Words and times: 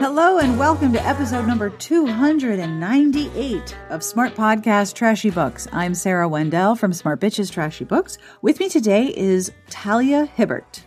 Hello 0.00 0.38
and 0.38 0.58
welcome 0.58 0.94
to 0.94 1.06
episode 1.06 1.46
number 1.46 1.68
298 1.68 3.76
of 3.90 4.02
Smart 4.02 4.34
Podcast 4.34 4.94
Trashy 4.94 5.28
Books. 5.28 5.68
I'm 5.72 5.94
Sarah 5.94 6.26
Wendell 6.26 6.74
from 6.74 6.94
Smart 6.94 7.20
Bitches 7.20 7.52
Trashy 7.52 7.84
Books. 7.84 8.16
With 8.40 8.60
me 8.60 8.70
today 8.70 9.14
is 9.14 9.52
Talia 9.68 10.24
Hibbert. 10.24 10.84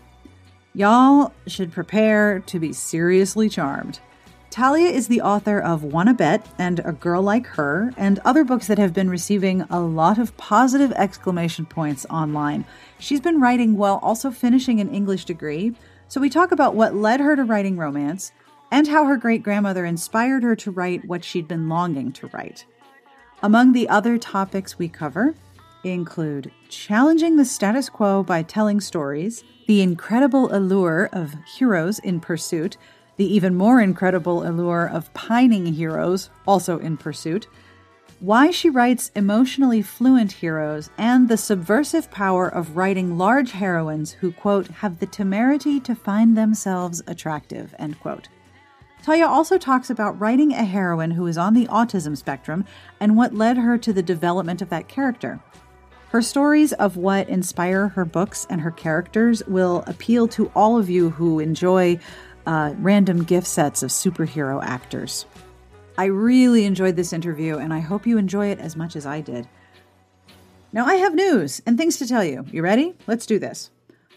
Y'all 0.73 1.31
should 1.45 1.71
prepare 1.71 2.39
to 2.39 2.59
be 2.59 2.73
seriously 2.73 3.49
charmed. 3.49 3.99
Talia 4.49 4.89
is 4.89 5.07
the 5.07 5.21
author 5.21 5.59
of 5.59 5.84
Wanna 5.84 6.16
Bet 6.16 6.48
and 6.57 6.80
A 6.80 6.91
Girl 6.91 7.21
Like 7.21 7.45
Her, 7.45 7.93
and 7.98 8.18
other 8.25 8.43
books 8.43 8.66
that 8.66 8.80
have 8.80 8.95
been 8.95 9.11
receiving 9.11 9.61
a 9.70 9.80
lot 9.80 10.18
of 10.18 10.36
positive 10.38 10.91
exclamation 10.93 11.68
points 11.68 12.07
online. 12.09 12.66
She's 12.98 13.21
been 13.21 13.39
writing 13.39 13.77
while 13.77 14.00
also 14.01 14.32
finishing 14.32 14.79
an 14.79 14.89
English 14.89 15.25
degree, 15.25 15.75
so 16.07 16.19
we 16.19 16.32
talk 16.32 16.51
about 16.51 16.73
what 16.73 16.95
led 16.95 17.19
her 17.19 17.36
to 17.36 17.43
writing 17.43 17.77
romance 17.77 18.32
and 18.73 18.87
how 18.87 19.05
her 19.05 19.18
great 19.18 19.43
grandmother 19.43 19.86
inspired 19.86 20.41
her 20.41 20.55
to 20.55 20.71
write 20.71 21.05
what 21.05 21.23
she'd 21.23 21.47
been 21.47 21.69
longing 21.69 22.11
to 22.11 22.25
write. 22.33 22.65
Among 23.43 23.71
the 23.71 23.87
other 23.87 24.18
topics 24.18 24.79
we 24.79 24.89
cover 24.89 25.36
include 25.83 26.51
challenging 26.69 27.36
the 27.36 27.45
status 27.45 27.87
quo 27.87 28.23
by 28.23 28.41
telling 28.41 28.81
stories, 28.81 29.43
the 29.67 29.83
incredible 29.83 30.51
allure 30.51 31.07
of 31.14 31.36
heroes 31.55 32.00
in 32.00 32.19
pursuit, 32.19 32.78
the 33.17 33.31
even 33.31 33.53
more 33.53 33.80
incredible 33.80 34.41
allure 34.41 34.88
of 34.88 35.14
pining 35.14 35.67
heroes 35.67 36.31
also 36.47 36.80
in 36.80 36.97
pursuit, 36.97 37.47
why 38.22 38.50
she 38.50 38.72
writes 38.72 39.11
emotionally 39.16 39.83
fluent 39.83 40.31
heroes, 40.31 40.89
and 40.97 41.30
the 41.30 41.38
subversive 41.38 42.09
power 42.09 42.47
of 42.47 42.75
writing 42.75 43.19
large 43.19 43.52
heroines 43.52 44.14
who, 44.14 44.31
quote, 44.31 44.67
have 44.69 45.00
the 45.00 45.05
temerity 45.05 45.80
to 45.80 45.94
find 45.94 46.36
themselves 46.36 47.03
attractive, 47.05 47.76
end 47.78 48.00
quote. 48.00 48.30
Talia 49.04 49.28
also 49.28 49.58
talks 49.58 49.90
about 49.90 50.18
writing 50.18 50.54
a 50.54 50.64
heroine 50.64 51.12
who 51.12 51.28
is 51.28 51.38
on 51.38 51.54
the 51.54 51.68
autism 51.68 52.16
spectrum 52.16 52.64
and 53.02 53.18
what 53.18 53.36
led 53.36 53.58
her 53.58 53.78
to 53.78 53.92
the 53.92 54.02
development 54.02 54.62
of 54.62 54.70
that 54.70 54.88
character. 54.88 55.42
Her 56.12 56.22
stories 56.22 56.72
of 56.72 56.95
what 56.95 57.28
inspire 57.28 57.90
her 57.90 58.06
books 58.06 58.48
and 58.50 58.62
her 58.62 58.72
characters 58.72 59.44
will 59.45 59.84
appeal 59.88 60.30
to 60.30 60.50
all 60.56 60.78
of 60.78 60.90
you 60.90 61.10
who 61.10 61.42
enjoy 61.42 62.00
uh, 62.45 62.76
random 62.78 63.23
gif 63.23 63.45
sets 63.45 63.84
of 63.84 63.90
superhero 63.90 64.64
actors. 64.64 65.26
I 65.98 66.06
really 66.06 66.64
enjoyed 66.64 66.95
this 66.95 67.12
interview, 67.12 67.58
and 67.58 67.73
I 67.73 67.80
hope 67.80 68.08
you 68.08 68.17
enjoy 68.17 68.48
it 68.48 68.60
as 68.60 68.78
much 68.78 68.95
as 68.95 69.06
I 69.06 69.20
did. 69.20 69.50
Now, 70.72 70.86
I 70.86 70.95
have 70.95 71.14
news 71.14 71.62
and 71.66 71.78
things 71.78 71.98
to 71.98 72.08
tell 72.08 72.23
you. 72.23 72.45
You 72.52 72.64
ready? 72.64 72.95
Let's 73.06 73.26
do 73.26 73.38
this. 73.38 73.70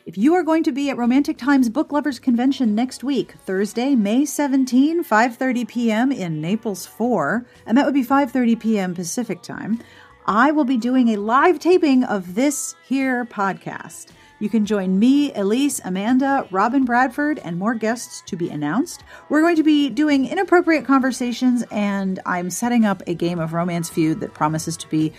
If 0.06 0.16
you 0.16 0.34
are 0.34 0.44
going 0.44 0.62
to 0.62 0.70
be 0.70 0.88
at 0.88 0.96
Romantic 0.96 1.36
Times 1.36 1.68
Book 1.68 1.90
Lovers 1.90 2.20
Convention 2.20 2.76
next 2.76 3.02
week, 3.02 3.32
Thursday, 3.44 3.96
May 3.96 4.24
17, 4.24 5.02
5:30 5.02 5.66
p.m. 5.66 6.12
in 6.12 6.40
Naples 6.40 6.86
4, 6.86 7.44
and 7.66 7.76
that 7.76 7.84
would 7.84 7.92
be 7.92 8.04
5:30 8.04 8.60
p.m. 8.60 8.94
Pacific 8.94 9.42
time, 9.42 9.80
I 10.24 10.52
will 10.52 10.64
be 10.64 10.76
doing 10.76 11.08
a 11.08 11.16
live 11.16 11.58
taping 11.58 12.04
of 12.04 12.36
this 12.36 12.76
here 12.86 13.24
podcast. 13.24 14.12
You 14.38 14.48
can 14.48 14.64
join 14.64 14.96
me, 14.96 15.34
Elise, 15.34 15.80
Amanda, 15.84 16.46
Robin 16.52 16.84
Bradford, 16.84 17.40
and 17.40 17.58
more 17.58 17.74
guests 17.74 18.22
to 18.26 18.36
be 18.36 18.48
announced. 18.48 19.02
We're 19.28 19.42
going 19.42 19.56
to 19.56 19.64
be 19.64 19.90
doing 19.90 20.28
inappropriate 20.28 20.84
conversations, 20.84 21.64
and 21.72 22.20
I'm 22.24 22.50
setting 22.50 22.84
up 22.84 23.02
a 23.08 23.14
game 23.14 23.40
of 23.40 23.54
Romance 23.54 23.90
Feud 23.90 24.20
that 24.20 24.34
promises 24.34 24.76
to 24.76 24.88
be 24.88 25.12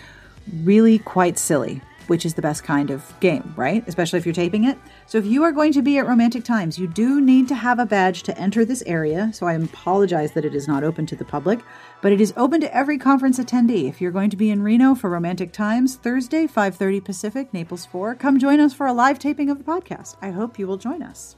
really 0.62 0.98
quite 0.98 1.38
silly 1.38 1.82
which 2.08 2.26
is 2.26 2.34
the 2.34 2.42
best 2.42 2.64
kind 2.64 2.90
of 2.90 3.14
game, 3.20 3.54
right? 3.56 3.86
Especially 3.86 4.18
if 4.18 4.26
you're 4.26 4.34
taping 4.34 4.64
it. 4.64 4.76
So 5.06 5.18
if 5.18 5.24
you 5.24 5.44
are 5.44 5.52
going 5.52 5.72
to 5.72 5.82
be 5.82 5.98
at 5.98 6.06
Romantic 6.06 6.42
Times, 6.42 6.78
you 6.78 6.88
do 6.88 7.20
need 7.20 7.46
to 7.48 7.54
have 7.54 7.78
a 7.78 7.86
badge 7.86 8.24
to 8.24 8.36
enter 8.36 8.64
this 8.64 8.82
area. 8.86 9.30
So 9.32 9.46
I 9.46 9.54
apologize 9.54 10.32
that 10.32 10.44
it 10.44 10.54
is 10.54 10.66
not 10.66 10.84
open 10.84 11.06
to 11.06 11.16
the 11.16 11.24
public, 11.24 11.60
but 12.02 12.12
it 12.12 12.20
is 12.20 12.34
open 12.36 12.60
to 12.60 12.76
every 12.76 12.98
conference 12.98 13.38
attendee. 13.38 13.88
If 13.88 14.00
you're 14.00 14.10
going 14.10 14.30
to 14.30 14.36
be 14.36 14.50
in 14.50 14.62
Reno 14.62 14.94
for 14.94 15.08
Romantic 15.08 15.52
Times 15.52 15.96
Thursday, 15.96 16.46
5:30 16.46 17.04
Pacific, 17.04 17.54
Naples 17.54 17.86
4, 17.86 18.14
come 18.14 18.38
join 18.38 18.60
us 18.60 18.74
for 18.74 18.86
a 18.86 18.92
live 18.92 19.18
taping 19.18 19.50
of 19.50 19.58
the 19.58 19.64
podcast. 19.64 20.16
I 20.20 20.30
hope 20.30 20.58
you 20.58 20.66
will 20.66 20.76
join 20.76 21.02
us. 21.02 21.36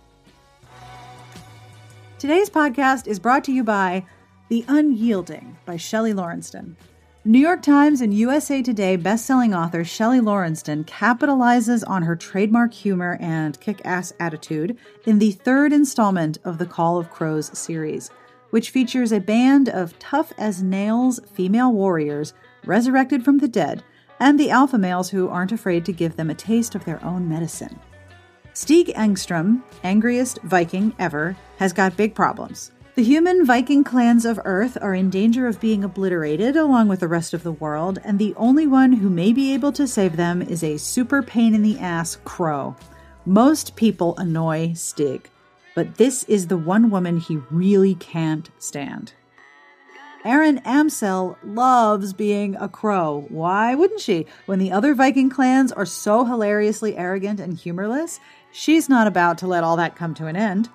Today's 2.19 2.51
podcast 2.51 3.07
is 3.07 3.19
brought 3.19 3.45
to 3.45 3.53
you 3.53 3.65
by 3.65 4.05
The 4.49 4.65
Unyielding 4.69 5.57
by 5.65 5.77
Shelly 5.77 6.13
Laurenston. 6.13 6.77
New 7.23 7.39
York 7.39 7.61
Times 7.61 8.01
and 8.01 8.15
USA 8.15 8.63
Today 8.63 8.97
bestselling 8.97 9.55
author 9.55 9.85
Shelly 9.85 10.21
Laurenston 10.21 10.87
capitalizes 10.87 11.85
on 11.87 12.03
her 12.03 12.17
trademark 12.17 12.73
humor 12.73 13.19
and 13.21 13.61
kick 13.61 13.83
ass 13.85 14.11
attitude 14.19 14.79
in 15.05 15.19
the 15.19 15.33
third 15.33 15.71
installment 15.71 16.39
of 16.45 16.57
the 16.57 16.65
Call 16.65 16.97
of 16.97 17.11
Crows 17.11 17.51
series, 17.57 18.09
which 18.49 18.71
features 18.71 19.13
a 19.13 19.21
band 19.21 19.69
of 19.69 19.99
tough 19.99 20.33
as 20.39 20.63
nails 20.63 21.21
female 21.35 21.71
warriors 21.71 22.33
resurrected 22.65 23.23
from 23.23 23.37
the 23.37 23.49
dead 23.49 23.85
and 24.19 24.41
the 24.41 24.49
alpha 24.49 24.79
males 24.79 25.11
who 25.11 25.29
aren't 25.29 25.53
afraid 25.53 25.85
to 25.85 25.93
give 25.93 26.17
them 26.17 26.31
a 26.31 26.35
taste 26.35 26.75
of 26.75 26.87
their 26.87 27.05
own 27.05 27.29
medicine. 27.29 27.79
Stig 28.55 28.87
Engstrom, 28.97 29.63
angriest 29.85 30.39
Viking 30.45 30.95
ever, 30.99 31.37
has 31.59 31.75
got 31.75 31.99
big 31.99 32.15
problems. 32.15 32.73
The 32.97 33.05
human 33.05 33.47
Viking 33.47 33.85
clans 33.85 34.25
of 34.25 34.41
Earth 34.45 34.77
are 34.83 34.95
in 34.95 35.11
danger 35.11 35.47
of 35.47 35.61
being 35.61 35.85
obliterated 35.85 36.57
along 36.57 36.89
with 36.89 37.01
the 37.01 37.09
rest 37.09 37.33
of 37.33 37.45
the 37.45 37.53
world, 37.53 38.01
and 38.05 38.19
the 38.19 38.35
only 38.37 38.67
one 38.67 38.93
who 38.93 39.09
may 39.09 39.33
be 39.33 39.55
able 39.55 39.71
to 39.73 39.87
save 39.87 40.17
them 40.17 40.43
is 40.43 40.65
a 40.65 40.77
super 40.77 41.23
pain 41.23 41.55
in 41.55 41.63
the 41.63 41.79
ass 41.79 42.19
crow. 42.25 42.75
Most 43.25 43.77
people 43.77 44.17
annoy 44.17 44.73
Stig, 44.75 45.31
but 45.77 45.95
this 45.99 46.25
is 46.25 46.49
the 46.49 46.57
one 46.57 46.91
woman 46.91 47.19
he 47.19 47.37
really 47.51 47.95
can't 47.95 48.51
stand. 48.59 49.13
Erin 50.25 50.61
Amsel 50.65 51.39
loves 51.45 52.13
being 52.13 52.57
a 52.57 52.69
crow. 52.69 53.25
Why 53.29 53.73
wouldn't 53.77 54.01
she? 54.01 54.27
When 54.47 54.59
the 54.59 54.73
other 54.73 54.95
Viking 54.95 55.31
clans 55.31 55.71
are 55.71 55.87
so 55.87 56.25
hilariously 56.25 56.97
arrogant 56.97 57.39
and 57.39 57.57
humorless, 57.57 58.19
she's 58.51 58.89
not 58.89 59.07
about 59.07 59.39
to 59.39 59.47
let 59.47 59.63
all 59.63 59.77
that 59.77 59.95
come 59.95 60.13
to 60.15 60.27
an 60.27 60.35
end. 60.37 60.69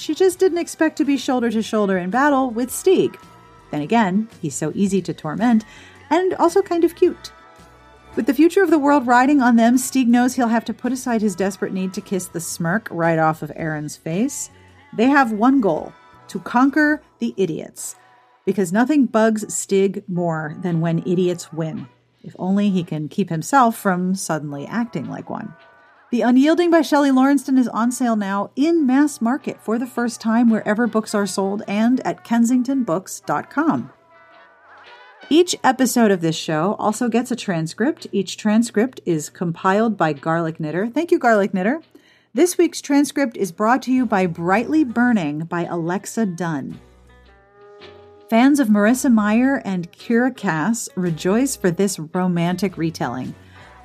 She 0.00 0.14
just 0.14 0.38
didn't 0.38 0.56
expect 0.56 0.96
to 0.96 1.04
be 1.04 1.18
shoulder 1.18 1.50
to 1.50 1.60
shoulder 1.60 1.98
in 1.98 2.08
battle 2.08 2.50
with 2.50 2.70
Stig. 2.70 3.18
Then 3.70 3.82
again, 3.82 4.28
he's 4.40 4.54
so 4.54 4.72
easy 4.74 5.02
to 5.02 5.12
torment, 5.12 5.66
and 6.08 6.32
also 6.34 6.62
kind 6.62 6.84
of 6.84 6.94
cute. 6.94 7.30
With 8.16 8.24
the 8.24 8.32
future 8.32 8.62
of 8.62 8.70
the 8.70 8.78
world 8.78 9.06
riding 9.06 9.42
on 9.42 9.56
them, 9.56 9.76
Stig 9.76 10.08
knows 10.08 10.34
he'll 10.34 10.48
have 10.48 10.64
to 10.64 10.74
put 10.74 10.90
aside 10.90 11.20
his 11.20 11.36
desperate 11.36 11.74
need 11.74 11.92
to 11.92 12.00
kiss 12.00 12.26
the 12.26 12.40
smirk 12.40 12.88
right 12.90 13.18
off 13.18 13.42
of 13.42 13.52
Erin's 13.54 13.98
face. 13.98 14.50
They 14.96 15.06
have 15.06 15.32
one 15.32 15.60
goal 15.60 15.92
to 16.28 16.40
conquer 16.40 17.02
the 17.18 17.34
idiots, 17.36 17.94
because 18.46 18.72
nothing 18.72 19.04
bugs 19.04 19.54
Stig 19.54 20.02
more 20.08 20.56
than 20.62 20.80
when 20.80 21.00
idiots 21.00 21.52
win. 21.52 21.86
If 22.24 22.34
only 22.38 22.70
he 22.70 22.84
can 22.84 23.08
keep 23.10 23.28
himself 23.28 23.76
from 23.76 24.14
suddenly 24.14 24.66
acting 24.66 25.10
like 25.10 25.28
one. 25.28 25.54
The 26.10 26.22
Unyielding 26.22 26.72
by 26.72 26.82
Shelly 26.82 27.10
Laurenston 27.10 27.56
is 27.56 27.68
on 27.68 27.92
sale 27.92 28.16
now 28.16 28.50
in 28.56 28.84
mass 28.84 29.20
market 29.20 29.62
for 29.62 29.78
the 29.78 29.86
first 29.86 30.20
time 30.20 30.50
wherever 30.50 30.88
books 30.88 31.14
are 31.14 31.26
sold 31.26 31.62
and 31.68 32.04
at 32.04 32.24
kensingtonbooks.com. 32.24 33.92
Each 35.28 35.54
episode 35.62 36.10
of 36.10 36.20
this 36.20 36.34
show 36.34 36.74
also 36.80 37.08
gets 37.08 37.30
a 37.30 37.36
transcript. 37.36 38.08
Each 38.10 38.36
transcript 38.36 38.98
is 39.06 39.30
compiled 39.30 39.96
by 39.96 40.12
Garlic 40.12 40.58
Knitter. 40.58 40.88
Thank 40.88 41.12
you, 41.12 41.18
Garlic 41.20 41.54
Knitter. 41.54 41.80
This 42.34 42.58
week's 42.58 42.80
transcript 42.80 43.36
is 43.36 43.52
brought 43.52 43.80
to 43.82 43.92
you 43.92 44.04
by 44.04 44.26
Brightly 44.26 44.82
Burning 44.82 45.44
by 45.44 45.64
Alexa 45.66 46.26
Donne. 46.26 46.80
Fans 48.28 48.58
of 48.58 48.66
Marissa 48.66 49.12
Meyer 49.12 49.62
and 49.64 49.92
Kiera 49.92 50.36
Cass 50.36 50.88
rejoice 50.96 51.54
for 51.54 51.70
this 51.70 52.00
romantic 52.00 52.76
retelling. 52.76 53.32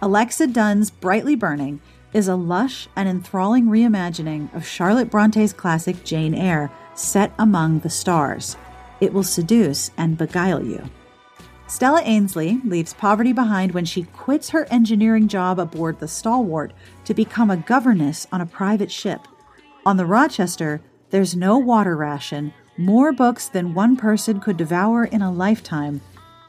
Alexa 0.02 0.48
Donne's 0.48 0.90
Brightly 0.90 1.36
Burning 1.36 1.80
is 2.16 2.30
a 2.30 2.36
lush 2.36 2.88
and 2.96 3.10
enthralling 3.10 3.66
reimagining 3.66 4.52
of 4.56 4.66
Charlotte 4.66 5.10
Bronte's 5.10 5.52
classic 5.52 6.02
Jane 6.06 6.34
Eyre, 6.34 6.72
set 6.94 7.34
among 7.38 7.80
the 7.80 7.90
stars. 7.90 8.56
It 9.02 9.12
will 9.12 9.22
seduce 9.22 9.92
and 9.98 10.18
beguile 10.18 10.64
you. 10.64 10.82
Stella 11.68 12.02
Ainsley 12.04 12.62
leaves 12.64 12.94
poverty 12.94 13.34
behind 13.34 13.74
when 13.74 13.84
she 13.84 14.04
quits 14.04 14.52
her 14.52 14.66
engineering 14.72 15.28
job 15.28 15.60
aboard 15.60 16.00
the 16.00 16.08
Stalwart 16.08 16.72
to 17.04 17.14
become 17.14 17.52
a 17.52 17.58
governess 17.58 18.28
on 18.32 18.40
a 18.40 18.46
private 18.46 18.94
ship. 18.94 19.28
On 19.86 19.98
the 19.98 20.06
Rochester, 20.06 20.80
there's 21.10 21.36
no 21.36 21.58
water 21.58 21.98
ration, 21.98 22.54
more 22.78 23.12
books 23.12 23.50
than 23.50 23.74
one 23.74 23.98
person 23.98 24.40
could 24.40 24.56
devour 24.56 25.04
in 25.04 25.22
a 25.22 25.34
lifetime, 25.34 26.00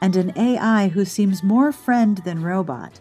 and 0.00 0.14
an 0.14 0.32
AI 0.38 0.86
who 0.86 1.04
seems 1.04 1.42
more 1.42 1.72
friend 1.72 2.18
than 2.18 2.44
robot. 2.44 3.00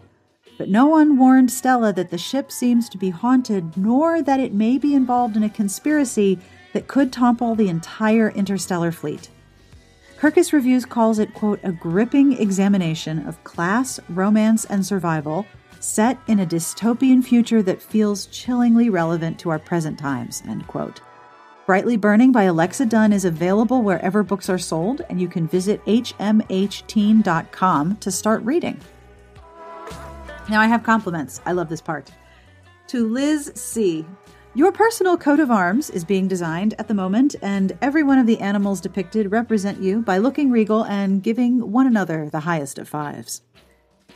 But 0.58 0.68
no 0.68 0.86
one 0.86 1.18
warned 1.18 1.50
Stella 1.50 1.92
that 1.92 2.10
the 2.10 2.18
ship 2.18 2.50
seems 2.50 2.88
to 2.88 2.98
be 2.98 3.10
haunted, 3.10 3.76
nor 3.76 4.22
that 4.22 4.40
it 4.40 4.54
may 4.54 4.78
be 4.78 4.94
involved 4.94 5.36
in 5.36 5.42
a 5.42 5.50
conspiracy 5.50 6.38
that 6.72 6.88
could 6.88 7.12
topple 7.12 7.54
the 7.54 7.68
entire 7.68 8.30
interstellar 8.30 8.92
fleet. 8.92 9.28
Kirkus 10.18 10.52
Reviews 10.52 10.86
calls 10.86 11.18
it, 11.18 11.34
quote, 11.34 11.60
a 11.62 11.72
gripping 11.72 12.40
examination 12.40 13.26
of 13.26 13.42
class, 13.44 14.00
romance, 14.08 14.64
and 14.64 14.84
survival 14.84 15.46
set 15.78 16.18
in 16.26 16.40
a 16.40 16.46
dystopian 16.46 17.22
future 17.22 17.62
that 17.62 17.82
feels 17.82 18.26
chillingly 18.26 18.88
relevant 18.88 19.38
to 19.38 19.50
our 19.50 19.58
present 19.58 19.98
times, 19.98 20.42
end 20.48 20.66
quote. 20.66 21.02
Brightly 21.66 21.96
Burning 21.96 22.32
by 22.32 22.44
Alexa 22.44 22.86
Donne 22.86 23.12
is 23.12 23.24
available 23.24 23.82
wherever 23.82 24.22
books 24.22 24.48
are 24.48 24.56
sold, 24.56 25.02
and 25.10 25.20
you 25.20 25.28
can 25.28 25.48
visit 25.48 25.84
hmhteen.com 25.84 26.36
to 27.96 28.10
start 28.10 28.42
reading. 28.42 28.80
Now 30.48 30.60
I 30.60 30.66
have 30.66 30.84
compliments. 30.84 31.40
I 31.44 31.52
love 31.52 31.68
this 31.68 31.80
part. 31.80 32.10
To 32.88 33.08
Liz 33.08 33.50
C. 33.54 34.04
Your 34.54 34.72
personal 34.72 35.18
coat 35.18 35.40
of 35.40 35.50
arms 35.50 35.90
is 35.90 36.04
being 36.04 36.28
designed 36.28 36.74
at 36.78 36.88
the 36.88 36.94
moment, 36.94 37.34
and 37.42 37.76
every 37.82 38.02
one 38.02 38.18
of 38.18 38.26
the 38.26 38.38
animals 38.38 38.80
depicted 38.80 39.30
represent 39.30 39.82
you 39.82 40.00
by 40.00 40.18
looking 40.18 40.50
regal 40.50 40.84
and 40.84 41.22
giving 41.22 41.72
one 41.72 41.86
another 41.86 42.30
the 42.30 42.40
highest 42.40 42.78
of 42.78 42.88
fives. 42.88 43.42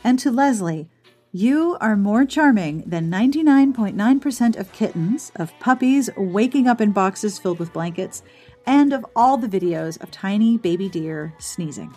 And 0.03 0.17
to 0.19 0.31
Leslie, 0.31 0.89
you 1.33 1.77
are 1.79 1.95
more 1.95 2.25
charming 2.25 2.83
than 2.87 3.11
99.9% 3.11 4.57
of 4.57 4.71
kittens, 4.73 5.31
of 5.35 5.53
puppies 5.59 6.09
waking 6.17 6.67
up 6.67 6.81
in 6.81 6.91
boxes 6.91 7.37
filled 7.37 7.59
with 7.59 7.73
blankets, 7.73 8.23
and 8.65 8.93
of 8.93 9.05
all 9.15 9.37
the 9.37 9.47
videos 9.47 10.01
of 10.01 10.11
tiny 10.11 10.57
baby 10.57 10.89
deer 10.89 11.33
sneezing. 11.39 11.93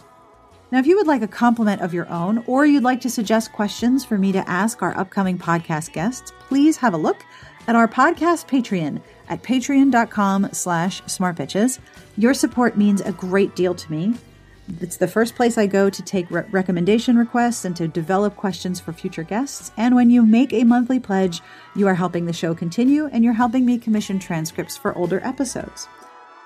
Now, 0.71 0.79
if 0.81 0.87
you 0.87 0.97
would 0.97 1.07
like 1.07 1.23
a 1.23 1.29
compliment 1.29 1.83
of 1.83 1.95
your 1.95 2.09
own, 2.11 2.43
or 2.47 2.67
you'd 2.67 2.83
like 2.83 3.01
to 3.03 3.11
suggest 3.11 3.53
questions 3.53 4.05
for 4.05 4.19
me 4.19 4.33
to 4.33 4.49
ask 4.49 4.83
our 4.83 4.97
upcoming 4.99 5.39
podcast 5.39 5.93
guests, 5.93 6.33
please 6.49 6.77
have 6.79 6.95
a 6.95 6.99
look 6.99 7.25
at 7.67 7.77
our 7.77 7.89
podcast 7.89 8.49
Patreon 8.49 9.01
at 9.29 9.43
patreon.com 9.43 10.49
slash 10.53 11.03
smartbitches. 11.03 11.79
Your 12.17 12.35
support 12.35 12.77
means 12.77 13.01
a 13.01 13.13
great 13.13 13.55
deal 13.55 13.75
to 13.75 13.93
me. 13.93 14.15
It's 14.81 14.97
the 14.97 15.09
first 15.09 15.35
place 15.35 15.59
I 15.59 15.67
go 15.67 15.91
to 15.91 16.03
take 16.03 16.31
re- 16.31 16.45
recommendation 16.51 17.19
requests 17.19 17.65
and 17.65 17.77
to 17.77 17.87
develop 17.87 18.37
questions 18.37 18.81
for 18.81 18.93
future 18.93 19.23
guests. 19.23 19.71
And 19.77 19.95
when 19.95 20.09
you 20.09 20.25
make 20.25 20.53
a 20.53 20.65
monthly 20.65 20.99
pledge, 20.99 21.43
you 21.77 21.87
are 21.87 21.95
helping 21.95 22.25
the 22.25 22.33
show 22.33 22.55
continue 22.55 23.07
and 23.07 23.23
you're 23.23 23.35
helping 23.35 23.67
me 23.67 23.79
commission 23.79 24.19
transcripts 24.19 24.77
for 24.77 24.97
older 24.97 25.21
episodes. 25.23 25.87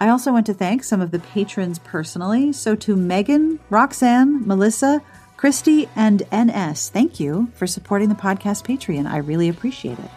I 0.00 0.08
also 0.08 0.32
want 0.32 0.46
to 0.46 0.54
thank 0.54 0.84
some 0.84 1.00
of 1.00 1.10
the 1.10 1.18
patrons 1.18 1.78
personally. 1.80 2.52
So 2.52 2.76
to 2.76 2.94
Megan, 2.94 3.58
Roxanne, 3.68 4.46
Melissa, 4.46 5.02
Christy, 5.36 5.88
and 5.96 6.22
NS, 6.32 6.90
thank 6.90 7.18
you 7.18 7.50
for 7.54 7.66
supporting 7.66 8.08
the 8.08 8.14
podcast 8.14 8.64
Patreon. 8.64 9.10
I 9.10 9.18
really 9.18 9.48
appreciate 9.48 9.98
it. 9.98 10.10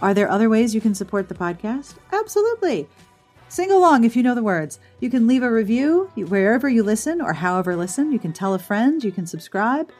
Are 0.00 0.14
there 0.14 0.30
other 0.30 0.48
ways 0.48 0.74
you 0.74 0.80
can 0.80 0.94
support 0.94 1.28
the 1.28 1.34
podcast? 1.34 1.94
Absolutely. 2.12 2.88
Sing 3.48 3.72
along 3.72 4.04
if 4.04 4.14
you 4.14 4.22
know 4.22 4.36
the 4.36 4.42
words. 4.42 4.78
You 5.00 5.10
can 5.10 5.26
leave 5.26 5.42
a 5.42 5.50
review 5.50 6.10
wherever 6.14 6.68
you 6.68 6.84
listen 6.84 7.20
or 7.20 7.32
however 7.32 7.74
listen. 7.74 8.12
You 8.12 8.20
can 8.20 8.32
tell 8.32 8.54
a 8.54 8.60
friend, 8.60 9.02
you 9.02 9.10
can 9.10 9.26
subscribe. 9.26 9.90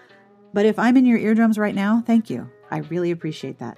But 0.54 0.66
if 0.66 0.78
I'm 0.78 0.96
in 0.96 1.04
your 1.04 1.18
eardrums 1.18 1.58
right 1.58 1.74
now, 1.74 2.02
thank 2.06 2.30
you. 2.30 2.48
I 2.70 2.78
really 2.78 3.10
appreciate 3.10 3.58
that. 3.58 3.76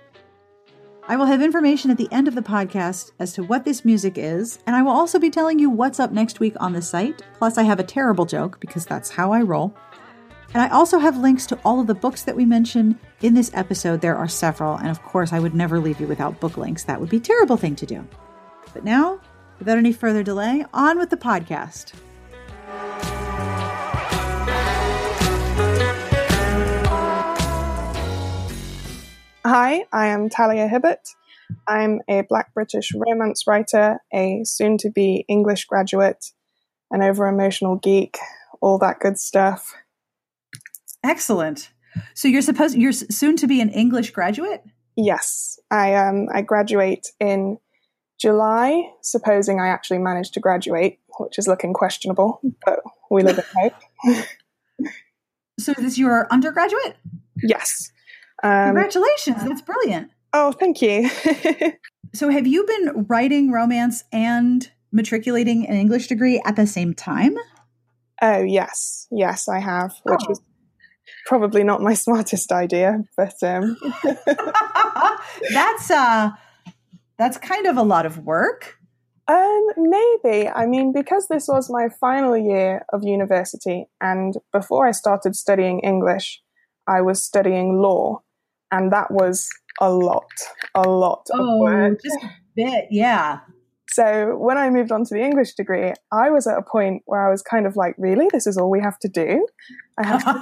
I 1.08 1.16
will 1.16 1.26
have 1.26 1.42
information 1.42 1.90
at 1.90 1.98
the 1.98 2.08
end 2.12 2.28
of 2.28 2.34
the 2.34 2.42
podcast 2.42 3.12
as 3.18 3.32
to 3.34 3.42
what 3.42 3.64
this 3.64 3.84
music 3.84 4.14
is, 4.16 4.58
and 4.66 4.76
I 4.76 4.82
will 4.82 4.92
also 4.92 5.18
be 5.18 5.30
telling 5.30 5.58
you 5.58 5.68
what's 5.68 6.00
up 6.00 6.12
next 6.12 6.40
week 6.40 6.54
on 6.60 6.72
the 6.72 6.82
site. 6.82 7.22
Plus, 7.34 7.58
I 7.58 7.64
have 7.64 7.80
a 7.80 7.84
terrible 7.84 8.24
joke 8.24 8.60
because 8.60 8.86
that's 8.86 9.10
how 9.10 9.32
I 9.32 9.42
roll. 9.42 9.74
And 10.54 10.62
I 10.62 10.68
also 10.68 10.98
have 10.98 11.16
links 11.16 11.46
to 11.46 11.58
all 11.64 11.80
of 11.80 11.86
the 11.86 11.94
books 11.94 12.22
that 12.22 12.36
we 12.36 12.44
mention 12.44 12.98
in 13.20 13.34
this 13.34 13.50
episode. 13.54 14.00
There 14.00 14.16
are 14.16 14.28
several, 14.28 14.76
and 14.76 14.88
of 14.88 15.02
course, 15.02 15.32
I 15.32 15.40
would 15.40 15.54
never 15.54 15.80
leave 15.80 16.00
you 16.00 16.06
without 16.06 16.40
book 16.40 16.56
links. 16.56 16.84
That 16.84 17.00
would 17.00 17.10
be 17.10 17.16
a 17.16 17.20
terrible 17.20 17.56
thing 17.56 17.74
to 17.76 17.86
do. 17.86 18.06
But 18.72 18.84
now, 18.84 19.20
Without 19.62 19.78
any 19.78 19.92
further 19.92 20.24
delay, 20.24 20.66
on 20.74 20.98
with 20.98 21.10
the 21.10 21.16
podcast. 21.16 21.92
Hi, 29.44 29.86
I 29.92 30.06
am 30.06 30.28
Talia 30.28 30.68
Hibbert. 30.68 31.00
I'm 31.66 32.00
a 32.08 32.22
Black 32.28 32.54
British 32.54 32.92
romance 32.94 33.44
writer, 33.44 33.98
a 34.14 34.42
soon 34.44 34.78
to 34.78 34.88
be 34.88 35.24
English 35.28 35.64
graduate, 35.64 36.26
an 36.92 37.02
over 37.02 37.26
emotional 37.26 37.74
geek, 37.74 38.18
all 38.60 38.78
that 38.78 39.00
good 39.00 39.18
stuff. 39.18 39.74
Excellent. 41.02 41.72
So 42.14 42.28
you're 42.28 42.40
supposed 42.40 42.76
you're 42.76 42.92
soon 42.92 43.36
to 43.38 43.48
be 43.48 43.60
an 43.60 43.70
English 43.70 44.12
graduate? 44.12 44.62
Yes, 44.96 45.58
I 45.72 45.94
um 45.96 46.28
I 46.32 46.42
graduate 46.42 47.08
in 47.18 47.58
July, 48.20 48.90
supposing 49.00 49.58
I 49.58 49.66
actually 49.66 49.98
manage 49.98 50.30
to 50.32 50.40
graduate, 50.40 51.00
which 51.18 51.36
is 51.36 51.48
looking 51.48 51.72
questionable, 51.72 52.40
but 52.64 52.78
we 53.10 53.24
live 53.24 53.38
in 53.38 53.44
hope. 53.56 54.24
so, 55.58 55.72
is 55.72 55.78
this 55.82 55.98
your 55.98 56.32
undergraduate? 56.32 56.96
Yes. 57.42 57.90
Um, 58.42 58.74
Congratulations. 58.74 59.44
That's 59.44 59.62
brilliant. 59.62 60.10
Oh, 60.32 60.52
thank 60.52 60.80
you. 60.82 61.08
so, 62.14 62.30
have 62.30 62.46
you 62.46 62.66
been 62.66 63.06
writing 63.08 63.50
romance 63.52 64.04
and 64.12 64.70
matriculating 64.90 65.66
an 65.68 65.76
English 65.76 66.08
degree 66.08 66.40
at 66.44 66.56
the 66.56 66.66
same 66.66 66.94
time? 66.94 67.36
Oh, 68.20 68.42
yes. 68.42 69.06
Yes, 69.10 69.48
I 69.48 69.58
have, 69.58 69.94
which 70.04 70.20
oh. 70.24 70.28
was 70.28 70.40
probably 71.26 71.64
not 71.64 71.80
my 71.80 71.94
smartest 72.06 72.52
idea, 72.52 73.02
but 73.16 73.34
um 73.42 73.76
that's 75.52 75.90
uh 75.90 76.30
that's 77.18 77.38
kind 77.38 77.66
of 77.66 77.76
a 77.76 77.82
lot 77.82 78.06
of 78.06 78.18
work. 78.18 78.78
Um, 79.28 79.66
maybe. 79.76 80.48
I 80.48 80.66
mean, 80.66 80.92
because 80.92 81.28
this 81.28 81.46
was 81.46 81.70
my 81.70 81.88
final 82.00 82.36
year 82.36 82.84
of 82.92 83.04
university, 83.04 83.86
and 84.00 84.34
before 84.52 84.86
I 84.86 84.90
started 84.90 85.36
studying 85.36 85.78
English, 85.80 86.42
I 86.88 87.02
was 87.02 87.24
studying 87.24 87.78
law, 87.78 88.22
and 88.72 88.92
that 88.92 89.10
was 89.10 89.48
a 89.80 89.90
lot, 89.90 90.26
a 90.74 90.82
lot 90.82 91.26
oh, 91.32 91.54
of 91.54 91.60
work. 91.60 92.00
Just 92.02 92.24
a 92.24 92.30
bit, 92.56 92.86
yeah. 92.90 93.40
So 93.92 94.36
when 94.38 94.56
I 94.56 94.70
moved 94.70 94.90
on 94.90 95.04
to 95.04 95.14
the 95.14 95.20
English 95.20 95.52
degree, 95.54 95.92
I 96.10 96.30
was 96.30 96.46
at 96.46 96.56
a 96.56 96.62
point 96.62 97.02
where 97.04 97.26
I 97.26 97.30
was 97.30 97.42
kind 97.42 97.66
of 97.66 97.76
like, 97.76 97.94
really, 97.98 98.26
this 98.32 98.46
is 98.46 98.56
all 98.56 98.70
we 98.70 98.80
have 98.80 98.98
to 99.00 99.08
do? 99.08 99.46
I 99.98 100.06
have 100.06 100.24
to. 100.24 100.32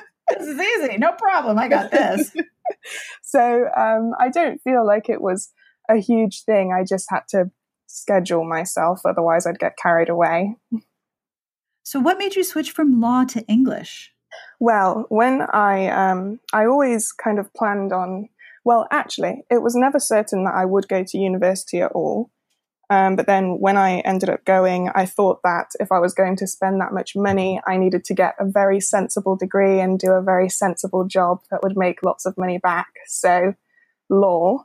this 0.38 0.48
is 0.48 0.58
easy, 0.58 0.96
no 0.96 1.12
problem. 1.12 1.58
I 1.58 1.68
got 1.68 1.90
this. 1.90 2.34
so 3.22 3.68
um, 3.76 4.12
I 4.18 4.30
don't 4.30 4.60
feel 4.62 4.86
like 4.86 5.10
it 5.10 5.20
was 5.20 5.50
a 5.90 5.96
huge 5.96 6.44
thing. 6.44 6.72
I 6.72 6.82
just 6.84 7.06
had 7.10 7.22
to 7.30 7.50
schedule 7.86 8.44
myself, 8.44 9.00
otherwise, 9.04 9.46
I'd 9.46 9.58
get 9.58 9.76
carried 9.76 10.08
away. 10.08 10.56
So, 11.82 12.00
what 12.00 12.18
made 12.18 12.36
you 12.36 12.44
switch 12.44 12.70
from 12.70 13.00
law 13.00 13.24
to 13.24 13.44
English? 13.46 14.12
Well, 14.60 15.06
when 15.08 15.40
I 15.40 15.88
um, 15.88 16.38
I 16.52 16.66
always 16.66 17.12
kind 17.12 17.38
of 17.38 17.52
planned 17.54 17.92
on. 17.92 18.28
Well, 18.62 18.86
actually, 18.90 19.42
it 19.50 19.62
was 19.62 19.74
never 19.74 19.98
certain 19.98 20.44
that 20.44 20.54
I 20.54 20.66
would 20.66 20.86
go 20.86 21.02
to 21.02 21.18
university 21.18 21.80
at 21.80 21.92
all. 21.92 22.30
Um, 22.90 23.16
but 23.16 23.26
then 23.26 23.58
when 23.58 23.78
I 23.78 24.00
ended 24.00 24.28
up 24.28 24.44
going, 24.44 24.90
I 24.94 25.06
thought 25.06 25.40
that 25.44 25.70
if 25.80 25.90
I 25.90 25.98
was 25.98 26.12
going 26.12 26.36
to 26.36 26.46
spend 26.46 26.80
that 26.80 26.92
much 26.92 27.16
money, 27.16 27.60
I 27.66 27.78
needed 27.78 28.04
to 28.04 28.14
get 28.14 28.34
a 28.38 28.44
very 28.44 28.80
sensible 28.80 29.34
degree 29.34 29.80
and 29.80 29.98
do 29.98 30.10
a 30.10 30.22
very 30.22 30.50
sensible 30.50 31.06
job 31.06 31.40
that 31.50 31.62
would 31.62 31.76
make 31.76 32.02
lots 32.02 32.26
of 32.26 32.36
money 32.36 32.58
back. 32.58 32.88
So, 33.06 33.54
law. 34.10 34.64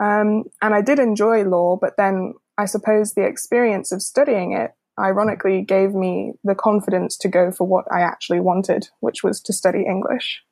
Um, 0.00 0.44
and 0.62 0.72
I 0.74 0.80
did 0.80 1.00
enjoy 1.00 1.42
law, 1.44 1.76
but 1.78 1.94
then 1.98 2.34
I 2.56 2.64
suppose 2.64 3.12
the 3.12 3.26
experience 3.26 3.92
of 3.92 4.00
studying 4.02 4.52
it 4.52 4.72
ironically 4.98 5.62
gave 5.62 5.94
me 5.94 6.32
the 6.44 6.54
confidence 6.54 7.16
to 7.18 7.28
go 7.28 7.50
for 7.50 7.66
what 7.66 7.84
I 7.92 8.00
actually 8.00 8.40
wanted, 8.40 8.88
which 9.00 9.22
was 9.22 9.40
to 9.42 9.52
study 9.52 9.84
English. 9.88 10.42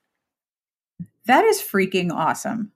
That 1.26 1.44
is 1.44 1.60
freaking 1.60 2.12
awesome. 2.12 2.72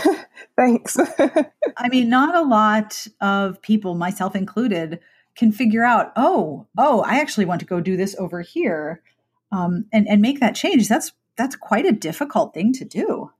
Thanks. 0.56 0.96
I 1.76 1.88
mean, 1.88 2.08
not 2.08 2.34
a 2.34 2.42
lot 2.42 3.06
of 3.20 3.60
people, 3.62 3.94
myself 3.94 4.34
included, 4.34 5.00
can 5.36 5.52
figure 5.52 5.84
out, 5.84 6.12
oh, 6.16 6.66
oh, 6.76 7.02
I 7.02 7.20
actually 7.20 7.44
want 7.44 7.60
to 7.60 7.66
go 7.66 7.80
do 7.80 7.96
this 7.96 8.16
over 8.18 8.40
here, 8.42 9.02
um, 9.52 9.86
and 9.92 10.08
and 10.08 10.20
make 10.20 10.40
that 10.40 10.54
change. 10.54 10.88
That's 10.88 11.12
that's 11.36 11.56
quite 11.56 11.86
a 11.86 11.92
difficult 11.92 12.52
thing 12.52 12.72
to 12.74 12.84
do. 12.84 13.30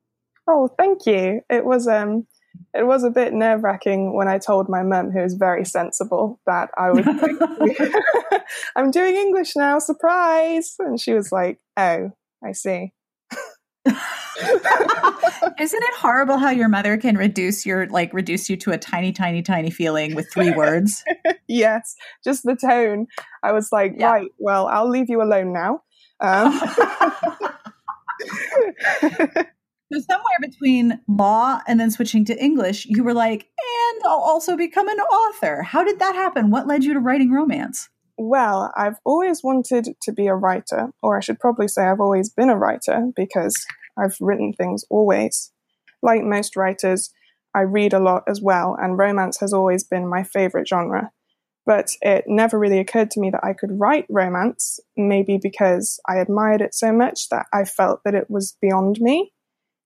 Oh, 0.48 0.68
thank 0.78 1.06
you. 1.06 1.42
It 1.50 1.64
was 1.64 1.86
um, 1.86 2.26
it 2.74 2.86
was 2.86 3.04
a 3.04 3.10
bit 3.10 3.32
nerve 3.32 3.62
wracking 3.64 4.14
when 4.14 4.28
I 4.28 4.38
told 4.38 4.68
my 4.68 4.82
mum, 4.82 5.10
who 5.10 5.20
is 5.20 5.34
very 5.34 5.64
sensible, 5.64 6.40
that 6.46 6.70
I 6.76 6.90
was. 6.90 7.04
I'm 8.76 8.90
doing 8.90 9.16
English 9.16 9.56
now. 9.56 9.78
Surprise! 9.78 10.76
And 10.78 11.00
she 11.00 11.14
was 11.14 11.32
like, 11.32 11.58
"Oh, 11.76 12.10
I 12.44 12.52
see." 12.52 12.92
Isn't 15.58 15.82
it 15.82 15.94
horrible 15.94 16.38
how 16.38 16.50
your 16.50 16.68
mother 16.68 16.96
can 16.96 17.16
reduce 17.16 17.66
your 17.66 17.88
like 17.88 18.12
reduce 18.12 18.48
you 18.48 18.56
to 18.58 18.70
a 18.72 18.78
tiny, 18.78 19.12
tiny, 19.12 19.42
tiny 19.42 19.70
feeling 19.70 20.14
with 20.14 20.30
three 20.32 20.50
words? 20.52 21.02
yes, 21.48 21.94
just 22.24 22.44
the 22.44 22.56
tone. 22.56 23.06
I 23.42 23.52
was 23.52 23.70
like, 23.72 23.94
yeah. 23.98 24.10
right, 24.10 24.30
well, 24.38 24.68
I'll 24.68 24.88
leave 24.88 25.08
you 25.08 25.22
alone 25.22 25.52
now. 25.52 25.82
Um. 26.20 26.60
So 29.92 29.98
somewhere 29.98 30.38
between 30.40 31.00
law 31.08 31.60
and 31.66 31.80
then 31.80 31.90
switching 31.90 32.24
to 32.26 32.42
English, 32.42 32.86
you 32.86 33.02
were 33.02 33.14
like, 33.14 33.40
and 33.42 34.02
I'll 34.04 34.20
also 34.20 34.56
become 34.56 34.88
an 34.88 35.00
author. 35.00 35.62
How 35.62 35.82
did 35.82 35.98
that 35.98 36.14
happen? 36.14 36.50
What 36.50 36.68
led 36.68 36.84
you 36.84 36.94
to 36.94 37.00
writing 37.00 37.32
romance? 37.32 37.88
Well, 38.16 38.72
I've 38.76 38.98
always 39.04 39.42
wanted 39.42 39.96
to 40.02 40.12
be 40.12 40.28
a 40.28 40.34
writer, 40.34 40.90
or 41.02 41.16
I 41.16 41.20
should 41.20 41.40
probably 41.40 41.66
say 41.66 41.86
I've 41.86 42.00
always 42.00 42.30
been 42.30 42.50
a 42.50 42.56
writer 42.56 43.08
because 43.16 43.66
I've 43.98 44.16
written 44.20 44.52
things 44.52 44.84
always. 44.90 45.50
Like 46.02 46.22
most 46.22 46.54
writers, 46.54 47.10
I 47.52 47.62
read 47.62 47.92
a 47.92 47.98
lot 47.98 48.22
as 48.28 48.40
well, 48.40 48.76
and 48.80 48.96
romance 48.96 49.40
has 49.40 49.52
always 49.52 49.82
been 49.82 50.06
my 50.06 50.22
favorite 50.22 50.68
genre. 50.68 51.10
But 51.66 51.90
it 52.00 52.24
never 52.28 52.58
really 52.58 52.78
occurred 52.78 53.10
to 53.12 53.20
me 53.20 53.30
that 53.30 53.44
I 53.44 53.54
could 53.54 53.80
write 53.80 54.06
romance, 54.08 54.78
maybe 54.96 55.38
because 55.42 55.98
I 56.08 56.18
admired 56.18 56.60
it 56.60 56.74
so 56.74 56.92
much 56.92 57.28
that 57.30 57.46
I 57.52 57.64
felt 57.64 58.02
that 58.04 58.14
it 58.14 58.30
was 58.30 58.56
beyond 58.60 58.98
me. 59.00 59.32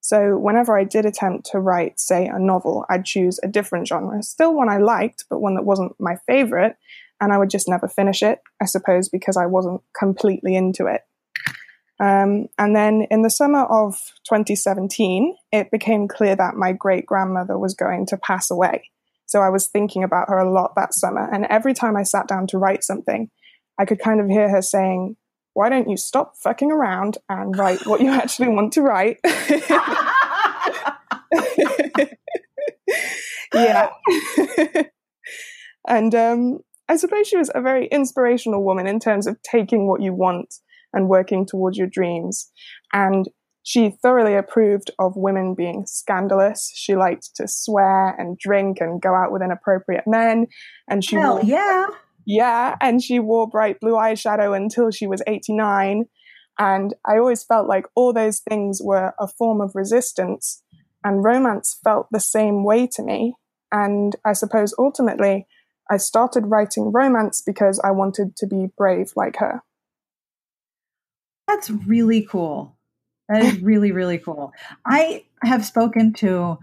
So 0.05 0.37
whenever 0.37 0.79
I 0.79 0.85
did 0.85 1.07
attempt 1.07 1.47
to 1.53 1.59
write, 1.59 1.99
say, 1.99 2.27
a 2.27 2.39
novel, 2.39 2.85
I'd 2.91 3.07
choose 3.07 3.41
a 3.43 3.49
different 3.49 3.89
genre, 3.89 4.23
still 4.23 4.55
one 4.55 4.69
I 4.69 4.77
liked, 4.77 5.25
but 5.31 5.41
one 5.41 5.55
that 5.55 5.65
wasn't 5.65 5.99
my 5.99 6.17
favorite, 6.27 6.77
and 7.23 7.33
I 7.33 7.39
would 7.39 7.49
just 7.49 7.71
never 7.71 7.89
finish 7.89 8.23
it, 8.23 8.43
I 8.61 8.67
suppose, 8.67 9.09
because 9.09 9.39
I 9.39 9.47
wasn't 9.47 9.81
completely 9.99 10.57
into 10.57 10.89
it. 10.89 11.01
Um, 11.99 12.49
and 12.59 12.77
then 12.77 13.07
in 13.11 13.23
the 13.23 13.31
summer 13.31 13.63
of 13.63 13.95
2017, 14.29 15.37
it 15.53 15.71
became 15.71 16.07
clear 16.07 16.37
that 16.37 16.55
my 16.55 16.73
great 16.73 17.07
grandmother 17.07 17.59
was 17.59 17.73
going 17.73 18.05
to 18.09 18.19
pass 18.19 18.51
away. 18.51 18.91
So 19.25 19.41
I 19.41 19.49
was 19.49 19.69
thinking 19.69 20.05
about 20.05 20.29
her 20.29 20.37
a 20.37 20.53
lot 20.53 20.75
that 20.77 20.93
summer. 20.93 21.31
And 21.33 21.47
every 21.47 21.73
time 21.73 21.97
I 21.97 22.03
sat 22.03 22.29
down 22.29 22.47
to 22.49 22.59
write 22.59 22.85
something, 22.85 23.31
I 23.79 23.87
could 23.87 24.01
kind 24.01 24.21
of 24.21 24.29
hear 24.29 24.51
her 24.51 24.61
saying, 24.61 25.17
Why 25.55 25.69
don't 25.69 25.89
you 25.89 25.97
stop 25.97 26.37
fucking 26.37 26.71
around 26.71 27.19
and 27.29 27.57
write 27.57 27.87
what 27.87 28.01
you 28.01 28.11
actually 28.11 28.49
want 28.49 28.73
to 28.75 28.83
write? 28.83 29.19
yeah. 33.55 33.89
and 35.89 36.15
um, 36.15 36.59
I 36.89 36.97
suppose 36.97 37.27
she 37.27 37.37
was 37.37 37.51
a 37.55 37.63
very 37.63 37.87
inspirational 37.87 38.65
woman 38.65 38.87
in 38.87 39.01
terms 39.01 39.27
of 39.27 39.41
taking 39.43 39.89
what 39.89 40.03
you 40.03 40.13
want 40.13 40.55
and 40.93 41.09
working 41.09 41.47
towards 41.47 41.79
your 41.79 41.89
dreams. 41.89 42.51
And 42.93 43.29
she 43.63 43.97
thoroughly 44.03 44.35
approved 44.35 44.91
of 44.99 45.17
women 45.17 45.55
being 45.55 45.85
scandalous. 45.87 46.71
She 46.75 46.95
liked 46.95 47.31
to 47.37 47.49
swear 47.49 48.11
and 48.19 48.39
drink 48.39 48.79
and 48.81 49.01
go 49.01 49.15
out 49.15 49.33
with 49.33 49.43
inappropriate 49.43 50.05
men. 50.07 50.47
And 50.89 51.03
she 51.03 51.17
Hell 51.17 51.41
yeah. 51.43 51.87
Yeah, 52.27 52.77
and 52.81 53.03
she 53.03 53.19
wore 53.19 53.49
bright 53.49 53.81
blue 53.81 53.95
eyeshadow 53.95 54.57
until 54.57 54.91
she 54.91 55.07
was 55.07 55.23
89. 55.27 56.07
And 56.59 56.95
I 57.05 57.19
always 57.19 57.45
felt 57.45 57.69
like 57.69 57.87
all 57.95 58.13
those 58.13 58.41
things 58.41 58.81
were 58.83 59.13
a 59.19 59.27
form 59.27 59.61
of 59.61 59.73
resistance. 59.75 60.63
And 61.03 61.23
romance 61.25 61.79
felt 61.85 62.07
the 62.11 62.21
same 62.21 62.65
way 62.65 62.87
to 62.93 63.03
me. 63.03 63.35
And 63.71 64.17
I 64.25 64.33
suppose 64.33 64.75
ultimately, 64.79 65.47
I 65.91 65.99
started 65.99 66.47
writing 66.47 66.93
romance 66.93 67.43
because 67.45 67.81
I 67.85 67.91
wanted 67.91 68.37
to 68.37 68.47
be 68.47 68.69
brave 68.79 69.13
like 69.17 69.37
her. 69.37 69.63
That's 71.47 71.69
really 71.69 72.23
cool. 72.23 72.77
That 73.29 73.43
is 73.43 73.61
really, 73.61 73.93
really 73.93 74.19
cool. 74.19 74.53
I 74.87 75.25
have 75.43 75.65
spoken 75.65 76.13
to, 76.15 76.59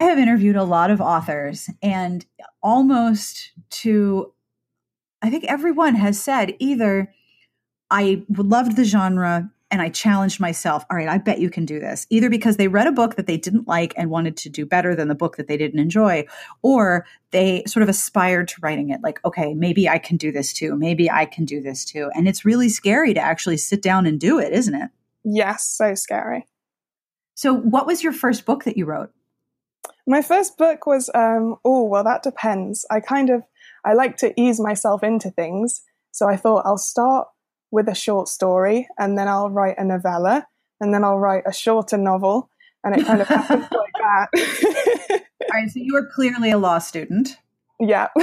I 0.00 0.04
have 0.04 0.18
interviewed 0.18 0.56
a 0.56 0.64
lot 0.64 0.90
of 0.90 1.00
authors, 1.00 1.68
and 1.82 2.24
almost 2.62 3.52
to, 3.70 4.32
I 5.20 5.28
think 5.28 5.44
everyone 5.44 5.94
has 5.94 6.20
said 6.20 6.56
either 6.58 7.12
I 7.90 8.22
loved 8.30 8.76
the 8.76 8.84
genre 8.84 9.50
and 9.70 9.80
I 9.80 9.88
challenged 9.88 10.40
myself, 10.40 10.84
all 10.90 10.96
right, 10.96 11.08
I 11.08 11.18
bet 11.18 11.38
you 11.38 11.48
can 11.48 11.64
do 11.64 11.78
this. 11.78 12.06
Either 12.10 12.28
because 12.28 12.56
they 12.56 12.66
read 12.66 12.88
a 12.88 12.92
book 12.92 13.14
that 13.14 13.26
they 13.26 13.36
didn't 13.36 13.68
like 13.68 13.94
and 13.96 14.10
wanted 14.10 14.36
to 14.38 14.48
do 14.48 14.66
better 14.66 14.96
than 14.96 15.08
the 15.08 15.14
book 15.14 15.36
that 15.36 15.46
they 15.46 15.56
didn't 15.56 15.78
enjoy, 15.78 16.24
or 16.62 17.06
they 17.30 17.62
sort 17.66 17.82
of 17.82 17.88
aspired 17.88 18.48
to 18.48 18.56
writing 18.62 18.90
it 18.90 19.00
like, 19.02 19.24
okay, 19.24 19.54
maybe 19.54 19.88
I 19.88 19.98
can 19.98 20.16
do 20.16 20.32
this 20.32 20.52
too. 20.52 20.76
Maybe 20.76 21.10
I 21.10 21.24
can 21.24 21.44
do 21.44 21.60
this 21.60 21.84
too. 21.84 22.10
And 22.14 22.26
it's 22.26 22.44
really 22.44 22.68
scary 22.68 23.14
to 23.14 23.20
actually 23.20 23.58
sit 23.58 23.82
down 23.82 24.06
and 24.06 24.18
do 24.18 24.40
it, 24.40 24.52
isn't 24.52 24.74
it? 24.74 24.90
Yes, 25.24 25.68
so 25.68 25.94
scary. 25.94 26.46
So, 27.34 27.54
what 27.54 27.86
was 27.86 28.02
your 28.02 28.12
first 28.12 28.44
book 28.46 28.64
that 28.64 28.76
you 28.76 28.86
wrote? 28.86 29.12
My 30.06 30.22
first 30.22 30.56
book 30.56 30.86
was, 30.86 31.10
um, 31.14 31.56
oh, 31.64 31.84
well, 31.84 32.04
that 32.04 32.22
depends. 32.22 32.86
I 32.90 33.00
kind 33.00 33.30
of, 33.30 33.42
I 33.84 33.92
like 33.94 34.16
to 34.18 34.38
ease 34.40 34.60
myself 34.60 35.02
into 35.02 35.30
things. 35.30 35.82
So 36.10 36.28
I 36.28 36.36
thought 36.36 36.66
I'll 36.66 36.78
start 36.78 37.28
with 37.70 37.88
a 37.88 37.94
short 37.94 38.28
story 38.28 38.88
and 38.98 39.16
then 39.16 39.28
I'll 39.28 39.50
write 39.50 39.76
a 39.78 39.84
novella 39.84 40.46
and 40.80 40.92
then 40.92 41.04
I'll 41.04 41.18
write 41.18 41.44
a 41.46 41.52
shorter 41.52 41.96
novel. 41.96 42.50
And 42.82 42.96
it 42.96 43.06
kind 43.06 43.20
of 43.20 43.28
happens 43.28 43.62
like 43.72 43.92
that. 43.94 44.28
All 45.12 45.18
right, 45.52 45.70
so 45.70 45.80
you 45.80 45.92
were 45.92 46.08
clearly 46.14 46.50
a 46.50 46.58
law 46.58 46.78
student. 46.78 47.36
Yeah. 47.78 48.08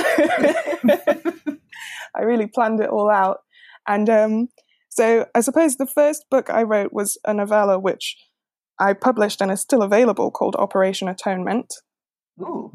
I 2.16 2.22
really 2.22 2.48
planned 2.48 2.80
it 2.80 2.90
all 2.90 3.10
out. 3.10 3.40
And 3.88 4.10
um, 4.10 4.50
so 4.90 5.28
I 5.36 5.42
suppose 5.42 5.76
the 5.76 5.88
first 5.88 6.26
book 6.30 6.50
I 6.50 6.64
wrote 6.64 6.92
was 6.92 7.18
a 7.26 7.34
novella 7.34 7.80
which 7.80 8.18
I 8.80 8.94
published 8.94 9.42
and 9.42 9.52
is 9.52 9.62
still 9.62 9.82
available 9.82 10.32
called 10.32 10.56
Operation 10.56 11.08
Atonement. 11.08 11.74
Ooh. 12.40 12.72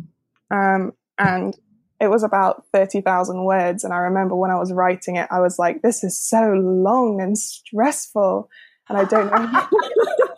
Um, 0.50 0.92
and 1.18 1.56
it 2.00 2.10
was 2.10 2.24
about 2.24 2.64
30,000 2.72 3.44
words. 3.44 3.84
And 3.84 3.94
I 3.94 3.98
remember 3.98 4.34
when 4.34 4.50
I 4.50 4.58
was 4.58 4.72
writing 4.72 5.16
it, 5.16 5.28
I 5.30 5.40
was 5.40 5.58
like, 5.58 5.82
this 5.82 6.02
is 6.02 6.20
so 6.20 6.52
long 6.52 7.20
and 7.20 7.38
stressful. 7.38 8.50
And 8.88 8.98
I 8.98 9.04
don't 9.04 9.30
know 9.30 9.68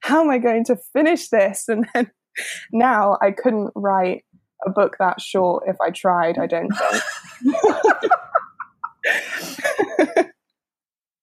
how 0.00 0.22
am 0.22 0.30
I 0.30 0.38
going 0.38 0.64
to 0.66 0.76
finish 0.76 1.28
this? 1.28 1.68
And 1.68 1.86
then 1.94 2.10
now 2.72 3.18
I 3.20 3.30
couldn't 3.30 3.72
write 3.74 4.24
a 4.66 4.70
book 4.70 4.96
that 4.98 5.20
short 5.20 5.64
if 5.66 5.76
I 5.80 5.90
tried, 5.90 6.38
I 6.38 6.46
don't 6.46 6.70
think. 6.70 7.02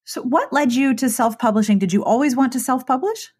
so, 0.04 0.22
what 0.22 0.54
led 0.54 0.74
you 0.74 0.94
to 0.96 1.10
self 1.10 1.40
publishing? 1.40 1.80
Did 1.80 1.94
you 1.94 2.04
always 2.04 2.36
want 2.36 2.52
to 2.54 2.60
self 2.60 2.86
publish? 2.86 3.32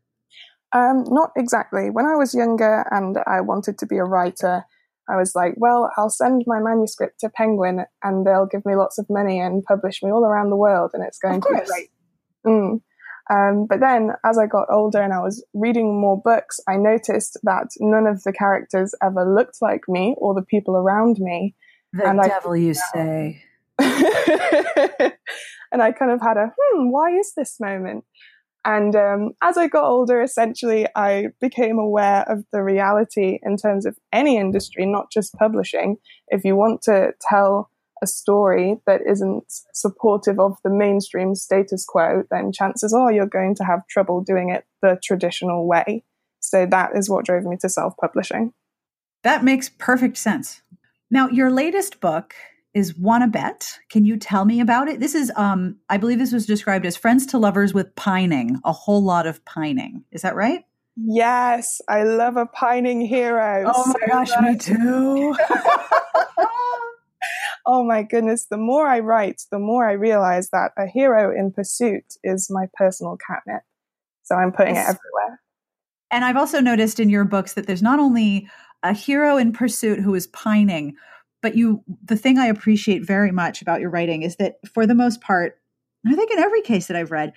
Um, 0.72 1.04
not 1.08 1.32
exactly. 1.36 1.90
When 1.90 2.06
I 2.06 2.16
was 2.16 2.34
younger 2.34 2.86
and 2.92 3.18
I 3.26 3.42
wanted 3.42 3.78
to 3.80 3.86
be 3.86 3.98
a 3.98 4.04
writer, 4.04 4.66
I 5.10 5.16
was 5.16 5.34
like, 5.34 5.56
well, 5.58 5.92
I'll 5.98 6.10
send 6.10 6.44
my 6.46 6.60
manuscript 6.60 7.20
to 7.22 7.30
Penguin 7.30 7.86
and 8.04 8.26
they'll 8.26 8.46
give 8.46 8.66
me 8.66 8.76
lots 8.76 9.00
of 9.00 9.08
money 9.10 9.40
and 9.40 9.64
publish 9.64 10.04
me 10.04 10.12
all 10.12 10.24
around 10.24 10.52
the 10.52 10.56
world 10.56 10.92
and 10.94 11.04
it's 11.04 11.18
going 11.18 11.42
to 11.42 11.48
be 11.50 11.66
great. 11.66 11.90
Mm. 12.46 12.82
Um, 13.32 13.68
but 13.68 13.80
then 13.80 14.12
as 14.26 14.38
I 14.38 14.48
got 14.48 14.68
older 14.72 15.02
and 15.02 15.14
I 15.14 15.20
was 15.20 15.46
reading 15.54 16.00
more 16.00 16.20
books, 16.22 16.60
I 16.68 16.78
noticed 16.78 17.38
that 17.44 17.68
none 17.80 18.08
of 18.08 18.24
the 18.24 18.34
characters 18.34 18.94
ever 19.04 19.26
looked 19.26 19.58
like 19.62 19.82
me 19.88 20.16
or 20.18 20.34
the 20.34 20.46
people 20.46 20.76
around 20.76 21.18
me. 21.20 21.56
The 21.94 22.08
and 22.08 22.20
devil, 22.22 22.54
I, 22.54 22.58
you 22.58 22.74
say. 22.94 23.44
and 25.72 25.82
I 25.82 25.92
kind 25.92 26.12
of 26.12 26.22
had 26.22 26.38
a, 26.38 26.54
hmm, 26.60 26.90
why 26.90 27.12
is 27.12 27.34
this 27.36 27.60
moment? 27.60 28.04
And 28.66 28.96
um, 28.96 29.32
as 29.42 29.58
I 29.58 29.68
got 29.68 29.86
older, 29.86 30.22
essentially, 30.22 30.86
I 30.96 31.28
became 31.40 31.80
aware 31.80 32.24
of 32.28 32.44
the 32.52 32.62
reality 32.62 33.40
in 33.42 33.58
terms 33.58 33.86
of 33.86 33.98
any 34.12 34.38
industry, 34.38 34.86
not 34.86 35.12
just 35.12 35.34
publishing. 35.34 35.98
If 36.28 36.44
you 36.44 36.56
want 36.56 36.82
to 36.84 37.14
tell 37.22 37.72
a 38.02 38.08
story 38.08 38.78
that 38.86 39.02
isn't 39.08 39.44
supportive 39.74 40.40
of 40.40 40.58
the 40.64 40.70
mainstream 40.70 41.36
status 41.36 41.86
quo, 41.86 42.24
then 42.32 42.52
chances 42.52 42.94
are 42.94 43.12
you're 43.12 43.26
going 43.26 43.56
to 43.56 43.64
have 43.64 43.88
trouble 43.88 44.22
doing 44.22 44.50
it 44.50 44.66
the 44.82 45.00
traditional 45.04 45.68
way. 45.68 46.04
So 46.40 46.66
that 46.66 46.92
is 46.96 47.10
what 47.10 47.26
drove 47.26 47.44
me 47.44 47.58
to 47.62 47.70
self 47.70 47.96
publishing. 47.98 48.54
That 49.24 49.44
makes 49.44 49.70
perfect 49.70 50.18
sense. 50.18 50.62
Now, 51.12 51.28
your 51.28 51.52
latest 51.52 52.00
book 52.00 52.36
is 52.74 52.98
Wanna 52.98 53.28
Bet. 53.28 53.80
Can 53.90 54.06
you 54.06 54.18
tell 54.18 54.46
me 54.46 54.60
about 54.60 54.88
it? 54.88 55.00
This 55.00 55.16
is, 55.16 55.32
um, 55.36 55.78
I 55.90 55.98
believe 55.98 56.20
this 56.20 56.32
was 56.32 56.46
described 56.46 56.86
as 56.86 56.96
friends 56.96 57.26
to 57.28 57.38
lovers 57.38 57.74
with 57.74 57.96
pining, 57.96 58.60
a 58.64 58.72
whole 58.72 59.04
lot 59.04 59.26
of 59.26 59.44
pining. 59.46 60.04
Is 60.12 60.22
that 60.22 60.36
right? 60.36 60.64
Yes, 60.96 61.82
I 61.88 62.04
love 62.04 62.38
a 62.38 62.46
pining 62.46 63.02
hero. 63.02 63.72
Oh 63.74 63.88
my 63.88 63.94
so 63.94 64.08
gosh, 64.08 64.30
much. 64.42 64.44
me 64.44 64.58
too. 64.58 65.36
oh 67.66 67.84
my 67.84 68.04
goodness, 68.04 68.46
the 68.50 68.58
more 68.58 68.88
I 68.88 69.00
write, 69.00 69.44
the 69.52 69.60
more 69.60 69.88
I 69.88 69.94
realize 69.94 70.50
that 70.50 70.72
a 70.78 70.86
hero 70.86 71.36
in 71.36 71.52
pursuit 71.52 72.16
is 72.24 72.50
my 72.50 72.68
personal 72.74 73.18
catnip. 73.18 73.62
So 74.24 74.36
I'm 74.36 74.52
putting 74.52 74.76
yes. 74.76 74.90
it 74.90 74.98
everywhere. 74.98 75.42
And 76.12 76.26
I've 76.26 76.38
also 76.38 76.60
noticed 76.60 77.00
in 77.00 77.10
your 77.10 77.24
books 77.24 77.54
that 77.54 77.66
there's 77.66 77.82
not 77.82 78.00
only 78.00 78.50
a 78.84 78.94
hero 78.94 79.38
in 79.38 79.54
pursuit 79.54 80.00
who 80.00 80.16
is 80.16 80.28
pining, 80.28 80.96
but 81.42 81.56
you 81.56 81.84
the 82.04 82.16
thing 82.16 82.38
i 82.38 82.48
appreciate 82.48 83.06
very 83.06 83.32
much 83.32 83.62
about 83.62 83.82
your 83.82 83.90
writing 83.90 84.24
is 84.24 84.36
that 84.38 84.56
for 84.74 84.86
the 84.86 84.96
most 84.96 85.22
part 85.22 85.60
i 86.08 86.16
think 86.16 86.32
in 86.32 86.40
every 86.40 86.62
case 86.62 86.88
that 86.88 86.98
i've 86.98 87.12
read 87.12 87.34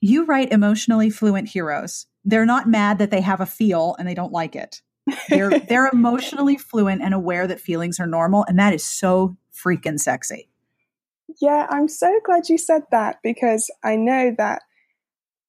you 0.00 0.24
write 0.24 0.52
emotionally 0.52 1.10
fluent 1.10 1.48
heroes. 1.48 2.06
They're 2.24 2.46
not 2.46 2.68
mad 2.68 2.98
that 2.98 3.10
they 3.10 3.20
have 3.20 3.40
a 3.40 3.46
feel 3.46 3.96
and 3.98 4.06
they 4.06 4.14
don't 4.14 4.32
like 4.32 4.54
it. 4.54 4.82
They're 5.28 5.58
they're 5.68 5.88
emotionally 5.88 6.56
fluent 6.56 7.02
and 7.02 7.14
aware 7.14 7.46
that 7.46 7.60
feelings 7.60 7.98
are 7.98 8.06
normal 8.06 8.44
and 8.48 8.58
that 8.58 8.74
is 8.74 8.84
so 8.84 9.36
freaking 9.52 9.98
sexy. 9.98 10.48
Yeah 11.40 11.66
i'm 11.68 11.88
so 11.88 12.20
glad 12.24 12.48
you 12.48 12.56
said 12.56 12.84
that 12.90 13.18
because 13.22 13.70
i 13.84 13.96
know 13.96 14.34
that 14.38 14.62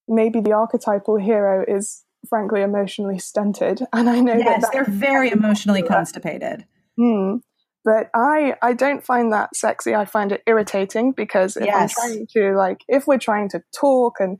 maybe 0.10 0.42
the 0.42 0.52
archetypal 0.52 1.16
hero 1.16 1.64
is 1.66 2.04
frankly 2.28 2.62
emotionally 2.62 3.18
stunted 3.18 3.82
and 3.94 4.10
i 4.10 4.20
know 4.20 4.36
yes, 4.36 4.62
that 4.62 4.74
they're 4.74 4.84
very 4.84 5.32
emotionally 5.32 5.82
constipated. 5.82 6.66
Hmm. 6.98 7.38
But 7.86 8.10
I, 8.14 8.56
I 8.62 8.74
don't 8.74 9.04
find 9.04 9.32
that 9.32 9.56
sexy. 9.56 9.96
I 9.96 10.06
find 10.06 10.32
it 10.32 10.44
irritating 10.46 11.14
because 11.14 11.56
if 11.56 11.66
yes. 11.66 11.96
I'm 11.98 12.10
trying 12.10 12.28
to 12.34 12.58
like, 12.58 12.82
if 12.88 13.08
we're 13.08 13.18
trying 13.18 13.50
to 13.50 13.62
talk 13.74 14.16
and 14.20 14.38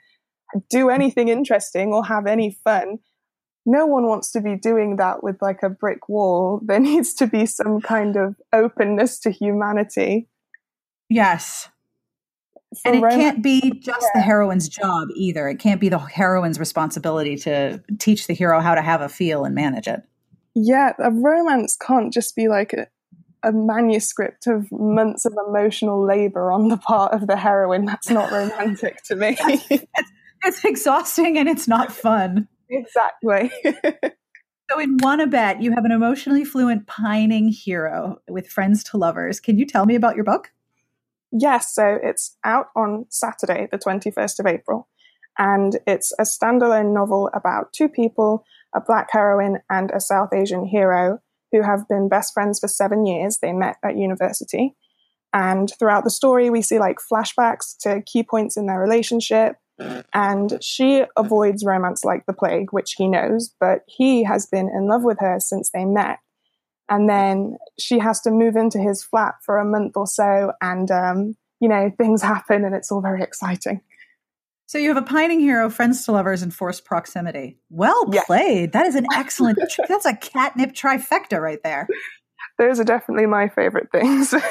do 0.70 0.90
anything 0.90 1.30
interesting 1.30 1.94
or 1.94 2.06
have 2.06 2.28
any 2.28 2.58
fun, 2.64 3.00
no 3.66 3.86
one 3.86 4.08
wants 4.08 4.32
to 4.32 4.42
be 4.42 4.56
doing 4.56 4.98
that 4.98 5.24
with 5.24 5.38
like 5.42 5.64
a 5.64 5.70
brick 5.70 6.10
wall. 6.10 6.62
There 6.66 6.80
needs 6.80 7.14
to 7.16 7.28
be 7.28 7.46
some 7.46 7.82
kind 7.82 8.16
of 8.16 8.36
openness 8.52 9.20
to 9.22 9.32
humanity. 9.32 10.28
Yes. 11.10 11.70
For 12.84 12.90
and 12.90 12.98
it 12.98 13.02
romance, 13.02 13.22
can't 13.22 13.44
be 13.44 13.80
just 13.80 14.02
yeah. 14.02 14.10
the 14.16 14.22
heroine's 14.22 14.70
job 14.70 15.08
either. 15.16 15.48
It 15.48 15.58
can't 15.58 15.82
be 15.82 15.90
the 15.90 15.98
heroine's 15.98 16.60
responsibility 16.60 17.36
to 17.38 17.82
teach 17.98 18.28
the 18.28 18.34
hero 18.34 18.60
how 18.60 18.76
to 18.76 18.82
have 18.82 19.02
a 19.02 19.10
feel 19.10 19.44
and 19.44 19.56
manage 19.56 19.88
it. 19.88 20.04
Yeah, 20.54 20.94
a 21.00 21.10
romance 21.10 21.76
can't 21.76 22.14
just 22.14 22.36
be 22.36 22.48
like 22.48 22.74
a, 22.74 22.88
a 23.44 23.52
manuscript 23.52 24.48
of 24.48 24.72
months 24.72 25.26
of 25.26 25.34
emotional 25.48 26.06
labor 26.06 26.52
on 26.52 26.68
the 26.68 26.78
part 26.78 27.14
of 27.14 27.28
the 27.28 27.38
heroine. 27.38 27.86
That's 27.86 28.10
not 28.10 28.32
romantic 28.32 29.04
to 29.04 29.16
me. 29.16 29.38
it's, 29.40 29.86
it's 30.44 30.66
exhausting 30.66 31.38
and 31.38 31.48
it's 31.48 31.68
not 31.68 31.92
fun. 31.92 32.48
Exactly. 32.70 33.52
so 34.72 34.80
in 34.80 34.98
Wanna 35.02 35.28
Bet, 35.28 35.62
you 35.62 35.72
have 35.72 35.86
an 35.86 35.92
emotionally 35.92 36.46
fluent 36.46 36.88
pining 36.88 37.50
hero 37.50 38.22
with 38.28 38.48
friends 38.48 38.84
to 38.86 38.98
lovers. 38.98 39.40
Can 39.40 39.58
you 39.58 39.66
tell 39.66 39.86
me 39.86 39.96
about 39.96 40.16
your 40.16 40.26
book? 40.26 40.52
Yes, 41.32 41.74
so 41.74 41.98
it's 42.02 42.38
out 42.44 42.68
on 42.76 43.06
Saturday, 43.10 43.68
the 43.72 43.78
21st 43.78 44.40
of 44.40 44.48
April, 44.48 44.88
and 45.38 45.78
it's 45.86 46.12
a 46.18 46.24
standalone 46.24 46.94
novel 46.94 47.30
about 47.34 47.72
two 47.72 47.88
people, 47.88 48.44
a 48.76 48.82
black 48.82 49.10
heroine 49.12 49.60
and 49.70 49.92
a 49.92 50.00
South 50.00 50.34
Asian 50.34 50.66
hero, 50.66 51.20
who 51.52 51.62
have 51.62 51.88
been 51.88 52.10
best 52.10 52.34
friends 52.34 52.60
for 52.60 52.68
seven 52.68 53.06
years. 53.06 53.38
They 53.38 53.54
met 53.54 53.78
at 53.84 53.98
university. 53.98 54.76
And 55.34 55.72
throughout 55.78 56.04
the 56.04 56.10
story, 56.10 56.50
we 56.50 56.62
see 56.62 56.80
like 56.80 56.98
flashbacks 57.12 57.78
to 57.82 58.02
key 58.02 58.24
points 58.24 58.58
in 58.58 58.66
their 58.66 58.80
relationship. 58.80 59.58
And 60.14 60.62
she 60.62 61.06
avoids 61.16 61.64
romance 61.64 62.04
like 62.04 62.26
the 62.26 62.34
plague, 62.34 62.74
which 62.74 62.96
he 62.98 63.08
knows, 63.08 63.54
but 63.60 63.84
he 63.88 64.24
has 64.24 64.46
been 64.46 64.68
in 64.68 64.88
love 64.88 65.04
with 65.04 65.20
her 65.20 65.40
since 65.40 65.70
they 65.72 65.86
met. 65.86 66.20
And 66.90 67.08
then 67.08 67.58
she 67.78 68.00
has 68.00 68.20
to 68.22 68.32
move 68.32 68.56
into 68.56 68.80
his 68.80 69.04
flat 69.04 69.36
for 69.46 69.58
a 69.58 69.66
month 69.66 69.96
or 69.96 70.08
so, 70.08 70.52
and, 70.60 70.90
um, 70.92 71.38
you 71.62 71.70
know, 71.70 71.92
things 71.98 72.22
happen 72.34 72.66
and 72.66 72.76
it's 72.76 72.92
all 72.92 73.02
very 73.02 73.22
exciting. 73.22 73.82
So 74.70 74.78
you 74.78 74.90
have 74.90 74.98
a 74.98 75.02
pining 75.02 75.40
hero, 75.40 75.68
friends 75.72 76.06
to 76.06 76.12
lovers, 76.12 76.44
and 76.44 76.54
forced 76.54 76.86
proximity. 76.86 77.58
Well 77.72 78.06
played. 78.28 78.72
That 78.74 78.86
is 78.86 78.94
an 78.94 79.08
excellent. 79.16 79.58
that's 79.90 80.06
a 80.06 80.16
catnip 80.16 80.74
trifecta 80.74 81.42
right 81.42 81.58
there. 81.64 81.88
Those 82.60 82.80
are 82.80 82.84
definitely 82.84 83.26
my 83.26 83.50
favorite 83.50 83.92
things. 83.92 84.32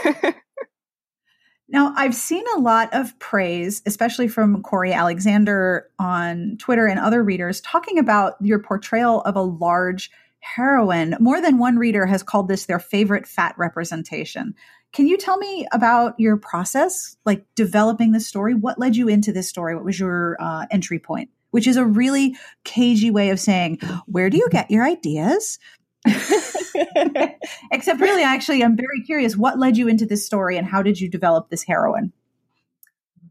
Now, 1.70 1.92
I've 1.98 2.14
seen 2.14 2.44
a 2.56 2.60
lot 2.60 2.94
of 2.94 3.18
praise, 3.18 3.82
especially 3.84 4.26
from 4.26 4.62
Corey 4.62 4.94
Alexander 4.94 5.90
on 5.98 6.56
Twitter 6.58 6.86
and 6.86 6.98
other 6.98 7.22
readers, 7.22 7.60
talking 7.60 7.98
about 7.98 8.36
your 8.40 8.58
portrayal 8.58 9.20
of 9.20 9.36
a 9.36 9.42
large 9.42 10.10
heroine. 10.40 11.14
More 11.20 11.42
than 11.42 11.58
one 11.58 11.76
reader 11.76 12.06
has 12.06 12.22
called 12.22 12.48
this 12.48 12.64
their 12.64 12.78
favorite 12.78 13.26
fat 13.26 13.54
representation. 13.58 14.54
Can 14.92 15.06
you 15.06 15.16
tell 15.16 15.36
me 15.36 15.66
about 15.72 16.18
your 16.18 16.36
process, 16.36 17.16
like 17.24 17.44
developing 17.54 18.12
the 18.12 18.20
story? 18.20 18.54
What 18.54 18.78
led 18.78 18.96
you 18.96 19.08
into 19.08 19.32
this 19.32 19.48
story? 19.48 19.74
What 19.74 19.84
was 19.84 20.00
your 20.00 20.36
uh, 20.40 20.66
entry 20.70 20.98
point? 20.98 21.30
Which 21.50 21.66
is 21.66 21.76
a 21.76 21.84
really 21.84 22.36
cagey 22.64 23.10
way 23.10 23.30
of 23.30 23.40
saying, 23.40 23.80
where 24.06 24.30
do 24.30 24.36
you 24.36 24.48
get 24.50 24.70
your 24.70 24.84
ideas? 24.84 25.58
Except, 26.06 28.00
really, 28.00 28.22
actually, 28.22 28.62
I'm 28.62 28.76
very 28.76 29.02
curious 29.04 29.36
what 29.36 29.58
led 29.58 29.76
you 29.76 29.88
into 29.88 30.06
this 30.06 30.24
story 30.24 30.56
and 30.56 30.66
how 30.66 30.82
did 30.82 31.00
you 31.00 31.08
develop 31.08 31.48
this 31.48 31.64
heroine? 31.64 32.12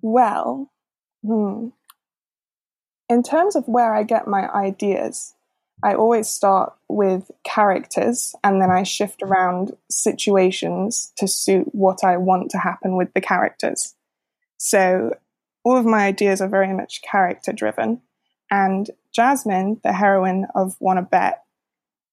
Well, 0.01 0.71
hmm. 1.25 1.69
in 3.09 3.23
terms 3.23 3.55
of 3.55 3.67
where 3.67 3.95
I 3.95 4.03
get 4.03 4.27
my 4.27 4.49
ideas, 4.49 5.33
I 5.83 5.93
always 5.93 6.27
start 6.27 6.73
with 6.89 7.29
characters 7.43 8.33
and 8.43 8.61
then 8.61 8.71
I 8.71 8.83
shift 8.83 9.21
around 9.21 9.75
situations 9.89 11.13
to 11.17 11.27
suit 11.27 11.73
what 11.73 12.03
I 12.03 12.17
want 12.17 12.49
to 12.51 12.57
happen 12.57 12.95
with 12.95 13.13
the 13.13 13.21
characters. 13.21 13.93
So 14.57 15.15
all 15.63 15.77
of 15.77 15.85
my 15.85 16.05
ideas 16.05 16.41
are 16.41 16.47
very 16.47 16.73
much 16.73 17.01
character 17.03 17.53
driven. 17.53 18.01
And 18.49 18.89
Jasmine, 19.13 19.79
the 19.83 19.93
heroine 19.93 20.47
of 20.55 20.77
Wanna 20.79 21.03
Bet, 21.03 21.43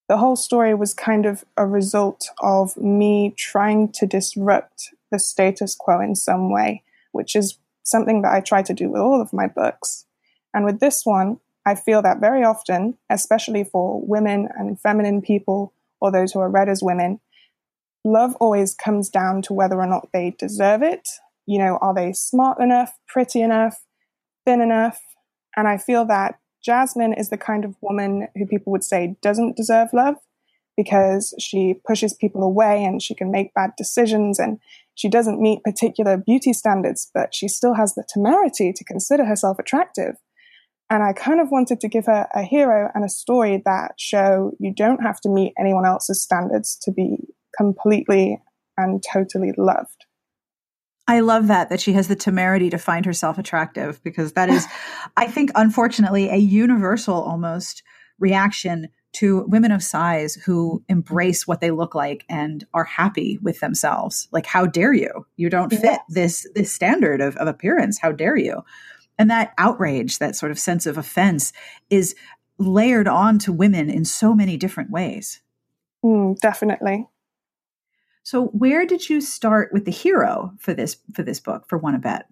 the 0.09 0.18
whole 0.18 0.37
story 0.37 0.74
was 0.74 0.92
kind 0.92 1.24
of 1.24 1.44
a 1.57 1.66
result 1.66 2.29
of 2.40 2.77
me 2.77 3.33
trying 3.37 3.90
to 3.92 4.07
disrupt 4.07 4.90
the 5.11 5.18
status 5.18 5.74
quo 5.74 6.00
in 6.00 6.14
some 6.14 6.50
way, 6.50 6.83
which 7.12 7.35
is 7.35 7.59
something 7.83 8.20
that 8.22 8.33
I 8.33 8.40
try 8.40 8.62
to 8.62 8.74
do 8.74 8.90
with 8.90 9.00
all 9.00 9.20
of 9.20 9.33
my 9.33 9.46
books. 9.46 10.05
And 10.53 10.64
with 10.64 10.81
this 10.81 11.07
one, 11.07 11.40
I 11.66 11.74
feel 11.74 12.03
that 12.03 12.20
very 12.20 12.44
often, 12.44 12.98
especially 13.11 13.64
for 13.64 14.00
women 14.05 14.48
and 14.57 14.81
feminine 14.81 15.22
people 15.22 15.72
or 16.00 16.12
those 16.12 16.33
who 16.33 16.40
are 16.40 16.50
read 16.50 16.68
as 16.68 16.83
women, 16.83 17.20
love 18.05 18.37
always 18.37 18.74
comes 18.74 19.09
down 19.09 19.42
to 19.42 19.55
whether 19.55 19.77
or 19.77 19.87
not 19.87 20.09
they 20.12 20.35
deserve 20.38 20.83
it. 20.83 21.09
You 21.46 21.59
know, 21.59 21.79
are 21.81 21.94
they 21.94 22.12
smart 22.12 22.61
enough, 22.61 22.98
pretty 23.09 23.40
enough, 23.40 23.83
thin 24.44 24.61
enough? 24.61 25.00
And 25.57 25.66
I 25.66 25.79
feel 25.79 26.05
that 26.07 26.38
Jasmine 26.62 27.14
is 27.14 27.31
the 27.31 27.38
kind 27.38 27.64
of 27.64 27.77
woman 27.81 28.29
who 28.35 28.46
people 28.46 28.70
would 28.72 28.85
say 28.85 29.16
doesn't 29.22 29.57
deserve 29.57 29.88
love 29.92 30.16
because 30.77 31.35
she 31.38 31.81
pushes 31.87 32.14
people 32.14 32.42
away 32.42 32.85
and 32.85 33.00
she 33.00 33.14
can 33.14 33.31
make 33.31 33.55
bad 33.55 33.70
decisions 33.77 34.38
and 34.38 34.59
she 34.94 35.09
doesn't 35.09 35.40
meet 35.40 35.62
particular 35.62 36.16
beauty 36.16 36.53
standards, 36.53 37.11
but 37.14 37.35
she 37.35 37.48
still 37.48 37.74
has 37.74 37.94
the 37.94 38.05
temerity 38.09 38.72
to 38.72 38.85
consider 38.85 39.24
herself 39.24 39.59
attractive. 39.59 40.16
And 40.94 41.02
I 41.02 41.12
kind 41.12 41.40
of 41.40 41.50
wanted 41.50 41.80
to 41.80 41.88
give 41.88 42.07
her 42.07 42.28
a 42.37 42.44
hero 42.44 42.88
and 42.94 43.04
a 43.04 43.09
story 43.09 43.61
that 43.64 43.94
show 43.98 44.52
you 44.61 44.72
don't 44.72 45.02
have 45.02 45.20
to 45.22 45.28
meet 45.28 45.52
anyone 45.59 45.85
else's 45.85 46.22
standards 46.22 46.78
to 46.83 46.92
be 46.92 47.16
completely 47.57 48.40
and 48.76 49.02
totally 49.12 49.52
loved. 49.59 50.07
I 51.09 51.18
love 51.18 51.48
that 51.48 51.68
that 51.70 51.80
she 51.80 51.94
has 51.94 52.07
the 52.07 52.14
temerity 52.14 52.70
to 52.70 52.78
find 52.78 53.04
herself 53.04 53.38
attractive 53.38 54.00
because 54.04 54.35
that 54.35 54.48
is 54.48 54.68
I 55.16 55.26
think 55.26 55.50
unfortunately 55.57 56.28
a 56.28 56.37
universal 56.37 57.20
almost 57.20 57.83
reaction 58.20 58.88
to 59.14 59.44
women 59.48 59.72
of 59.72 59.83
size 59.83 60.35
who 60.35 60.85
embrace 60.88 61.44
what 61.44 61.61
they 61.61 61.72
look 61.72 61.96
like 61.96 62.24
and 62.28 62.64
are 62.72 62.85
happy 62.85 63.40
with 63.42 63.59
themselves. 63.59 64.28
Like 64.30 64.46
how 64.46 64.64
dare 64.64 64.92
you? 64.92 65.26
You 65.37 65.50
don't 65.50 65.72
fit 65.72 65.98
this 66.09 66.46
this 66.54 66.72
standard 66.72 67.20
of, 67.20 67.37
of 67.38 67.48
appearance. 67.48 67.98
How 67.98 68.12
dare 68.12 68.37
you? 68.37 68.62
And 69.18 69.31
that 69.31 69.55
outrage, 69.59 70.18
that 70.18 70.37
sort 70.37 70.50
of 70.50 70.59
sense 70.59 70.87
of 70.87 70.98
offense 70.98 71.53
is 71.90 72.14
layered 72.59 73.09
on 73.09 73.38
to 73.40 73.53
women 73.53 73.90
in 73.90 74.05
so 74.05 74.35
many 74.35 74.57
different 74.57 74.90
ways. 74.90 75.40
Mm, 76.05 76.38
definitely. 76.40 77.09
So 78.22 78.46
where 78.46 78.87
did 78.87 79.09
you 79.09 79.20
start 79.20 79.72
with 79.72 79.85
the 79.85 79.90
hero 79.90 80.53
for 80.59 80.72
this 80.72 80.96
for 81.12 81.22
this 81.22 81.40
book 81.40 81.68
for 81.68 81.79
Wanna 81.79 81.98
Bet? 81.98 82.27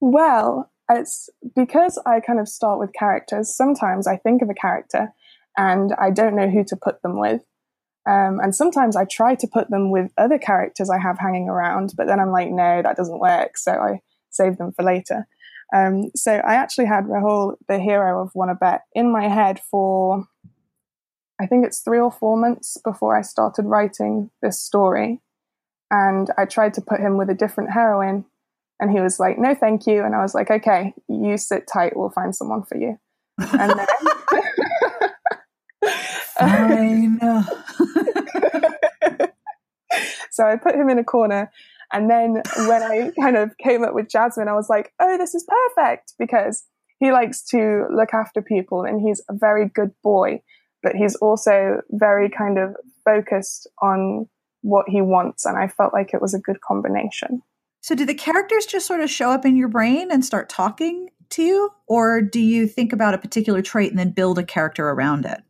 Well, 0.00 0.70
it's 0.90 1.30
because 1.54 2.00
I 2.06 2.20
kind 2.20 2.40
of 2.40 2.48
start 2.48 2.78
with 2.78 2.92
characters. 2.92 3.54
Sometimes 3.54 4.06
I 4.06 4.16
think 4.16 4.42
of 4.42 4.50
a 4.50 4.54
character 4.54 5.12
and 5.56 5.94
I 5.98 6.10
don't 6.10 6.36
know 6.36 6.48
who 6.48 6.64
to 6.64 6.76
put 6.76 7.02
them 7.02 7.18
with. 7.18 7.42
Um, 8.08 8.40
and 8.40 8.54
sometimes 8.54 8.96
I 8.96 9.04
try 9.04 9.34
to 9.36 9.46
put 9.46 9.70
them 9.70 9.90
with 9.90 10.10
other 10.16 10.38
characters 10.38 10.90
I 10.90 10.98
have 10.98 11.18
hanging 11.18 11.48
around, 11.48 11.92
but 11.96 12.06
then 12.06 12.18
I'm 12.18 12.32
like, 12.32 12.50
no, 12.50 12.82
that 12.82 12.96
doesn't 12.96 13.20
work. 13.20 13.56
So 13.58 13.72
I 13.72 14.00
save 14.30 14.56
them 14.56 14.72
for 14.72 14.82
later. 14.82 15.26
Um, 15.74 16.10
so 16.16 16.32
I 16.32 16.54
actually 16.54 16.86
had 16.86 17.04
Rahul, 17.04 17.56
the 17.68 17.78
hero 17.78 18.22
of 18.22 18.32
Wanna 18.34 18.54
Bet, 18.54 18.82
in 18.94 19.12
my 19.12 19.28
head 19.28 19.60
for 19.70 20.26
I 21.40 21.46
think 21.46 21.64
it's 21.64 21.80
three 21.80 21.98
or 21.98 22.12
four 22.12 22.36
months 22.36 22.76
before 22.84 23.16
I 23.16 23.22
started 23.22 23.64
writing 23.64 24.30
this 24.42 24.60
story. 24.60 25.20
And 25.90 26.28
I 26.36 26.44
tried 26.44 26.74
to 26.74 26.82
put 26.82 27.00
him 27.00 27.16
with 27.16 27.30
a 27.30 27.34
different 27.34 27.70
heroine. 27.70 28.26
And 28.78 28.90
he 28.90 29.00
was 29.00 29.18
like, 29.18 29.38
no, 29.38 29.54
thank 29.54 29.86
you. 29.86 30.04
And 30.04 30.14
I 30.14 30.20
was 30.20 30.34
like, 30.34 30.50
okay, 30.50 30.92
you 31.08 31.38
sit 31.38 31.66
tight. 31.66 31.96
We'll 31.96 32.10
find 32.10 32.36
someone 32.36 32.62
for 32.62 32.76
you. 32.76 32.98
And 33.38 33.72
then. 33.78 33.86
Fine. 36.38 37.18
so 40.30 40.44
I 40.44 40.56
put 40.56 40.74
him 40.74 40.90
in 40.90 40.98
a 40.98 41.04
corner. 41.04 41.50
And 41.92 42.10
then 42.10 42.42
when 42.68 42.82
I 42.82 43.10
kind 43.20 43.36
of 43.36 43.56
came 43.58 43.84
up 43.84 43.94
with 43.94 44.08
Jasmine, 44.08 44.48
I 44.48 44.54
was 44.54 44.68
like, 44.68 44.92
oh, 45.00 45.18
this 45.18 45.34
is 45.34 45.46
perfect 45.76 46.14
because 46.18 46.64
he 46.98 47.12
likes 47.12 47.42
to 47.46 47.86
look 47.94 48.12
after 48.12 48.42
people 48.42 48.82
and 48.82 49.00
he's 49.00 49.22
a 49.28 49.34
very 49.34 49.68
good 49.68 49.90
boy 50.02 50.42
but 50.82 50.94
he's 50.94 51.16
also 51.16 51.82
very 51.90 52.30
kind 52.30 52.58
of 52.58 52.74
focused 53.04 53.68
on 53.82 54.28
what 54.62 54.86
he 54.88 55.00
wants. 55.00 55.44
And 55.44 55.56
I 55.56 55.68
felt 55.68 55.92
like 55.92 56.12
it 56.14 56.20
was 56.20 56.34
a 56.34 56.38
good 56.38 56.60
combination. 56.60 57.42
So, 57.82 57.94
do 57.94 58.04
the 58.04 58.14
characters 58.14 58.66
just 58.66 58.86
sort 58.86 59.00
of 59.00 59.08
show 59.08 59.30
up 59.30 59.46
in 59.46 59.56
your 59.56 59.68
brain 59.68 60.10
and 60.10 60.24
start 60.24 60.48
talking 60.48 61.08
to 61.30 61.42
you? 61.42 61.70
Or 61.86 62.20
do 62.20 62.40
you 62.40 62.66
think 62.66 62.92
about 62.92 63.14
a 63.14 63.18
particular 63.18 63.62
trait 63.62 63.90
and 63.90 63.98
then 63.98 64.10
build 64.10 64.38
a 64.38 64.44
character 64.44 64.90
around 64.90 65.24
it? 65.24 65.40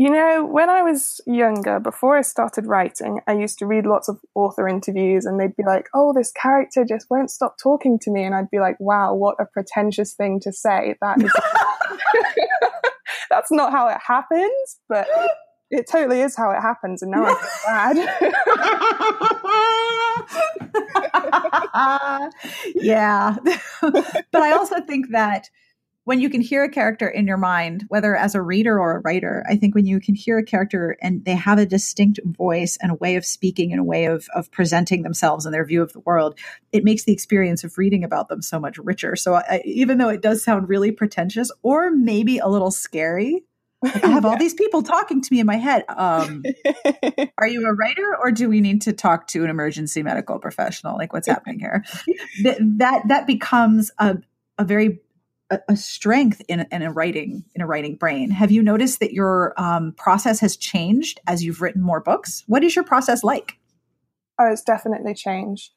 You 0.00 0.08
know, 0.08 0.46
when 0.46 0.70
I 0.70 0.82
was 0.82 1.20
younger, 1.26 1.78
before 1.78 2.16
I 2.16 2.22
started 2.22 2.64
writing, 2.64 3.20
I 3.26 3.34
used 3.34 3.58
to 3.58 3.66
read 3.66 3.84
lots 3.84 4.08
of 4.08 4.18
author 4.34 4.66
interviews 4.66 5.26
and 5.26 5.38
they'd 5.38 5.54
be 5.54 5.62
like, 5.62 5.90
oh, 5.94 6.14
this 6.14 6.32
character 6.32 6.86
just 6.88 7.10
won't 7.10 7.30
stop 7.30 7.56
talking 7.62 7.98
to 7.98 8.10
me. 8.10 8.24
And 8.24 8.34
I'd 8.34 8.48
be 8.50 8.60
like, 8.60 8.80
wow, 8.80 9.12
what 9.12 9.36
a 9.38 9.44
pretentious 9.44 10.14
thing 10.14 10.40
to 10.40 10.54
say. 10.54 10.94
That 11.02 11.22
is. 11.22 11.30
that's 13.30 13.52
not 13.52 13.72
how 13.72 13.88
it 13.88 13.98
happens, 14.06 14.78
but 14.88 15.06
it 15.70 15.86
totally 15.86 16.22
is 16.22 16.34
how 16.34 16.50
it 16.50 16.62
happens, 16.62 17.02
and 17.02 17.10
now 17.10 17.26
I 17.26 17.34
feel 17.92 18.06
bad. 22.16 22.32
yeah, 22.74 23.36
but 23.82 24.42
I 24.42 24.52
also 24.52 24.80
think 24.80 25.10
that 25.10 25.50
when 26.04 26.20
you 26.20 26.30
can 26.30 26.40
hear 26.40 26.64
a 26.64 26.68
character 26.68 27.06
in 27.06 27.26
your 27.26 27.36
mind, 27.36 27.84
whether 27.88 28.16
as 28.16 28.34
a 28.34 28.42
reader 28.42 28.80
or 28.80 28.96
a 28.96 29.00
writer, 29.00 29.44
I 29.48 29.56
think 29.56 29.74
when 29.74 29.86
you 29.86 30.00
can 30.00 30.14
hear 30.14 30.38
a 30.38 30.44
character 30.44 30.96
and 31.02 31.24
they 31.24 31.34
have 31.34 31.58
a 31.58 31.66
distinct 31.66 32.20
voice 32.24 32.78
and 32.80 32.92
a 32.92 32.96
way 32.96 33.16
of 33.16 33.26
speaking 33.26 33.70
and 33.70 33.80
a 33.80 33.84
way 33.84 34.06
of, 34.06 34.26
of 34.34 34.50
presenting 34.50 35.02
themselves 35.02 35.44
and 35.44 35.54
their 35.54 35.64
view 35.64 35.82
of 35.82 35.92
the 35.92 36.00
world, 36.00 36.38
it 36.72 36.84
makes 36.84 37.04
the 37.04 37.12
experience 37.12 37.64
of 37.64 37.76
reading 37.76 38.02
about 38.02 38.28
them 38.28 38.40
so 38.40 38.58
much 38.58 38.78
richer. 38.78 39.14
So 39.14 39.34
I, 39.34 39.62
even 39.64 39.98
though 39.98 40.08
it 40.08 40.22
does 40.22 40.42
sound 40.42 40.68
really 40.68 40.90
pretentious 40.90 41.52
or 41.62 41.90
maybe 41.90 42.38
a 42.38 42.48
little 42.48 42.70
scary, 42.70 43.44
like 43.82 44.02
I 44.04 44.08
have 44.08 44.24
all 44.24 44.36
these 44.38 44.54
people 44.54 44.82
talking 44.82 45.20
to 45.20 45.28
me 45.32 45.40
in 45.40 45.46
my 45.46 45.56
head. 45.56 45.84
Um, 45.88 46.44
are 47.38 47.46
you 47.46 47.66
a 47.66 47.72
writer, 47.72 48.16
or 48.20 48.30
do 48.30 48.48
we 48.48 48.60
need 48.60 48.82
to 48.82 48.92
talk 48.92 49.26
to 49.28 49.44
an 49.44 49.50
emergency 49.50 50.02
medical 50.02 50.38
professional? 50.38 50.96
Like, 50.96 51.12
what's 51.12 51.26
happening 51.26 51.60
here? 51.60 51.84
that 52.42 52.58
that 52.60 53.08
that 53.08 53.26
becomes 53.26 53.90
a 53.98 54.18
a 54.58 54.64
very 54.64 55.00
a, 55.50 55.76
strength 55.76 56.42
in, 56.48 56.66
in 56.70 56.82
a 56.82 56.92
writing 56.92 57.44
in 57.54 57.62
a 57.62 57.66
writing 57.66 57.96
brain. 57.96 58.30
Have 58.30 58.50
you 58.50 58.62
noticed 58.62 59.00
that 59.00 59.12
your 59.12 59.54
um, 59.56 59.92
process 59.92 60.40
has 60.40 60.56
changed 60.56 61.20
as 61.26 61.42
you've 61.42 61.60
written 61.60 61.82
more 61.82 62.00
books? 62.00 62.44
What 62.46 62.64
is 62.64 62.76
your 62.76 62.84
process 62.84 63.24
like? 63.24 63.58
Oh, 64.38 64.50
it's 64.50 64.62
definitely 64.62 65.14
changed. 65.14 65.72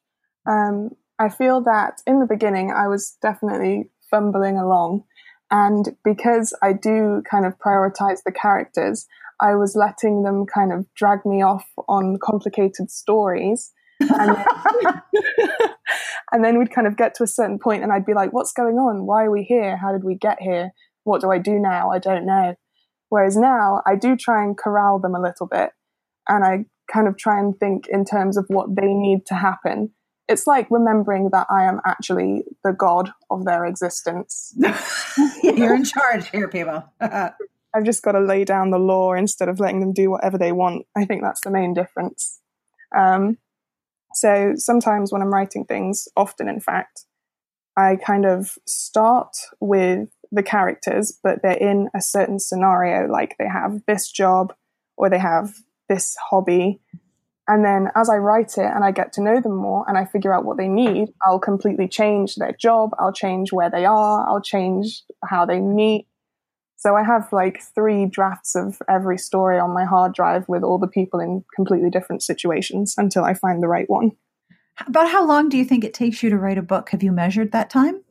Um, 0.48 0.92
I 1.20 1.30
feel 1.30 1.62
that 1.62 2.02
in 2.06 2.20
the 2.20 2.26
beginning 2.26 2.72
I 2.72 2.88
was 2.88 3.18
definitely 3.22 3.90
fumbling 4.10 4.58
along, 4.58 5.04
and 5.50 5.96
because 6.04 6.56
I 6.62 6.74
do 6.74 7.24
kind 7.30 7.46
of 7.46 7.58
prioritize 7.60 8.20
the 8.26 8.32
characters, 8.32 9.08
I 9.40 9.56
was 9.56 9.76
letting 9.76 10.24
them 10.24 10.46
kind 10.46 10.72
of 10.72 10.86
drag 10.94 11.26
me 11.26 11.42
off 11.42 11.66
on 11.88 12.18
complicated 12.22 12.92
stories 12.92 13.72
and 14.10 14.38
then, 14.38 15.50
and 16.32 16.44
then 16.44 16.60
we'd 16.60 16.72
kind 16.72 16.88
of 16.88 16.98
get 16.98 17.14
to 17.16 17.24
a 17.24 17.28
certain 17.28 17.60
point 17.60 17.84
and 17.84 17.92
I'd 17.92 18.06
be 18.06 18.14
like, 18.14 18.34
what's 18.34 18.54
going 18.54 18.76
on? 18.76 19.06
Why 19.06 19.26
are 19.26 19.32
we 19.32 19.44
here? 19.44 19.78
How 19.78 19.92
did 19.92 20.04
we 20.04 20.16
get 20.16 20.42
here? 20.42 20.72
What 21.04 21.22
do 21.22 21.32
I 21.32 21.38
do 21.38 21.60
now? 21.60 21.92
I 21.92 22.00
don't 22.00 22.26
know. 22.26 22.56
Whereas 23.10 23.38
now 23.38 23.82
I 23.86 23.96
do 23.96 24.16
try 24.16 24.44
and 24.44 24.58
corral 24.58 25.00
them 25.00 25.16
a 25.16 25.22
little 25.22 25.48
bit 25.48 25.72
and 26.28 26.44
I 26.44 26.66
kind 26.92 27.08
of 27.08 27.18
try 27.18 27.40
and 27.40 27.58
think 27.58 27.88
in 27.88 28.06
terms 28.06 28.38
of 28.38 28.46
what 28.48 28.76
they 28.76 28.94
need 28.94 29.26
to 29.28 29.36
happen. 29.36 29.92
It's 30.30 30.48
like 30.48 30.68
remembering 30.70 31.30
that 31.32 31.48
I 31.50 31.64
am 31.64 31.82
actually 31.86 32.44
the 32.64 32.72
god 32.72 33.12
of 33.30 33.46
their 33.46 33.66
existence. 33.66 34.56
You're 35.44 35.76
in 35.76 35.84
charge 35.84 36.30
here, 36.30 36.48
people. 36.48 36.84
I've 37.02 37.84
just 37.84 38.04
got 38.04 38.14
to 38.14 38.20
lay 38.20 38.46
down 38.46 38.70
the 38.70 38.80
law 38.80 39.14
instead 39.14 39.50
of 39.50 39.60
letting 39.60 39.80
them 39.80 39.94
do 39.94 40.12
whatever 40.12 40.38
they 40.38 40.52
want. 40.52 40.86
I 40.96 41.06
think 41.06 41.24
that's 41.24 41.42
the 41.42 41.52
main 41.52 41.74
difference. 41.74 42.40
Um, 42.96 43.38
so 44.14 44.54
sometimes 44.56 45.12
when 45.12 45.22
I'm 45.22 45.34
writing 45.34 45.66
things, 45.66 46.08
often 46.16 46.48
in 46.48 46.60
fact, 46.60 47.06
I 47.76 47.96
kind 47.96 48.26
of 48.26 48.58
start 48.66 49.36
with 49.60 50.10
the 50.32 50.44
characters, 50.44 51.18
but 51.24 51.42
they're 51.42 51.54
in 51.54 51.90
a 51.96 52.02
certain 52.02 52.40
scenario, 52.40 53.08
like 53.08 53.36
they 53.38 53.48
have 53.48 53.82
this 53.88 54.12
job 54.12 54.54
or 54.98 55.10
they 55.10 55.20
have 55.20 55.54
this 55.90 56.16
hobby. 56.30 56.80
And 57.48 57.66
then 57.66 57.90
as 57.96 58.10
I 58.10 58.18
write 58.18 58.58
it 58.58 58.72
and 58.74 58.84
I 58.84 58.92
get 58.92 59.14
to 59.14 59.22
know 59.22 59.42
them 59.42 59.56
more 59.56 59.86
and 59.88 59.98
I 59.98 60.06
figure 60.06 60.34
out 60.34 60.46
what 60.46 60.58
they 60.58 60.68
need, 60.68 61.10
I'll 61.26 61.40
completely 61.40 61.88
change 61.88 62.36
their 62.36 62.54
job. 62.54 62.92
I'll 63.00 63.12
change 63.12 63.52
where 63.52 63.70
they 63.70 63.86
are. 63.86 64.28
I'll 64.28 64.42
change 64.42 65.04
how 65.24 65.46
they 65.46 65.60
meet. 65.60 66.08
So 66.84 66.98
I 66.98 67.04
have 67.04 67.32
like 67.32 67.62
three 67.74 68.06
drafts 68.06 68.56
of 68.56 68.82
every 68.90 69.18
story 69.18 69.58
on 69.58 69.74
my 69.74 69.86
hard 69.86 70.14
drive 70.14 70.50
with 70.50 70.64
all 70.64 70.78
the 70.78 70.86
people 70.86 71.22
in 71.22 71.46
completely 71.56 71.90
different 71.90 72.22
situations 72.22 72.96
until 72.98 73.24
I 73.24 73.36
find 73.36 73.64
the 73.64 73.70
right 73.70 73.90
one. 73.90 74.12
About 74.86 75.10
how 75.10 75.26
long 75.26 75.48
do 75.48 75.58
you 75.58 75.64
think 75.64 75.86
it 75.86 75.94
takes 75.94 76.22
you 76.22 76.30
to 76.30 76.38
write 76.38 76.58
a 76.58 76.62
book? 76.62 76.90
Have 76.90 77.02
you 77.02 77.14
measured 77.14 77.54
that 77.54 77.70
time? 77.70 78.04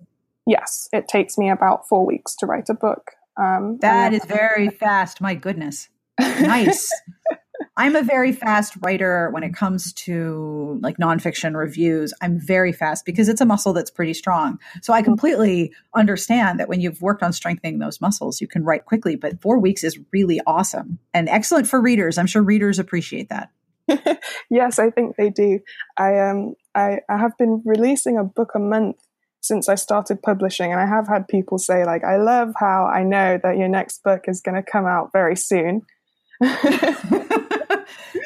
Yes, 0.46 0.88
it 0.90 1.06
takes 1.06 1.36
me 1.36 1.50
about 1.50 1.86
four 1.86 2.06
weeks 2.06 2.34
to 2.36 2.46
write 2.46 2.70
a 2.70 2.74
book. 2.74 3.10
Um, 3.38 3.76
that 3.82 4.14
is 4.14 4.24
very 4.24 4.68
fast. 4.80 5.20
My 5.20 5.34
goodness. 5.34 5.90
Nice. 6.18 6.90
I'm 7.76 7.96
a 7.96 8.02
very 8.02 8.32
fast 8.32 8.74
writer 8.80 9.30
when 9.30 9.42
it 9.42 9.54
comes 9.54 9.92
to 9.94 10.78
like 10.82 10.96
nonfiction 10.98 11.56
reviews. 11.56 12.12
I'm 12.20 12.38
very 12.38 12.72
fast 12.72 13.04
because 13.04 13.28
it's 13.28 13.40
a 13.40 13.46
muscle 13.46 13.72
that's 13.72 13.90
pretty 13.90 14.14
strong. 14.14 14.58
So 14.82 14.92
I 14.92 15.00
mm-hmm. 15.00 15.06
completely 15.06 15.72
understand 15.94 16.60
that 16.60 16.68
when 16.68 16.80
you've 16.80 17.00
worked 17.00 17.22
on 17.22 17.32
strengthening 17.32 17.78
those 17.78 18.00
muscles, 18.00 18.40
you 18.40 18.48
can 18.48 18.64
write 18.64 18.84
quickly, 18.84 19.16
but 19.16 19.40
four 19.40 19.58
weeks 19.58 19.84
is 19.84 19.98
really 20.12 20.40
awesome 20.46 20.98
and 21.14 21.28
excellent 21.28 21.66
for 21.66 21.80
readers. 21.80 22.18
I'm 22.18 22.26
sure 22.26 22.42
readers 22.42 22.78
appreciate 22.78 23.28
that. 23.28 23.50
yes, 24.50 24.78
I 24.78 24.90
think 24.90 25.16
they 25.16 25.30
do. 25.30 25.60
I 25.96 26.18
um 26.18 26.54
I, 26.74 27.00
I 27.08 27.18
have 27.18 27.36
been 27.38 27.62
releasing 27.64 28.16
a 28.16 28.24
book 28.24 28.52
a 28.54 28.58
month 28.58 28.96
since 29.40 29.68
I 29.68 29.74
started 29.74 30.22
publishing, 30.22 30.70
and 30.70 30.80
I 30.80 30.86
have 30.86 31.08
had 31.08 31.26
people 31.28 31.58
say 31.58 31.84
like, 31.84 32.04
"I 32.04 32.16
love 32.16 32.52
how 32.56 32.86
I 32.86 33.02
know 33.02 33.38
that 33.42 33.58
your 33.58 33.68
next 33.68 34.02
book 34.04 34.22
is 34.28 34.40
going 34.40 34.54
to 34.54 34.62
come 34.62 34.86
out 34.86 35.10
very 35.12 35.36
soon." 35.36 35.82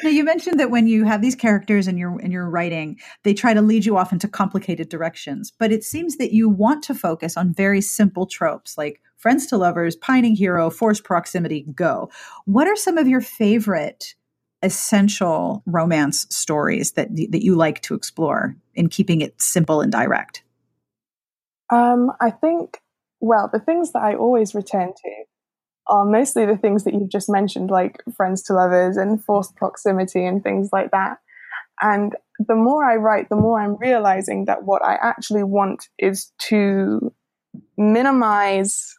now 0.03 0.09
you 0.09 0.23
mentioned 0.23 0.59
that 0.59 0.71
when 0.71 0.87
you 0.87 1.05
have 1.05 1.21
these 1.21 1.35
characters 1.35 1.87
in 1.87 1.97
your 1.97 2.19
in 2.19 2.31
your 2.31 2.49
writing, 2.49 2.99
they 3.23 3.33
try 3.33 3.53
to 3.53 3.61
lead 3.61 3.85
you 3.85 3.97
off 3.97 4.11
into 4.11 4.27
complicated 4.27 4.89
directions. 4.89 5.51
But 5.51 5.71
it 5.71 5.83
seems 5.83 6.17
that 6.17 6.33
you 6.33 6.49
want 6.49 6.83
to 6.85 6.95
focus 6.95 7.37
on 7.37 7.53
very 7.53 7.81
simple 7.81 8.25
tropes 8.25 8.77
like 8.77 9.01
friends 9.17 9.47
to 9.47 9.57
lovers, 9.57 9.95
pining 9.95 10.35
hero, 10.35 10.69
forced 10.69 11.03
proximity, 11.03 11.65
go. 11.73 12.09
What 12.45 12.67
are 12.67 12.75
some 12.75 12.97
of 12.97 13.07
your 13.07 13.21
favorite 13.21 14.15
essential 14.63 15.63
romance 15.65 16.25
stories 16.29 16.93
that 16.93 17.09
that 17.15 17.43
you 17.43 17.55
like 17.55 17.81
to 17.83 17.95
explore 17.95 18.55
in 18.75 18.89
keeping 18.89 19.21
it 19.21 19.41
simple 19.41 19.81
and 19.81 19.91
direct? 19.91 20.43
Um, 21.69 22.11
I 22.21 22.31
think 22.31 22.81
well, 23.19 23.49
the 23.51 23.59
things 23.59 23.93
that 23.93 24.03
I 24.03 24.15
always 24.15 24.53
return 24.53 24.89
to 24.89 25.23
are 25.89 26.05
mostly 26.05 26.45
the 26.45 26.57
things 26.57 26.83
that 26.83 26.93
you've 26.93 27.09
just 27.09 27.29
mentioned, 27.29 27.69
like 27.69 28.01
friends 28.15 28.43
to 28.43 28.53
lovers 28.53 28.97
and 28.97 29.23
forced 29.23 29.55
proximity 29.55 30.25
and 30.25 30.43
things 30.43 30.69
like 30.71 30.91
that. 30.91 31.17
And 31.81 32.15
the 32.39 32.55
more 32.55 32.83
I 32.83 32.95
write, 32.95 33.29
the 33.29 33.35
more 33.35 33.59
I'm 33.59 33.77
realizing 33.77 34.45
that 34.45 34.63
what 34.63 34.83
I 34.83 34.95
actually 35.01 35.43
want 35.43 35.87
is 35.99 36.31
to 36.49 37.13
minimize, 37.77 38.95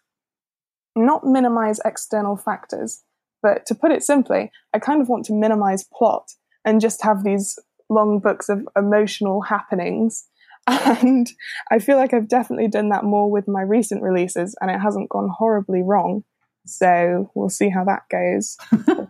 not 0.96 1.24
minimize 1.24 1.80
external 1.84 2.36
factors, 2.36 3.02
but 3.42 3.66
to 3.66 3.74
put 3.74 3.92
it 3.92 4.02
simply, 4.02 4.50
I 4.74 4.78
kind 4.78 5.00
of 5.00 5.08
want 5.08 5.24
to 5.26 5.32
minimize 5.32 5.84
plot 5.92 6.30
and 6.64 6.80
just 6.80 7.02
have 7.02 7.24
these 7.24 7.58
long 7.88 8.20
books 8.20 8.48
of 8.48 8.66
emotional 8.76 9.42
happenings. 9.42 10.26
And 10.70 11.26
I 11.70 11.78
feel 11.78 11.96
like 11.96 12.12
I've 12.12 12.28
definitely 12.28 12.68
done 12.68 12.90
that 12.90 13.02
more 13.02 13.30
with 13.30 13.48
my 13.48 13.62
recent 13.62 14.02
releases 14.02 14.54
and 14.60 14.70
it 14.70 14.78
hasn't 14.78 15.08
gone 15.08 15.30
horribly 15.38 15.82
wrong. 15.82 16.24
So 16.68 17.30
we'll 17.34 17.48
see 17.48 17.68
how 17.68 17.84
that 17.84 18.02
goes. 18.10 18.56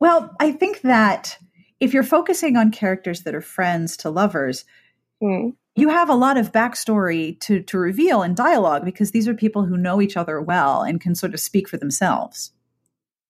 well, 0.00 0.34
I 0.40 0.52
think 0.52 0.82
that 0.82 1.38
if 1.80 1.94
you're 1.94 2.02
focusing 2.02 2.56
on 2.56 2.70
characters 2.70 3.22
that 3.22 3.34
are 3.34 3.40
friends 3.40 3.96
to 3.98 4.10
lovers, 4.10 4.64
mm. 5.22 5.54
you 5.76 5.88
have 5.88 6.10
a 6.10 6.14
lot 6.14 6.36
of 6.36 6.52
backstory 6.52 7.38
to, 7.40 7.62
to 7.62 7.78
reveal 7.78 8.22
in 8.22 8.34
dialogue 8.34 8.84
because 8.84 9.12
these 9.12 9.28
are 9.28 9.34
people 9.34 9.64
who 9.64 9.76
know 9.76 10.02
each 10.02 10.16
other 10.16 10.40
well 10.40 10.82
and 10.82 11.00
can 11.00 11.14
sort 11.14 11.34
of 11.34 11.40
speak 11.40 11.68
for 11.68 11.76
themselves. 11.76 12.52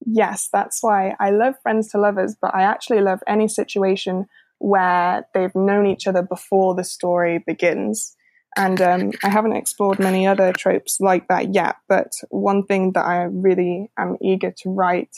Yes, 0.07 0.49
that's 0.53 0.83
why 0.83 1.15
I 1.19 1.31
love 1.31 1.55
friends 1.63 1.91
to 1.91 1.99
lovers, 1.99 2.37
but 2.41 2.55
I 2.55 2.63
actually 2.63 3.01
love 3.01 3.21
any 3.27 3.49
situation 3.49 4.27
where 4.59 5.27
they've 5.35 5.55
known 5.55 5.87
each 5.87 6.07
other 6.07 6.23
before 6.23 6.75
the 6.75 6.85
story 6.85 7.43
begins. 7.47 8.17
And 8.59 8.81
um, 8.83 9.13
I 9.23 9.29
haven't 9.29 9.55
explored 9.55 10.01
many 10.01 10.27
other 10.27 10.53
tropes 10.53 10.99
like 11.01 11.29
that 11.29 11.55
yet. 11.55 11.77
But 11.89 12.11
one 12.31 12.65
thing 12.65 12.93
that 12.93 13.07
I 13.07 13.23
really 13.23 13.91
am 13.97 14.17
eager 14.21 14.53
to 14.63 14.71
write 14.71 15.17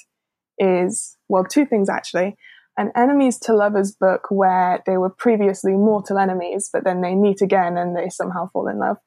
is, 0.59 1.17
well, 1.29 1.45
two 1.45 1.65
things 1.65 1.89
actually. 1.89 2.37
An 2.77 2.93
enemies 2.95 3.39
to 3.41 3.55
lovers 3.55 3.93
book 3.93 4.27
where 4.29 4.83
they 4.87 4.99
were 4.99 5.11
previously 5.11 5.73
mortal 5.73 6.19
enemies, 6.19 6.69
but 6.71 6.85
then 6.85 7.01
they 7.01 7.15
meet 7.15 7.41
again 7.41 7.79
and 7.79 7.97
they 7.97 8.11
somehow 8.11 8.51
fall 8.53 8.69
in 8.69 8.79
love. 8.79 8.99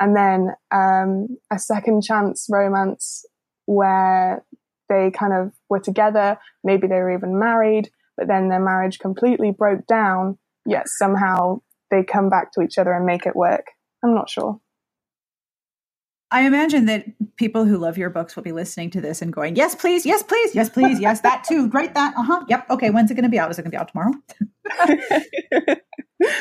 And 0.00 0.16
then 0.16 0.54
um, 0.70 1.36
a 1.52 1.58
second 1.58 2.02
chance 2.02 2.46
romance 2.50 3.24
where 3.66 4.44
they 4.88 5.10
kind 5.10 5.32
of 5.32 5.52
were 5.68 5.78
together, 5.78 6.38
maybe 6.64 6.86
they 6.86 6.96
were 6.96 7.14
even 7.14 7.38
married, 7.38 7.90
but 8.16 8.28
then 8.28 8.48
their 8.48 8.60
marriage 8.60 8.98
completely 8.98 9.50
broke 9.50 9.86
down, 9.86 10.38
yet 10.66 10.88
somehow 10.88 11.60
they 11.90 12.02
come 12.02 12.28
back 12.28 12.50
to 12.52 12.62
each 12.62 12.78
other 12.78 12.92
and 12.92 13.06
make 13.06 13.26
it 13.26 13.36
work. 13.36 13.66
I'm 14.04 14.14
not 14.14 14.28
sure. 14.28 14.60
I 16.30 16.42
imagine 16.42 16.86
that 16.86 17.06
people 17.36 17.64
who 17.64 17.78
love 17.78 17.96
your 17.96 18.10
books 18.10 18.36
will 18.36 18.42
be 18.42 18.52
listening 18.52 18.90
to 18.90 19.00
this 19.00 19.22
and 19.22 19.32
going, 19.32 19.56
"Yes, 19.56 19.74
please. 19.74 20.04
Yes, 20.04 20.22
please. 20.22 20.54
Yes, 20.54 20.68
please. 20.68 21.00
Yes, 21.00 21.20
that 21.22 21.44
too. 21.44 21.68
Write 21.68 21.94
that. 21.94 22.14
Uh-huh. 22.16 22.44
Yep. 22.48 22.70
Okay, 22.70 22.90
when's 22.90 23.10
it 23.10 23.14
going 23.14 23.24
to 23.24 23.30
be 23.30 23.38
out? 23.38 23.50
Is 23.50 23.58
it 23.58 23.62
going 23.62 23.70
to 23.70 23.76
be 23.76 23.80
out 23.80 23.90
tomorrow?" 23.92 24.12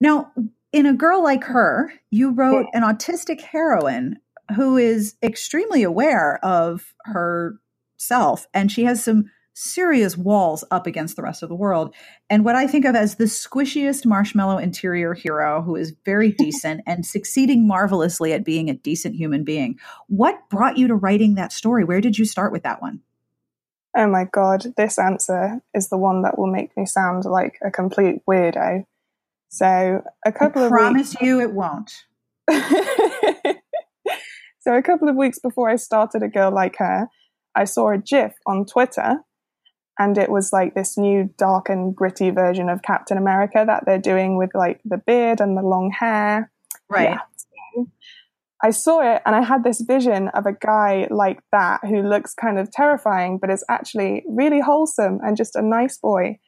now, 0.00 0.32
in 0.72 0.86
A 0.86 0.92
Girl 0.92 1.22
Like 1.22 1.44
Her, 1.44 1.92
you 2.10 2.30
wrote 2.32 2.66
an 2.74 2.82
autistic 2.82 3.40
heroine 3.40 4.18
who 4.56 4.76
is 4.76 5.14
extremely 5.22 5.82
aware 5.82 6.44
of 6.44 6.94
herself 7.04 8.46
and 8.52 8.70
she 8.70 8.84
has 8.84 9.02
some 9.02 9.30
serious 9.54 10.16
walls 10.16 10.64
up 10.70 10.86
against 10.86 11.16
the 11.16 11.22
rest 11.22 11.42
of 11.42 11.48
the 11.48 11.54
world. 11.54 11.94
And 12.30 12.44
what 12.44 12.54
I 12.54 12.66
think 12.66 12.84
of 12.84 12.94
as 12.94 13.16
the 13.16 13.24
squishiest 13.24 14.06
marshmallow 14.06 14.58
interior 14.58 15.14
hero 15.14 15.62
who 15.62 15.76
is 15.76 15.94
very 16.04 16.32
decent 16.38 16.82
and 16.86 17.04
succeeding 17.04 17.66
marvelously 17.66 18.32
at 18.32 18.44
being 18.44 18.70
a 18.70 18.74
decent 18.74 19.16
human 19.16 19.44
being. 19.44 19.78
What 20.08 20.48
brought 20.48 20.78
you 20.78 20.88
to 20.88 20.94
writing 20.94 21.34
that 21.34 21.52
story? 21.52 21.84
Where 21.84 22.00
did 22.00 22.18
you 22.18 22.24
start 22.24 22.52
with 22.52 22.62
that 22.62 22.80
one? 22.82 23.00
Oh 23.94 24.06
my 24.06 24.24
God, 24.24 24.64
this 24.76 24.98
answer 24.98 25.60
is 25.74 25.90
the 25.90 25.98
one 25.98 26.22
that 26.22 26.38
will 26.38 26.50
make 26.50 26.74
me 26.76 26.86
sound 26.86 27.26
like 27.26 27.58
a 27.62 27.70
complete 27.70 28.22
weirdo. 28.26 28.86
So, 29.50 30.02
a 30.24 30.32
couple 30.32 30.62
I 30.62 30.64
of 30.66 30.70
promise 30.70 31.10
weeks... 31.10 31.20
you 31.20 31.40
it 31.42 31.52
won't. 31.52 31.92
so, 34.60 34.74
a 34.74 34.80
couple 34.80 35.10
of 35.10 35.16
weeks 35.16 35.38
before 35.38 35.68
I 35.68 35.76
started 35.76 36.22
A 36.22 36.28
Girl 36.28 36.50
Like 36.50 36.76
Her, 36.78 37.08
I 37.54 37.64
saw 37.64 37.90
a 37.90 37.98
GIF 37.98 38.32
on 38.46 38.64
Twitter 38.64 39.18
and 39.98 40.16
it 40.16 40.30
was 40.30 40.52
like 40.52 40.74
this 40.74 40.96
new 40.96 41.30
dark 41.36 41.68
and 41.68 41.94
gritty 41.94 42.30
version 42.30 42.68
of 42.68 42.82
Captain 42.82 43.18
America 43.18 43.64
that 43.66 43.84
they're 43.86 43.98
doing 43.98 44.36
with 44.36 44.50
like 44.54 44.80
the 44.84 44.96
beard 44.96 45.40
and 45.40 45.56
the 45.56 45.62
long 45.62 45.90
hair. 45.90 46.50
Right. 46.88 47.10
Yeah. 47.10 47.84
I 48.64 48.70
saw 48.70 49.00
it 49.00 49.22
and 49.26 49.34
I 49.34 49.42
had 49.42 49.64
this 49.64 49.80
vision 49.80 50.28
of 50.28 50.46
a 50.46 50.52
guy 50.52 51.08
like 51.10 51.40
that 51.50 51.80
who 51.82 52.00
looks 52.00 52.32
kind 52.32 52.60
of 52.60 52.70
terrifying, 52.70 53.38
but 53.38 53.50
is 53.50 53.64
actually 53.68 54.22
really 54.28 54.60
wholesome 54.60 55.18
and 55.22 55.36
just 55.36 55.56
a 55.56 55.62
nice 55.62 55.98
boy. 55.98 56.38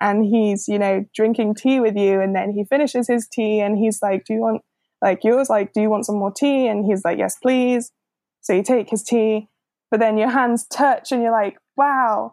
And 0.00 0.24
he's, 0.24 0.66
you 0.66 0.78
know, 0.78 1.04
drinking 1.14 1.56
tea 1.56 1.78
with 1.80 1.94
you. 1.94 2.20
And 2.20 2.34
then 2.34 2.52
he 2.52 2.64
finishes 2.64 3.08
his 3.08 3.28
tea 3.30 3.60
and 3.60 3.76
he's 3.76 4.00
like, 4.00 4.24
Do 4.24 4.32
you 4.32 4.40
want, 4.40 4.62
like, 5.02 5.24
yours, 5.24 5.50
like, 5.50 5.72
do 5.74 5.82
you 5.82 5.90
want 5.90 6.06
some 6.06 6.18
more 6.18 6.32
tea? 6.32 6.68
And 6.68 6.86
he's 6.86 7.02
like, 7.04 7.18
Yes, 7.18 7.36
please. 7.42 7.92
So 8.40 8.54
you 8.54 8.62
take 8.62 8.88
his 8.88 9.02
tea, 9.02 9.48
but 9.90 10.00
then 10.00 10.16
your 10.16 10.30
hands 10.30 10.66
touch 10.66 11.12
and 11.12 11.20
you're 11.20 11.32
like, 11.32 11.58
Wow, 11.76 12.32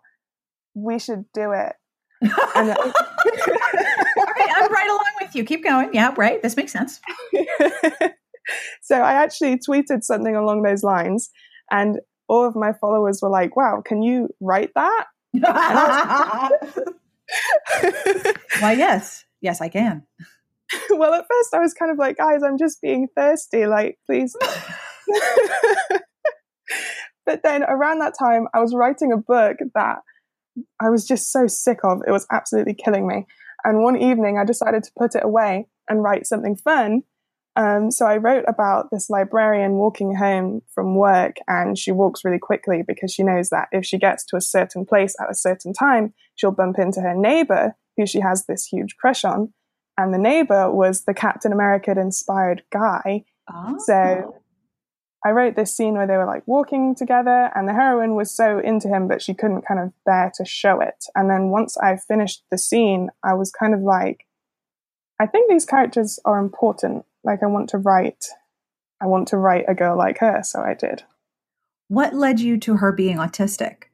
we 0.76 1.00
should 1.00 1.26
do 1.34 1.52
it. 1.52 1.74
And 2.22 2.32
right, 2.70 2.94
I'm 4.56 4.72
right 4.72 4.90
along 4.90 5.12
with 5.22 5.36
you. 5.36 5.44
Keep 5.44 5.64
going. 5.64 5.94
Yeah, 5.94 6.14
right. 6.18 6.42
This 6.42 6.56
makes 6.56 6.72
sense. 6.72 7.00
so 8.82 9.02
I 9.02 9.14
actually 9.14 9.58
tweeted 9.58 10.04
something 10.04 10.36
along 10.36 10.64
those 10.64 10.84
lines, 10.84 11.30
and 11.72 12.00
all 12.28 12.46
of 12.46 12.56
my 12.56 12.74
followers 12.74 13.20
were 13.22 13.30
like, 13.30 13.56
"Wow, 13.56 13.82
can 13.86 14.02
you 14.02 14.30
write 14.40 14.72
that?" 14.76 15.06
Why, 18.60 18.74
yes, 18.74 19.26
yes, 19.42 19.62
I 19.62 19.70
can. 19.70 20.04
well, 20.90 21.14
at 21.14 21.26
first 21.30 21.54
I 21.54 21.60
was 21.60 21.74
kind 21.74 21.92
of 21.92 21.98
like, 21.98 22.18
"Guys, 22.18 22.44
I'm 22.44 22.58
just 22.58 22.82
being 22.82 23.08
thirsty. 23.16 23.66
Like, 23.68 23.98
please." 24.06 24.36
but 27.26 27.44
then 27.44 27.64
around 27.64 28.00
that 28.00 28.14
time, 28.18 28.48
I 28.54 28.60
was 28.60 28.74
writing 28.74 29.12
a 29.12 29.18
book 29.18 29.58
that 29.74 30.00
I 30.82 30.90
was 30.90 31.06
just 31.06 31.32
so 31.32 31.48
sick 31.48 31.80
of. 31.84 32.02
It 32.08 32.12
was 32.12 32.28
absolutely 32.32 32.74
killing 32.74 33.08
me. 33.08 33.26
And 33.64 33.84
one 33.84 33.98
evening, 33.98 34.38
I 34.38 34.46
decided 34.46 34.84
to 34.84 34.92
put 34.98 35.16
it 35.16 35.24
away 35.24 35.68
and 35.90 36.04
write 36.04 36.28
something 36.28 36.56
fun. 36.56 37.04
Um, 37.58 37.90
so 37.90 38.06
I 38.06 38.18
wrote 38.18 38.44
about 38.48 38.92
this 38.92 39.10
librarian 39.10 39.74
walking 39.74 40.16
home 40.16 40.62
from 40.74 40.96
work, 40.96 41.38
and 41.48 41.78
she 41.78 41.92
walks 41.92 42.26
really 42.26 42.40
quickly 42.40 42.84
because 42.86 43.14
she 43.14 43.24
knows 43.24 43.50
that 43.50 43.70
if 43.72 43.86
she 43.86 43.98
gets 43.98 44.26
to 44.26 44.36
a 44.36 44.42
certain 44.42 44.86
place 44.86 45.16
at 45.22 45.32
a 45.32 45.36
certain 45.36 45.74
time, 45.74 46.14
she'll 46.36 46.52
bump 46.52 46.78
into 46.78 47.02
her 47.02 47.16
neighbor, 47.16 47.76
who 47.96 48.06
she 48.06 48.20
has 48.20 48.46
this 48.46 48.66
huge 48.66 48.98
crush 48.98 49.24
on. 49.24 49.54
And 49.98 50.14
the 50.14 50.20
neighbor 50.20 50.70
was 50.70 51.06
the 51.06 51.14
Captain 51.14 51.54
America 51.54 51.92
inspired 51.92 52.64
guy. 52.72 53.24
Oh. 53.50 53.78
So 53.80 54.36
I 55.26 55.32
wrote 55.32 55.56
this 55.56 55.76
scene 55.76 55.96
where 55.96 56.06
they 56.06 56.18
were 56.18 56.28
like 56.28 56.44
walking 56.46 56.94
together, 56.94 57.50
and 57.56 57.68
the 57.68 57.74
heroine 57.74 58.14
was 58.14 58.30
so 58.30 58.60
into 58.60 58.88
him, 58.88 59.08
but 59.08 59.24
she 59.24 59.34
couldn't 59.34 59.64
kind 59.64 59.80
of 59.80 59.92
bear 60.06 60.32
to 60.36 60.46
show 60.46 60.80
it. 60.82 61.06
And 61.16 61.32
then 61.32 61.50
once 61.50 61.76
I 61.78 61.98
finished 61.98 62.44
the 62.52 62.60
scene, 62.60 63.10
I 63.24 63.34
was 63.34 63.52
kind 63.52 63.74
of 63.74 63.80
like, 63.82 64.28
I 65.20 65.26
think 65.26 65.50
these 65.50 65.66
characters 65.66 66.20
are 66.26 66.38
important. 66.38 67.06
Like, 67.24 67.42
I 67.42 67.48
want 67.48 67.70
to 67.70 67.80
write, 67.80 68.26
I 69.02 69.08
want 69.08 69.28
to 69.30 69.38
write 69.38 69.66
a 69.68 69.74
girl 69.74 69.98
like 69.98 70.20
her. 70.20 70.42
So 70.44 70.62
I 70.62 70.76
did. 70.76 71.02
What 71.88 72.14
led 72.14 72.40
you 72.40 72.60
to 72.60 72.78
her 72.78 72.92
being 72.92 73.18
autistic? 73.18 73.86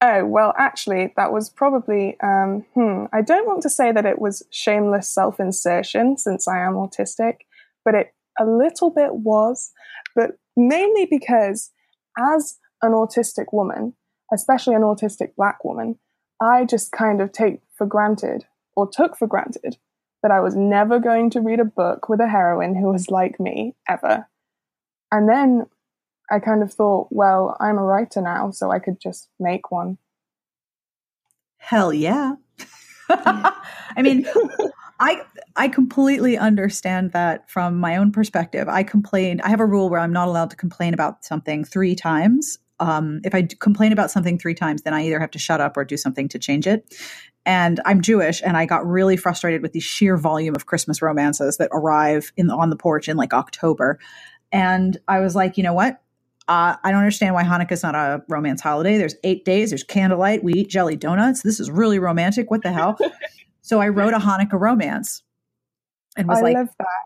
Oh, 0.00 0.24
well, 0.24 0.54
actually, 0.56 1.12
that 1.16 1.32
was 1.32 1.50
probably, 1.50 2.16
um, 2.20 2.64
hmm, 2.74 3.06
I 3.12 3.20
don't 3.20 3.48
want 3.48 3.62
to 3.62 3.70
say 3.70 3.90
that 3.90 4.06
it 4.06 4.20
was 4.20 4.44
shameless 4.52 5.08
self 5.08 5.40
insertion 5.40 6.16
since 6.16 6.46
I 6.46 6.60
am 6.60 6.74
autistic, 6.74 7.38
but 7.84 7.96
it 7.96 8.14
a 8.40 8.44
little 8.44 8.90
bit 8.90 9.14
was, 9.14 9.70
but 10.14 10.32
mainly 10.56 11.06
because 11.06 11.70
as 12.18 12.58
an 12.82 12.92
autistic 12.92 13.46
woman, 13.52 13.94
especially 14.32 14.74
an 14.74 14.82
autistic 14.82 15.34
black 15.36 15.64
woman, 15.64 15.98
I 16.40 16.64
just 16.64 16.92
kind 16.92 17.20
of 17.20 17.32
take 17.32 17.60
for 17.76 17.86
granted 17.86 18.44
or 18.76 18.88
took 18.88 19.16
for 19.16 19.26
granted 19.26 19.76
that 20.22 20.30
I 20.30 20.40
was 20.40 20.54
never 20.56 20.98
going 20.98 21.30
to 21.30 21.40
read 21.40 21.60
a 21.60 21.64
book 21.64 22.08
with 22.08 22.20
a 22.20 22.28
heroine 22.28 22.74
who 22.74 22.90
was 22.90 23.10
like 23.10 23.38
me 23.38 23.74
ever. 23.88 24.26
And 25.10 25.28
then 25.28 25.66
I 26.30 26.38
kind 26.38 26.62
of 26.62 26.72
thought, 26.72 27.08
well, 27.10 27.56
I'm 27.60 27.78
a 27.78 27.82
writer 27.82 28.20
now, 28.20 28.50
so 28.50 28.70
I 28.70 28.78
could 28.78 29.00
just 29.00 29.28
make 29.40 29.70
one. 29.70 29.98
Hell 31.56 31.92
yeah. 31.92 32.34
I 33.08 34.02
mean, 34.02 34.26
I 35.00 35.22
I 35.56 35.68
completely 35.68 36.36
understand 36.36 37.12
that 37.12 37.48
from 37.50 37.78
my 37.78 37.96
own 37.96 38.12
perspective. 38.12 38.68
I 38.68 38.82
complain. 38.82 39.40
I 39.42 39.50
have 39.50 39.60
a 39.60 39.66
rule 39.66 39.88
where 39.88 40.00
I'm 40.00 40.12
not 40.12 40.28
allowed 40.28 40.50
to 40.50 40.56
complain 40.56 40.94
about 40.94 41.24
something 41.24 41.64
three 41.64 41.94
times. 41.94 42.58
Um, 42.80 43.20
if 43.24 43.34
I 43.34 43.48
complain 43.58 43.92
about 43.92 44.10
something 44.10 44.38
three 44.38 44.54
times, 44.54 44.82
then 44.82 44.94
I 44.94 45.04
either 45.06 45.18
have 45.18 45.32
to 45.32 45.38
shut 45.38 45.60
up 45.60 45.76
or 45.76 45.84
do 45.84 45.96
something 45.96 46.28
to 46.28 46.38
change 46.38 46.66
it. 46.66 46.94
And 47.44 47.80
I'm 47.84 48.02
Jewish, 48.02 48.42
and 48.44 48.56
I 48.56 48.66
got 48.66 48.86
really 48.86 49.16
frustrated 49.16 49.62
with 49.62 49.72
the 49.72 49.80
sheer 49.80 50.16
volume 50.16 50.54
of 50.54 50.66
Christmas 50.66 51.00
romances 51.00 51.56
that 51.56 51.70
arrive 51.72 52.32
in 52.36 52.50
on 52.50 52.70
the 52.70 52.76
porch 52.76 53.08
in 53.08 53.16
like 53.16 53.32
October. 53.32 53.98
And 54.52 54.98
I 55.08 55.20
was 55.20 55.34
like, 55.34 55.56
you 55.56 55.62
know 55.62 55.72
what? 55.72 56.00
Uh, 56.46 56.76
I 56.82 56.90
don't 56.90 57.00
understand 57.00 57.34
why 57.34 57.44
Hanukkah 57.44 57.72
is 57.72 57.82
not 57.82 57.94
a 57.94 58.22
romance 58.28 58.62
holiday. 58.62 58.96
There's 58.96 59.16
eight 59.22 59.44
days. 59.44 59.70
There's 59.70 59.84
candlelight. 59.84 60.42
We 60.42 60.54
eat 60.54 60.68
jelly 60.68 60.96
donuts. 60.96 61.42
This 61.42 61.60
is 61.60 61.70
really 61.70 61.98
romantic. 61.98 62.50
What 62.50 62.62
the 62.62 62.72
hell? 62.72 62.98
So 63.68 63.80
I 63.80 63.88
wrote 63.88 64.14
a 64.14 64.18
Hanukkah 64.18 64.58
romance 64.58 65.22
and 66.16 66.26
was 66.26 66.38
I 66.38 66.40
like, 66.40 66.56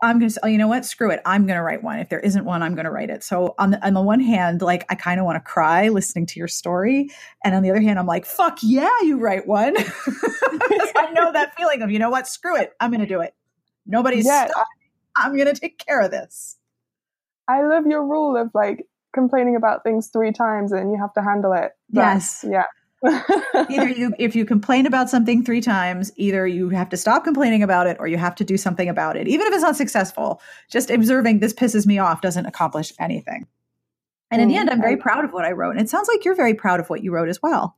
I'm 0.00 0.20
going 0.20 0.30
to, 0.30 0.40
oh, 0.44 0.46
you 0.46 0.58
know 0.58 0.68
what? 0.68 0.84
Screw 0.84 1.10
it. 1.10 1.20
I'm 1.26 1.44
going 1.44 1.56
to 1.56 1.62
write 1.62 1.82
one. 1.82 1.98
If 1.98 2.08
there 2.08 2.20
isn't 2.20 2.44
one, 2.44 2.62
I'm 2.62 2.76
going 2.76 2.84
to 2.84 2.90
write 2.92 3.10
it. 3.10 3.24
So 3.24 3.56
on 3.58 3.72
the, 3.72 3.84
on 3.84 3.94
the 3.94 4.00
one 4.00 4.20
hand, 4.20 4.62
like 4.62 4.86
I 4.88 4.94
kind 4.94 5.18
of 5.18 5.26
want 5.26 5.34
to 5.34 5.40
cry 5.40 5.88
listening 5.88 6.24
to 6.26 6.38
your 6.38 6.46
story. 6.46 7.10
And 7.42 7.56
on 7.56 7.64
the 7.64 7.70
other 7.70 7.80
hand, 7.80 7.98
I'm 7.98 8.06
like, 8.06 8.24
fuck 8.24 8.58
yeah, 8.62 8.88
you 9.02 9.18
write 9.18 9.48
one. 9.48 9.74
I 9.76 11.10
know 11.12 11.32
that 11.32 11.52
feeling 11.56 11.82
of, 11.82 11.90
you 11.90 11.98
know 11.98 12.10
what? 12.10 12.28
Screw 12.28 12.56
it. 12.56 12.74
I'm 12.78 12.92
going 12.92 13.00
to 13.00 13.06
do 13.06 13.22
it. 13.22 13.34
Nobody's 13.84 14.24
yeah, 14.24 14.46
I'm 15.16 15.34
going 15.34 15.52
to 15.52 15.60
take 15.60 15.84
care 15.84 16.00
of 16.00 16.12
this. 16.12 16.58
I 17.48 17.66
love 17.66 17.86
your 17.88 18.06
rule 18.06 18.36
of 18.36 18.52
like 18.54 18.86
complaining 19.12 19.56
about 19.56 19.82
things 19.82 20.10
three 20.12 20.30
times 20.30 20.70
and 20.70 20.92
you 20.92 20.98
have 21.00 21.12
to 21.14 21.22
handle 21.22 21.54
it. 21.54 21.72
That's, 21.90 22.44
yes. 22.44 22.52
Yeah 22.52 22.64
either 23.04 23.88
you 23.88 24.14
if 24.18 24.36
you 24.36 24.44
complain 24.44 24.86
about 24.86 25.10
something 25.10 25.44
three 25.44 25.60
times 25.60 26.12
either 26.16 26.46
you 26.46 26.68
have 26.68 26.88
to 26.88 26.96
stop 26.96 27.24
complaining 27.24 27.62
about 27.62 27.86
it 27.86 27.96
or 27.98 28.06
you 28.06 28.16
have 28.16 28.34
to 28.34 28.44
do 28.44 28.56
something 28.56 28.88
about 28.88 29.16
it. 29.16 29.26
Even 29.26 29.46
if 29.46 29.52
it's 29.52 29.62
not 29.62 29.76
successful 29.76 30.40
just 30.70 30.90
observing 30.90 31.40
this 31.40 31.52
pisses 31.52 31.86
me 31.86 31.98
off 31.98 32.20
doesn't 32.20 32.46
accomplish 32.46 32.92
anything. 33.00 33.46
And 34.30 34.40
in 34.40 34.48
the 34.48 34.56
end 34.56 34.70
i'm 34.70 34.80
very 34.80 34.94
mm-hmm. 34.94 35.02
proud 35.02 35.24
of 35.24 35.32
what 35.32 35.44
i 35.44 35.52
wrote. 35.52 35.72
And 35.72 35.80
it 35.80 35.90
sounds 35.90 36.08
like 36.08 36.24
you're 36.24 36.36
very 36.36 36.54
proud 36.54 36.80
of 36.80 36.88
what 36.88 37.02
you 37.02 37.12
wrote 37.12 37.28
as 37.28 37.42
well. 37.42 37.76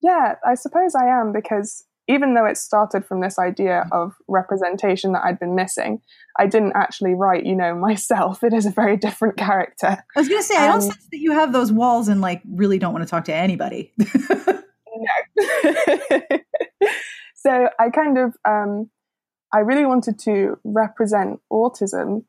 Yeah 0.00 0.36
i 0.46 0.54
suppose 0.54 0.94
i 0.94 1.06
am 1.06 1.32
because 1.32 1.84
even 2.10 2.34
though 2.34 2.44
it 2.44 2.56
started 2.56 3.06
from 3.06 3.20
this 3.20 3.38
idea 3.38 3.86
of 3.92 4.16
representation 4.26 5.12
that 5.12 5.22
I'd 5.24 5.38
been 5.38 5.54
missing, 5.54 6.00
I 6.36 6.46
didn't 6.46 6.72
actually 6.74 7.14
write, 7.14 7.46
you 7.46 7.54
know, 7.54 7.74
myself. 7.78 8.42
It 8.42 8.52
is 8.52 8.66
a 8.66 8.70
very 8.70 8.96
different 8.96 9.36
character. 9.36 9.96
I 10.16 10.20
was 10.20 10.28
going 10.28 10.40
to 10.40 10.46
say, 10.46 10.56
um, 10.56 10.62
I 10.62 10.66
don't 10.66 10.80
sense 10.82 11.06
that 11.12 11.18
you 11.18 11.30
have 11.32 11.52
those 11.52 11.70
walls 11.70 12.08
and 12.08 12.20
like 12.20 12.42
really 12.50 12.80
don't 12.80 12.92
want 12.92 13.04
to 13.04 13.10
talk 13.10 13.26
to 13.26 13.34
anybody. 13.34 13.92
no. 13.98 14.66
so 17.36 17.68
I 17.78 17.90
kind 17.90 18.18
of, 18.18 18.34
um, 18.44 18.90
I 19.54 19.60
really 19.60 19.86
wanted 19.86 20.18
to 20.20 20.58
represent 20.64 21.40
autism 21.52 22.24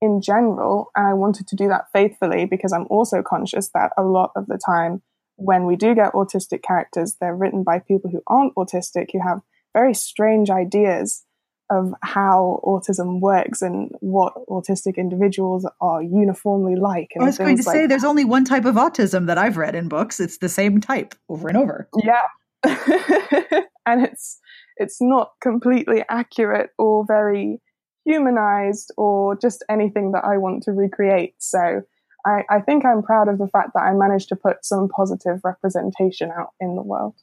in 0.00 0.20
general, 0.20 0.90
and 0.96 1.06
I 1.06 1.14
wanted 1.14 1.46
to 1.48 1.56
do 1.56 1.68
that 1.68 1.84
faithfully 1.92 2.44
because 2.44 2.72
I'm 2.72 2.86
also 2.90 3.22
conscious 3.22 3.70
that 3.72 3.92
a 3.96 4.02
lot 4.02 4.32
of 4.34 4.46
the 4.46 4.58
time 4.58 5.02
when 5.36 5.66
we 5.66 5.76
do 5.76 5.94
get 5.94 6.12
autistic 6.12 6.62
characters, 6.62 7.16
they're 7.20 7.34
written 7.34 7.62
by 7.62 7.78
people 7.78 8.10
who 8.10 8.22
aren't 8.26 8.54
autistic, 8.54 9.08
who 9.12 9.20
have 9.20 9.40
very 9.74 9.94
strange 9.94 10.50
ideas 10.50 11.24
of 11.70 11.94
how 12.02 12.60
autism 12.64 13.20
works 13.20 13.62
and 13.62 13.90
what 14.00 14.34
autistic 14.48 14.96
individuals 14.96 15.66
are 15.80 16.02
uniformly 16.02 16.76
like. 16.76 17.12
I 17.18 17.24
was 17.24 17.38
going 17.38 17.56
to 17.56 17.62
like 17.62 17.74
say, 17.74 17.86
there's 17.86 18.04
only 18.04 18.24
one 18.24 18.44
type 18.44 18.66
of 18.66 18.74
autism 18.74 19.26
that 19.26 19.38
I've 19.38 19.56
read 19.56 19.74
in 19.74 19.88
books. 19.88 20.20
It's 20.20 20.38
the 20.38 20.50
same 20.50 20.80
type 20.80 21.14
over 21.30 21.48
and 21.48 21.56
over. 21.56 21.88
Yeah, 22.02 22.26
and 23.86 24.04
it's 24.04 24.38
it's 24.76 24.98
not 25.00 25.30
completely 25.40 26.04
accurate 26.10 26.70
or 26.78 27.04
very 27.06 27.60
humanized 28.04 28.92
or 28.98 29.36
just 29.36 29.64
anything 29.70 30.12
that 30.12 30.24
I 30.24 30.36
want 30.36 30.64
to 30.64 30.72
recreate. 30.72 31.34
So 31.38 31.82
I, 32.24 32.44
I 32.48 32.60
think 32.60 32.84
I'm 32.84 33.02
proud 33.02 33.28
of 33.28 33.38
the 33.38 33.48
fact 33.48 33.70
that 33.74 33.82
I 33.82 33.92
managed 33.92 34.28
to 34.28 34.36
put 34.36 34.64
some 34.64 34.88
positive 34.88 35.40
representation 35.44 36.30
out 36.30 36.50
in 36.60 36.76
the 36.76 36.82
world. 36.82 37.14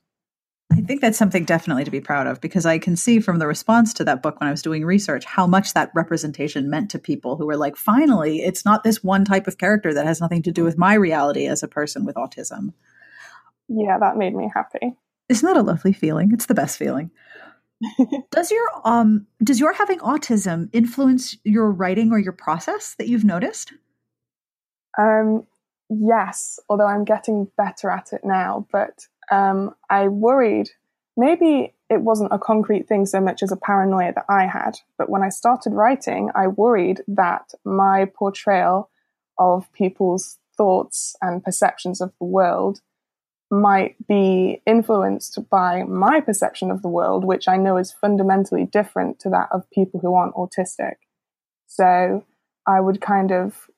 I 0.71 0.81
think 0.81 1.01
that's 1.01 1.17
something 1.17 1.45
definitely 1.45 1.83
to 1.83 1.91
be 1.91 1.99
proud 1.99 2.27
of 2.27 2.41
because 2.41 2.65
I 2.65 2.77
can 2.77 2.95
see 2.95 3.19
from 3.19 3.39
the 3.39 3.47
response 3.47 3.93
to 3.95 4.03
that 4.05 4.21
book 4.21 4.39
when 4.39 4.47
I 4.47 4.51
was 4.51 4.61
doing 4.61 4.85
research 4.85 5.25
how 5.25 5.47
much 5.47 5.73
that 5.73 5.91
representation 5.95 6.69
meant 6.69 6.91
to 6.91 6.99
people 6.99 7.37
who 7.37 7.47
were 7.47 7.57
like, 7.57 7.75
finally, 7.75 8.41
it's 8.41 8.65
not 8.65 8.83
this 8.83 9.03
one 9.03 9.25
type 9.25 9.47
of 9.47 9.57
character 9.57 9.93
that 9.93 10.05
has 10.05 10.21
nothing 10.21 10.43
to 10.43 10.51
do 10.51 10.63
with 10.63 10.77
my 10.77 10.93
reality 10.93 11.47
as 11.47 11.63
a 11.63 11.67
person 11.67 12.05
with 12.05 12.15
autism. 12.15 12.73
Yeah, 13.67 13.97
that 13.99 14.17
made 14.17 14.35
me 14.35 14.49
happy. 14.53 14.95
Isn't 15.27 15.47
that 15.47 15.57
a 15.59 15.63
lovely 15.63 15.93
feeling? 15.93 16.31
It's 16.33 16.45
the 16.45 16.55
best 16.55 16.77
feeling. 16.77 17.11
does 18.31 18.51
your 18.51 18.67
um 18.83 19.25
does 19.41 19.59
your 19.59 19.71
having 19.71 19.99
autism 19.99 20.69
influence 20.73 21.37
your 21.45 21.71
writing 21.71 22.11
or 22.11 22.19
your 22.19 22.33
process 22.33 22.95
that 22.95 23.07
you've 23.07 23.23
noticed? 23.23 23.71
Um 24.97 25.47
yes, 25.89 26.59
although 26.69 26.87
I'm 26.87 27.03
getting 27.03 27.49
better 27.57 27.89
at 27.89 28.13
it 28.13 28.21
now, 28.23 28.67
but 28.71 29.07
um, 29.31 29.75
I 29.89 30.07
worried 30.07 30.69
maybe 31.17 31.73
it 31.89 32.01
wasn't 32.01 32.31
a 32.31 32.39
concrete 32.39 32.87
thing 32.87 33.05
so 33.05 33.19
much 33.19 33.43
as 33.43 33.51
a 33.51 33.57
paranoia 33.57 34.13
that 34.13 34.25
I 34.29 34.45
had. 34.45 34.77
But 34.97 35.09
when 35.09 35.23
I 35.23 35.29
started 35.29 35.73
writing, 35.73 36.29
I 36.35 36.47
worried 36.47 37.01
that 37.07 37.51
my 37.65 38.05
portrayal 38.05 38.89
of 39.37 39.71
people's 39.73 40.37
thoughts 40.55 41.15
and 41.21 41.43
perceptions 41.43 41.99
of 41.99 42.13
the 42.19 42.25
world 42.25 42.81
might 43.51 43.95
be 44.07 44.61
influenced 44.67 45.39
by 45.49 45.83
my 45.83 46.21
perception 46.21 46.69
of 46.69 46.83
the 46.83 46.87
world, 46.87 47.25
which 47.25 47.47
I 47.47 47.57
know 47.57 47.77
is 47.77 47.91
fundamentally 47.91 48.65
different 48.65 49.19
to 49.21 49.29
that 49.29 49.49
of 49.51 49.69
people 49.71 49.99
who 49.99 50.13
aren't 50.13 50.35
autistic. 50.35 50.95
So 51.65 52.23
I 52.67 52.79
would 52.79 53.01
kind 53.01 53.31
of 53.31 53.68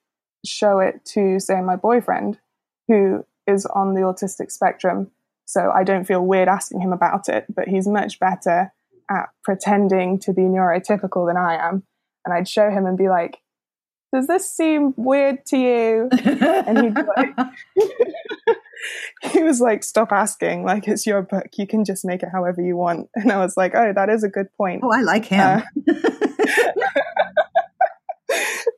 show 0.45 0.79
it 0.79 1.03
to, 1.13 1.39
say, 1.39 1.61
my 1.61 1.75
boyfriend, 1.75 2.39
who 2.87 3.25
is 3.47 3.65
on 3.65 3.93
the 3.93 4.01
autistic 4.01 4.51
spectrum, 4.51 5.11
so 5.45 5.69
I 5.69 5.83
don't 5.83 6.05
feel 6.05 6.25
weird 6.25 6.47
asking 6.47 6.79
him 6.79 6.93
about 6.93 7.27
it, 7.27 7.45
but 7.53 7.67
he's 7.67 7.87
much 7.87 8.19
better 8.19 8.71
at 9.09 9.29
pretending 9.43 10.17
to 10.19 10.31
be 10.31 10.43
neurotypical 10.43 11.27
than 11.27 11.35
I 11.35 11.55
am. 11.55 11.83
And 12.25 12.33
I'd 12.33 12.47
show 12.47 12.69
him 12.69 12.85
and 12.85 12.97
be 12.97 13.09
like, 13.09 13.39
does 14.13 14.27
this 14.27 14.49
seem 14.49 14.93
weird 14.95 15.45
to 15.47 15.57
you? 15.57 16.09
and 16.11 16.77
he'd 16.81 16.95
be 16.95 17.01
like, 17.01 17.35
he 19.33 19.43
was 19.43 19.59
like, 19.59 19.83
stop 19.83 20.11
asking. 20.11 20.65
Like, 20.65 20.87
it's 20.87 21.05
your 21.05 21.21
book. 21.21 21.47
You 21.57 21.67
can 21.67 21.83
just 21.83 22.05
make 22.05 22.23
it 22.23 22.29
however 22.31 22.61
you 22.61 22.77
want. 22.77 23.09
And 23.15 23.31
I 23.31 23.37
was 23.37 23.55
like, 23.57 23.73
oh, 23.75 23.91
that 23.93 24.09
is 24.09 24.23
a 24.23 24.29
good 24.29 24.47
point. 24.57 24.81
Oh, 24.83 24.91
I 24.91 25.01
like 25.01 25.25
him. 25.25 25.63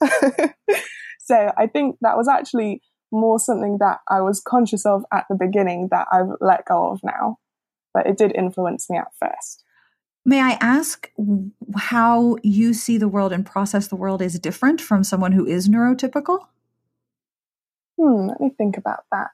Uh, 0.02 0.47
so 1.23 1.51
I 1.57 1.67
think 1.67 1.97
that 2.01 2.17
was 2.17 2.27
actually 2.27 2.81
more 3.12 3.39
something 3.39 3.77
that 3.79 3.99
I 4.09 4.21
was 4.21 4.41
conscious 4.41 4.86
of 4.86 5.05
at 5.13 5.25
the 5.29 5.36
beginning 5.36 5.88
that 5.91 6.07
I've 6.12 6.31
let 6.41 6.65
go 6.65 6.89
of 6.89 7.01
now. 7.03 7.38
But 7.93 8.07
it 8.07 8.17
did 8.17 8.36
influence 8.36 8.89
me 8.89 8.97
at 8.97 9.12
first. 9.19 9.63
May 10.25 10.41
I 10.41 10.57
ask 10.59 11.12
how 11.77 12.38
you 12.43 12.73
see 12.73 12.97
the 12.97 13.07
world 13.07 13.31
and 13.31 13.45
process 13.45 13.88
the 13.88 13.95
world 13.95 14.21
is 14.21 14.39
different 14.39 14.81
from 14.81 15.03
someone 15.03 15.33
who 15.33 15.45
is 15.45 15.69
neurotypical? 15.69 16.47
Hmm, 17.99 18.27
let 18.27 18.41
me 18.41 18.49
think 18.57 18.77
about 18.77 19.05
that. 19.12 19.29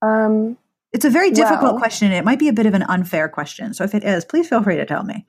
Um, 0.00 0.56
it's 0.92 1.04
a 1.04 1.10
very 1.10 1.30
difficult 1.30 1.72
well, 1.72 1.78
question. 1.78 2.12
It 2.12 2.24
might 2.24 2.38
be 2.38 2.48
a 2.48 2.52
bit 2.52 2.66
of 2.66 2.74
an 2.74 2.84
unfair 2.84 3.28
question. 3.28 3.74
So 3.74 3.84
if 3.84 3.94
it 3.94 4.04
is, 4.04 4.24
please 4.24 4.48
feel 4.48 4.62
free 4.62 4.76
to 4.76 4.86
tell 4.86 5.02
me. 5.02 5.26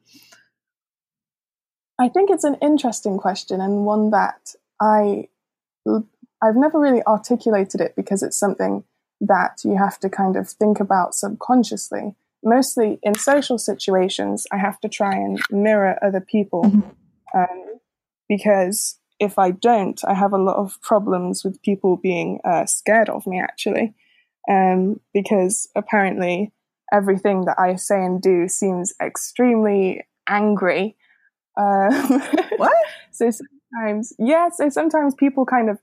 I 1.99 2.07
think 2.07 2.29
it's 2.29 2.45
an 2.45 2.55
interesting 2.61 3.17
question 3.17 3.59
and 3.59 3.85
one 3.85 4.11
that 4.11 4.53
I 4.79 5.27
I've 5.87 6.55
never 6.55 6.79
really 6.79 7.03
articulated 7.05 7.81
it 7.81 7.95
because 7.95 8.23
it's 8.23 8.37
something 8.37 8.83
that 9.21 9.59
you 9.63 9.77
have 9.77 9.99
to 9.99 10.09
kind 10.09 10.35
of 10.35 10.49
think 10.49 10.79
about 10.79 11.13
subconsciously. 11.13 12.15
Mostly 12.43 12.99
in 13.03 13.15
social 13.15 13.57
situations, 13.57 14.47
I 14.51 14.57
have 14.57 14.79
to 14.81 14.89
try 14.89 15.13
and 15.13 15.39
mirror 15.51 15.99
other 16.01 16.21
people 16.21 16.63
mm-hmm. 16.63 17.37
um, 17.37 17.79
because 18.29 18.97
if 19.19 19.37
I 19.37 19.51
don't, 19.51 19.99
I 20.07 20.13
have 20.13 20.31
a 20.31 20.37
lot 20.37 20.55
of 20.55 20.81
problems 20.81 21.43
with 21.43 21.61
people 21.61 21.97
being 21.97 22.39
uh, 22.45 22.65
scared 22.65 23.09
of 23.09 23.27
me 23.27 23.41
actually, 23.41 23.93
um, 24.49 25.01
because 25.13 25.67
apparently 25.75 26.53
everything 26.93 27.45
that 27.45 27.59
I 27.59 27.75
say 27.75 28.03
and 28.03 28.21
do 28.21 28.47
seems 28.47 28.93
extremely 29.01 30.05
angry. 30.27 30.95
Uh, 31.57 32.19
what? 32.57 32.73
so 33.11 33.29
sometimes, 33.71 34.13
yeah, 34.19 34.49
so 34.49 34.69
sometimes 34.69 35.15
people 35.15 35.45
kind 35.45 35.69
of 35.69 35.79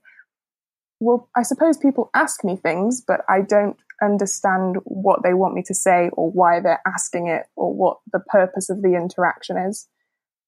well, 0.99 1.29
I 1.35 1.43
suppose 1.43 1.77
people 1.77 2.09
ask 2.15 2.43
me 2.43 2.55
things, 2.55 3.03
but 3.05 3.21
I 3.29 3.41
don't 3.41 3.77
understand 4.01 4.77
what 4.83 5.23
they 5.23 5.33
want 5.33 5.53
me 5.53 5.63
to 5.63 5.73
say 5.73 6.09
or 6.13 6.31
why 6.31 6.59
they're 6.59 6.81
asking 6.87 7.27
it 7.27 7.43
or 7.55 7.73
what 7.73 7.99
the 8.11 8.19
purpose 8.19 8.69
of 8.69 8.81
the 8.81 8.95
interaction 8.95 9.57
is. 9.57 9.87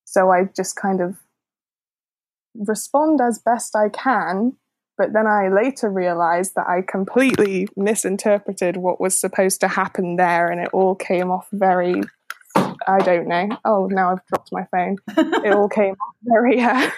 So 0.05 0.31
I 0.31 0.45
just 0.55 0.75
kind 0.75 1.01
of 1.01 1.17
respond 2.55 3.21
as 3.21 3.39
best 3.39 3.75
I 3.75 3.89
can, 3.89 4.53
but 4.97 5.13
then 5.13 5.27
I 5.27 5.49
later 5.49 5.89
realized 5.89 6.55
that 6.55 6.67
I 6.67 6.81
completely 6.81 7.67
misinterpreted 7.75 8.77
what 8.77 8.99
was 8.99 9.19
supposed 9.19 9.61
to 9.61 9.67
happen 9.67 10.15
there 10.15 10.47
and 10.47 10.59
it 10.59 10.69
all 10.73 10.95
came 10.95 11.29
off 11.29 11.47
very 11.51 12.01
I 12.89 12.99
don't 12.99 13.27
know. 13.27 13.49
Oh, 13.63 13.85
now 13.85 14.11
I've 14.11 14.25
dropped 14.25 14.51
my 14.51 14.65
phone. 14.71 14.97
it 15.45 15.53
all 15.53 15.69
came 15.69 15.93
off 15.93 16.15
very 16.23 16.59
uh, 16.59 16.89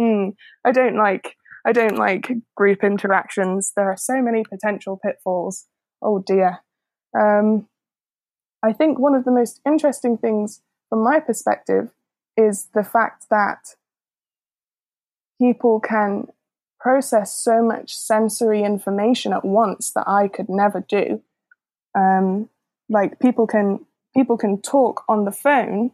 mm, 0.00 0.34
I 0.64 0.72
don't 0.72 0.96
like 0.96 1.36
I 1.66 1.72
don't 1.72 1.96
like 1.96 2.32
group 2.56 2.82
interactions. 2.82 3.72
There 3.76 3.90
are 3.90 3.96
so 3.96 4.22
many 4.22 4.42
potential 4.42 4.98
pitfalls. 5.04 5.66
Oh 6.00 6.18
dear. 6.26 6.60
Um, 7.18 7.68
I 8.62 8.72
think 8.72 8.98
one 8.98 9.14
of 9.14 9.24
the 9.24 9.30
most 9.30 9.60
interesting 9.66 10.16
things 10.16 10.62
from 10.88 11.04
my 11.04 11.20
perspective 11.20 11.90
is 12.36 12.68
the 12.74 12.84
fact 12.84 13.26
that 13.30 13.76
people 15.38 15.78
can 15.78 16.28
process 16.80 17.32
so 17.34 17.62
much 17.62 17.94
sensory 17.94 18.62
information 18.62 19.32
at 19.32 19.44
once 19.44 19.90
that 19.92 20.08
I 20.08 20.26
could 20.26 20.48
never 20.48 20.80
do. 20.80 21.22
Um, 21.94 22.48
like 22.88 23.20
people 23.20 23.46
can 23.46 23.84
people 24.14 24.36
can 24.36 24.60
talk 24.60 25.02
on 25.08 25.24
the 25.24 25.32
phone 25.32 25.92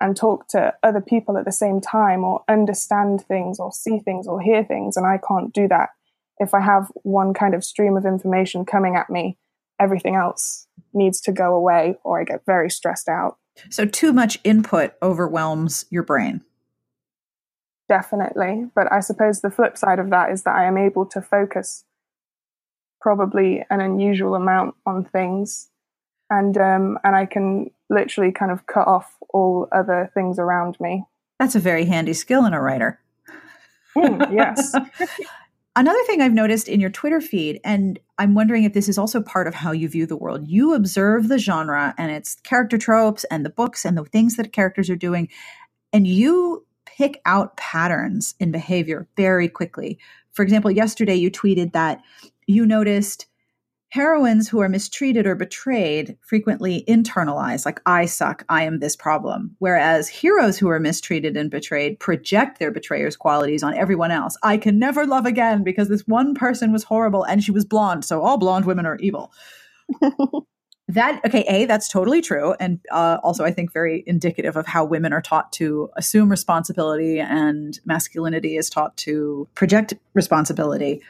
and 0.00 0.16
talk 0.16 0.48
to 0.48 0.74
other 0.82 1.00
people 1.00 1.38
at 1.38 1.44
the 1.44 1.52
same 1.52 1.80
time 1.80 2.24
or 2.24 2.44
understand 2.48 3.24
things 3.26 3.58
or 3.58 3.72
see 3.72 3.98
things 3.98 4.26
or 4.26 4.40
hear 4.40 4.64
things. 4.64 4.96
And 4.96 5.06
I 5.06 5.18
can't 5.26 5.52
do 5.52 5.68
that. 5.68 5.90
If 6.38 6.52
I 6.52 6.60
have 6.60 6.90
one 7.02 7.32
kind 7.32 7.54
of 7.54 7.64
stream 7.64 7.96
of 7.96 8.04
information 8.04 8.64
coming 8.64 8.96
at 8.96 9.08
me, 9.08 9.38
everything 9.80 10.14
else 10.14 10.66
needs 10.92 11.20
to 11.22 11.32
go 11.32 11.54
away 11.54 11.96
or 12.04 12.20
I 12.20 12.24
get 12.24 12.44
very 12.44 12.70
stressed 12.70 13.08
out. 13.08 13.38
So, 13.70 13.86
too 13.86 14.12
much 14.12 14.38
input 14.42 14.94
overwhelms 15.00 15.86
your 15.90 16.02
brain. 16.02 16.42
Definitely. 17.88 18.66
But 18.74 18.90
I 18.92 19.00
suppose 19.00 19.40
the 19.40 19.50
flip 19.50 19.78
side 19.78 20.00
of 20.00 20.10
that 20.10 20.32
is 20.32 20.42
that 20.42 20.56
I 20.56 20.64
am 20.64 20.76
able 20.76 21.06
to 21.06 21.22
focus 21.22 21.84
probably 23.00 23.64
an 23.70 23.80
unusual 23.80 24.34
amount 24.34 24.74
on 24.86 25.04
things 25.04 25.68
and 26.38 26.56
um, 26.56 26.98
and 27.04 27.14
I 27.16 27.26
can 27.26 27.70
literally 27.90 28.32
kind 28.32 28.50
of 28.50 28.66
cut 28.66 28.86
off 28.86 29.16
all 29.30 29.68
other 29.72 30.10
things 30.14 30.38
around 30.38 30.78
me. 30.80 31.04
That's 31.38 31.54
a 31.54 31.60
very 31.60 31.84
handy 31.84 32.12
skill 32.12 32.44
in 32.46 32.54
a 32.54 32.60
writer. 32.60 33.00
Mm, 33.96 34.32
yes. 34.32 34.74
Another 35.76 36.02
thing 36.04 36.20
I've 36.20 36.32
noticed 36.32 36.68
in 36.68 36.78
your 36.78 36.90
Twitter 36.90 37.20
feed, 37.20 37.60
and 37.64 37.98
I'm 38.18 38.34
wondering 38.34 38.62
if 38.62 38.74
this 38.74 38.88
is 38.88 38.96
also 38.96 39.20
part 39.20 39.48
of 39.48 39.54
how 39.54 39.72
you 39.72 39.88
view 39.88 40.06
the 40.06 40.16
world, 40.16 40.46
you 40.46 40.72
observe 40.72 41.26
the 41.26 41.38
genre 41.38 41.94
and 41.98 42.12
its 42.12 42.36
character 42.36 42.78
tropes 42.78 43.24
and 43.24 43.44
the 43.44 43.50
books 43.50 43.84
and 43.84 43.98
the 43.98 44.04
things 44.04 44.36
that 44.36 44.52
characters 44.52 44.88
are 44.88 44.96
doing, 44.96 45.28
and 45.92 46.06
you 46.06 46.64
pick 46.86 47.20
out 47.26 47.56
patterns 47.56 48.34
in 48.38 48.52
behavior 48.52 49.08
very 49.16 49.48
quickly. 49.48 49.98
For 50.32 50.42
example, 50.42 50.70
yesterday 50.70 51.16
you 51.16 51.30
tweeted 51.30 51.72
that 51.72 52.00
you 52.46 52.66
noticed 52.66 53.26
Heroines 53.94 54.48
who 54.48 54.58
are 54.58 54.68
mistreated 54.68 55.24
or 55.24 55.36
betrayed 55.36 56.18
frequently 56.20 56.84
internalize, 56.88 57.64
like, 57.64 57.80
I 57.86 58.06
suck, 58.06 58.44
I 58.48 58.64
am 58.64 58.80
this 58.80 58.96
problem. 58.96 59.54
Whereas 59.60 60.08
heroes 60.08 60.58
who 60.58 60.68
are 60.68 60.80
mistreated 60.80 61.36
and 61.36 61.48
betrayed 61.48 62.00
project 62.00 62.58
their 62.58 62.72
betrayer's 62.72 63.16
qualities 63.16 63.62
on 63.62 63.72
everyone 63.72 64.10
else. 64.10 64.36
I 64.42 64.56
can 64.56 64.80
never 64.80 65.06
love 65.06 65.26
again 65.26 65.62
because 65.62 65.88
this 65.88 66.08
one 66.08 66.34
person 66.34 66.72
was 66.72 66.82
horrible 66.82 67.22
and 67.22 67.44
she 67.44 67.52
was 67.52 67.64
blonde, 67.64 68.04
so 68.04 68.20
all 68.20 68.36
blonde 68.36 68.64
women 68.64 68.84
are 68.84 68.96
evil. 68.96 69.32
that, 70.88 71.20
okay, 71.24 71.44
A, 71.46 71.64
that's 71.66 71.86
totally 71.86 72.20
true. 72.20 72.56
And 72.58 72.80
uh, 72.90 73.18
also, 73.22 73.44
I 73.44 73.52
think, 73.52 73.72
very 73.72 74.02
indicative 74.08 74.56
of 74.56 74.66
how 74.66 74.84
women 74.84 75.12
are 75.12 75.22
taught 75.22 75.52
to 75.52 75.88
assume 75.96 76.28
responsibility 76.30 77.20
and 77.20 77.78
masculinity 77.84 78.56
is 78.56 78.68
taught 78.68 78.96
to 78.96 79.46
project 79.54 79.94
responsibility. 80.14 81.00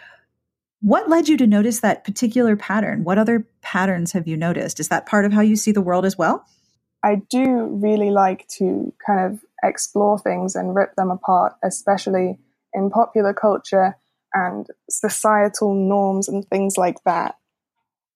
What 0.85 1.09
led 1.09 1.31
you 1.31 1.39
to 1.39 1.47
notice 1.47 1.81
that 1.81 2.05
particular 2.05 2.57
pattern? 2.57 3.05
What 3.05 3.17
other 3.17 3.47
patterns 3.63 4.13
have 4.13 4.29
you 4.29 4.37
noticed? 4.37 4.79
Is 4.79 4.89
that 4.89 5.07
part 5.07 5.25
of 5.25 5.33
how 5.33 5.41
you 5.41 5.57
see 5.57 5.73
the 5.73 5.81
world 5.81 6.05
as 6.05 6.19
well? 6.19 6.45
I 7.03 7.23
do 7.31 7.69
really 7.83 8.11
like 8.11 8.47
to 8.59 8.93
kind 9.05 9.33
of 9.33 9.41
explore 9.63 10.19
things 10.19 10.55
and 10.55 10.75
rip 10.75 10.95
them 10.97 11.11
apart, 11.11 11.55
especially 11.65 12.39
in 12.75 12.91
popular 12.91 13.33
culture 13.33 13.97
and 14.35 14.67
societal 14.91 15.73
norms 15.73 16.29
and 16.29 16.47
things 16.49 16.77
like 16.77 17.03
that. 17.07 17.37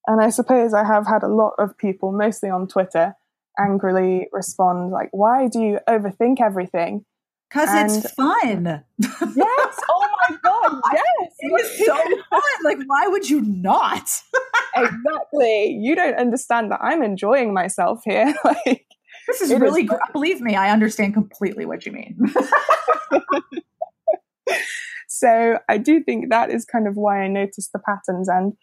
And 0.06 0.20
I 0.20 0.28
suppose 0.28 0.74
I 0.74 0.84
have 0.84 1.06
had 1.06 1.22
a 1.22 1.28
lot 1.28 1.54
of 1.58 1.78
people, 1.78 2.12
mostly 2.12 2.50
on 2.50 2.68
Twitter, 2.68 3.14
angrily 3.58 4.28
respond 4.30 4.90
like, 4.90 5.08
"Why 5.12 5.48
do 5.48 5.58
you 5.58 5.80
overthink 5.88 6.38
everything?" 6.42 7.06
Because 7.48 7.68
it's 7.72 8.12
fun. 8.12 8.84
yes. 8.98 9.80
Oh 9.90 10.08
my 10.28 10.36
god. 10.42 10.80
Yes. 10.92 11.32
It 11.40 11.52
was 11.52 11.86
so 11.86 11.96
fun. 12.30 12.42
Like, 12.64 12.78
why 12.86 13.06
would 13.06 13.28
you 13.28 13.40
not? 13.40 14.08
exactly. 14.76 15.78
You 15.80 15.94
don't 15.94 16.18
understand 16.18 16.70
that 16.72 16.80
I'm 16.82 17.02
enjoying 17.02 17.54
myself 17.54 18.00
here. 18.04 18.34
like, 18.44 18.86
this 19.26 19.40
is 19.40 19.52
really. 19.52 19.84
Is- 19.84 19.90
believe 20.12 20.40
me, 20.40 20.56
I 20.56 20.70
understand 20.70 21.14
completely 21.14 21.64
what 21.64 21.86
you 21.86 21.92
mean. 21.92 22.18
so 25.08 25.58
I 25.68 25.78
do 25.78 26.02
think 26.02 26.30
that 26.30 26.50
is 26.50 26.64
kind 26.64 26.86
of 26.86 26.96
why 26.96 27.22
I 27.22 27.28
noticed 27.28 27.72
the 27.72 27.78
patterns, 27.80 28.28
and 28.28 28.54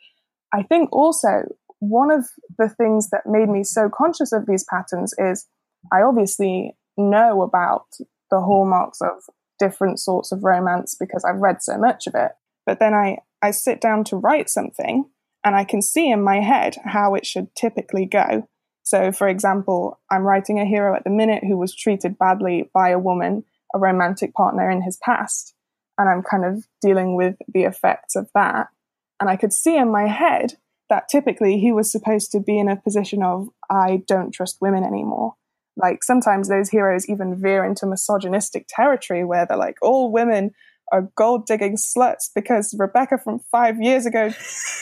I 0.53 0.63
think 0.63 0.89
also 0.91 1.43
one 1.79 2.11
of 2.11 2.25
the 2.57 2.69
things 2.69 3.09
that 3.09 3.21
made 3.25 3.49
me 3.49 3.63
so 3.63 3.89
conscious 3.89 4.31
of 4.31 4.45
these 4.47 4.65
patterns 4.69 5.13
is 5.17 5.47
I 5.91 6.01
obviously 6.01 6.75
know 6.97 7.41
about 7.41 7.85
the 8.31 8.41
hallmarks 8.41 9.01
of 9.01 9.23
different 9.59 9.99
sorts 9.99 10.31
of 10.31 10.43
romance 10.43 10.95
because 10.99 11.23
I've 11.23 11.39
read 11.39 11.61
so 11.61 11.77
much 11.77 12.07
of 12.07 12.15
it. 12.15 12.31
But 12.65 12.79
then 12.79 12.93
I, 12.93 13.19
I 13.41 13.51
sit 13.51 13.79
down 13.79 14.03
to 14.05 14.17
write 14.17 14.49
something 14.49 15.05
and 15.43 15.55
I 15.55 15.63
can 15.63 15.81
see 15.81 16.09
in 16.09 16.23
my 16.23 16.39
head 16.39 16.75
how 16.83 17.15
it 17.15 17.25
should 17.25 17.55
typically 17.55 18.05
go. 18.05 18.47
So, 18.83 19.11
for 19.11 19.27
example, 19.27 19.99
I'm 20.11 20.23
writing 20.23 20.59
a 20.59 20.65
hero 20.65 20.95
at 20.95 21.03
the 21.03 21.09
minute 21.09 21.43
who 21.43 21.57
was 21.57 21.75
treated 21.75 22.17
badly 22.17 22.69
by 22.73 22.89
a 22.89 22.99
woman, 22.99 23.43
a 23.73 23.79
romantic 23.79 24.33
partner 24.33 24.69
in 24.69 24.81
his 24.81 24.97
past. 24.97 25.53
And 25.97 26.09
I'm 26.09 26.23
kind 26.23 26.45
of 26.45 26.65
dealing 26.81 27.15
with 27.15 27.35
the 27.47 27.63
effects 27.63 28.15
of 28.15 28.29
that. 28.35 28.67
And 29.19 29.29
I 29.29 29.37
could 29.37 29.53
see 29.53 29.77
in 29.77 29.91
my 29.91 30.07
head 30.07 30.55
that 30.89 31.09
typically 31.09 31.57
he 31.57 31.71
was 31.71 31.91
supposed 31.91 32.31
to 32.31 32.39
be 32.39 32.59
in 32.59 32.67
a 32.67 32.75
position 32.75 33.23
of, 33.23 33.47
I 33.69 34.03
don't 34.07 34.31
trust 34.31 34.57
women 34.61 34.83
anymore. 34.83 35.35
Like 35.77 36.03
sometimes 36.03 36.47
those 36.47 36.69
heroes 36.69 37.09
even 37.09 37.39
veer 37.39 37.65
into 37.65 37.85
misogynistic 37.85 38.65
territory 38.69 39.25
where 39.25 39.45
they're 39.45 39.57
like, 39.57 39.77
all 39.81 40.11
women 40.11 40.51
are 40.91 41.09
gold 41.15 41.45
digging 41.45 41.77
sluts 41.77 42.29
because 42.33 42.75
Rebecca 42.77 43.17
from 43.17 43.39
five 43.51 43.81
years 43.81 44.05
ago 44.05 44.31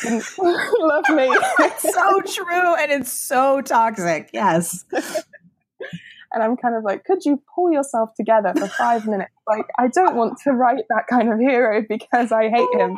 didn't 0.02 0.26
love 0.38 1.10
me. 1.10 1.28
it's 1.60 1.94
so 1.94 2.22
true 2.22 2.76
and 2.76 2.91
it's 2.91 3.12
so 3.12 3.62
toxic. 3.62 4.30
Yes. 4.34 4.84
and 4.91 6.44
I'm 6.44 6.58
kind 6.58 6.76
of 6.76 6.84
like, 6.84 7.06
could 7.06 7.26
you 7.26 7.41
pull 7.56 7.72
yourself 7.72 8.10
together 8.16 8.54
for 8.56 8.68
five 8.68 9.08
minutes? 9.08 9.32
Like, 9.48 9.66
I 9.78 9.88
don't 9.88 10.16
want 10.16 10.39
to 10.44 10.52
write 10.52 10.84
that 10.89 11.08
kind 11.08 11.32
of 11.32 11.39
hero 11.39 11.84
because 11.88 12.32
I 12.32 12.50
hate 12.50 12.70
him. 12.74 12.98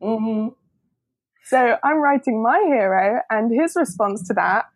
so 1.44 1.76
I'm 1.82 1.96
writing 1.98 2.42
my 2.42 2.58
hero, 2.66 3.20
and 3.30 3.52
his 3.52 3.74
response 3.76 4.26
to 4.28 4.34
that 4.34 4.66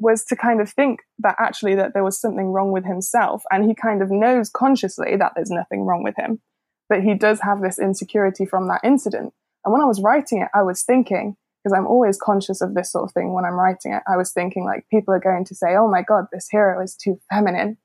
was 0.00 0.24
to 0.24 0.36
kind 0.36 0.60
of 0.60 0.70
think 0.70 1.00
that 1.18 1.36
actually 1.38 1.74
that 1.74 1.92
there 1.94 2.04
was 2.04 2.20
something 2.20 2.46
wrong 2.46 2.72
with 2.72 2.84
himself 2.84 3.42
and 3.50 3.64
he 3.64 3.74
kind 3.74 4.02
of 4.02 4.10
knows 4.10 4.50
consciously 4.50 5.16
that 5.16 5.32
there's 5.34 5.50
nothing 5.50 5.82
wrong 5.82 6.02
with 6.02 6.16
him 6.16 6.40
but 6.88 7.02
he 7.02 7.14
does 7.14 7.40
have 7.40 7.62
this 7.62 7.78
insecurity 7.78 8.44
from 8.44 8.66
that 8.68 8.80
incident. 8.82 9.32
And 9.64 9.72
when 9.72 9.82
i 9.82 9.86
was 9.86 10.00
writing 10.00 10.40
it 10.40 10.48
i 10.54 10.62
was 10.62 10.82
thinking 10.82 11.36
because 11.62 11.76
i'm 11.76 11.86
always 11.86 12.18
conscious 12.18 12.60
of 12.62 12.74
this 12.74 12.90
sort 12.90 13.04
of 13.04 13.12
thing 13.12 13.34
when 13.34 13.44
i'm 13.44 13.60
writing 13.60 13.92
it 13.92 14.02
i 14.08 14.16
was 14.16 14.32
thinking 14.32 14.64
like 14.64 14.86
people 14.90 15.12
are 15.12 15.20
going 15.20 15.44
to 15.44 15.54
say 15.54 15.76
oh 15.76 15.88
my 15.88 16.02
god 16.02 16.24
this 16.32 16.48
hero 16.50 16.82
is 16.82 16.96
too 16.96 17.20
feminine. 17.30 17.76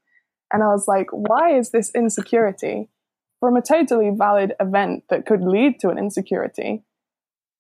And 0.54 0.64
i 0.64 0.68
was 0.68 0.88
like 0.88 1.08
why 1.12 1.58
is 1.58 1.72
this 1.72 1.92
insecurity 1.94 2.90
from 3.42 3.58
a 3.58 3.62
totally 3.62 4.10
valid 4.18 4.54
event 4.60 5.04
that 5.10 5.26
could 5.26 5.42
lead 5.42 5.80
to 5.82 5.90
an 5.90 5.98
insecurity 5.98 6.84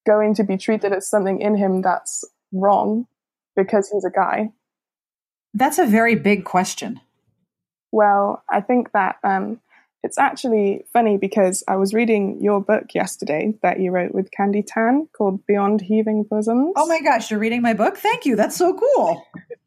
going 0.05 0.33
to 0.35 0.43
be 0.43 0.55
treated 0.55 0.93
as 0.93 1.09
something 1.09 1.41
in 1.41 1.57
him 1.57 1.81
that's 1.81 2.23
wrong 2.53 3.07
because 3.55 3.89
he's 3.89 4.05
a 4.05 4.11
guy? 4.11 4.51
That's 5.53 5.79
a 5.79 5.85
very 5.85 6.15
big 6.15 6.43
question. 6.43 6.99
Well, 7.91 8.43
I 8.49 8.61
think 8.61 8.91
that 8.91 9.17
um, 9.23 9.61
it's 10.05 10.17
actually 10.17 10.85
funny 10.93 11.17
because 11.17 11.63
I 11.67 11.77
was 11.77 11.93
reading 11.93 12.39
your 12.39 12.61
book 12.61 12.93
yesterday 12.93 13.55
that 13.63 13.79
you 13.79 13.89
wrote 13.91 14.13
with 14.13 14.29
Candy 14.31 14.61
Tan 14.61 15.07
called 15.17 15.45
Beyond 15.47 15.81
Heaving 15.81 16.23
Bosoms. 16.29 16.73
Oh 16.75 16.85
my 16.85 17.01
gosh, 17.01 17.31
you're 17.31 17.39
reading 17.39 17.63
my 17.63 17.73
book? 17.73 17.97
Thank 17.97 18.25
you. 18.25 18.35
That's 18.35 18.55
so 18.55 18.77
cool. 18.77 19.25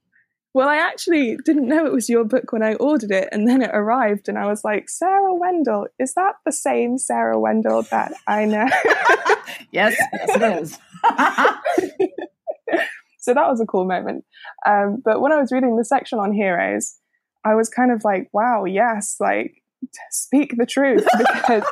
well, 0.55 0.69
I 0.69 0.77
actually 0.77 1.39
didn't 1.45 1.67
know 1.67 1.87
it 1.87 1.93
was 1.93 2.09
your 2.09 2.23
book 2.23 2.53
when 2.53 2.63
I 2.63 2.75
ordered 2.75 3.11
it, 3.11 3.29
and 3.33 3.49
then 3.49 3.63
it 3.63 3.71
arrived, 3.73 4.29
and 4.29 4.39
I 4.39 4.47
was 4.47 4.63
like, 4.63 4.89
Sarah 4.89 5.35
Wendell, 5.35 5.89
is 5.99 6.15
that 6.15 6.35
the 6.45 6.53
same 6.53 6.99
Sarah 6.99 7.41
Wendell 7.41 7.83
that 7.91 8.13
I 8.29 8.45
know? 8.45 8.67
yes, 9.73 9.97
yes, 10.13 10.37
it 10.37 10.43
is. 10.63 10.79
So 13.19 13.35
that 13.35 13.49
was 13.49 13.61
a 13.61 13.67
cool 13.67 13.85
moment. 13.85 14.25
Um, 14.67 15.03
but 15.05 15.21
when 15.21 15.33
I 15.33 15.41
was 15.41 15.53
reading 15.53 15.77
the 15.77 15.85
section 15.85 16.19
on 16.19 16.33
heroes, 16.33 16.97
I 17.45 17.55
was 17.55 17.69
kind 17.69 17.93
of 17.93 18.03
like, 18.05 18.29
wow, 18.33 18.65
yes, 18.65 19.17
like 19.21 19.63
speak 20.11 20.55
the 20.57 20.67
truth 20.67 21.07
because 21.19 21.65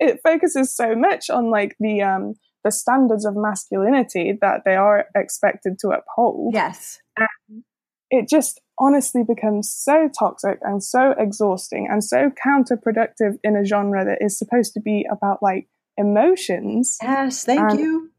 it 0.00 0.20
focuses 0.22 0.74
so 0.74 0.94
much 0.94 1.30
on 1.30 1.50
like 1.50 1.76
the 1.78 2.02
um 2.02 2.34
the 2.64 2.72
standards 2.72 3.26
of 3.26 3.36
masculinity 3.36 4.36
that 4.40 4.62
they 4.64 4.74
are 4.74 5.06
expected 5.14 5.78
to 5.78 5.90
uphold. 5.90 6.54
Yes. 6.54 6.98
And 7.16 7.62
it 8.10 8.28
just 8.28 8.60
honestly 8.78 9.22
becomes 9.22 9.70
so 9.70 10.08
toxic 10.18 10.58
and 10.62 10.82
so 10.82 11.14
exhausting 11.18 11.86
and 11.90 12.02
so 12.02 12.30
counterproductive 12.44 13.34
in 13.44 13.56
a 13.56 13.64
genre 13.64 14.04
that 14.04 14.18
is 14.20 14.38
supposed 14.38 14.72
to 14.74 14.80
be 14.80 15.06
about 15.12 15.42
like 15.42 15.68
emotions. 15.98 16.96
Yes, 17.02 17.44
thank 17.44 17.60
and 17.60 17.78
you 17.78 18.10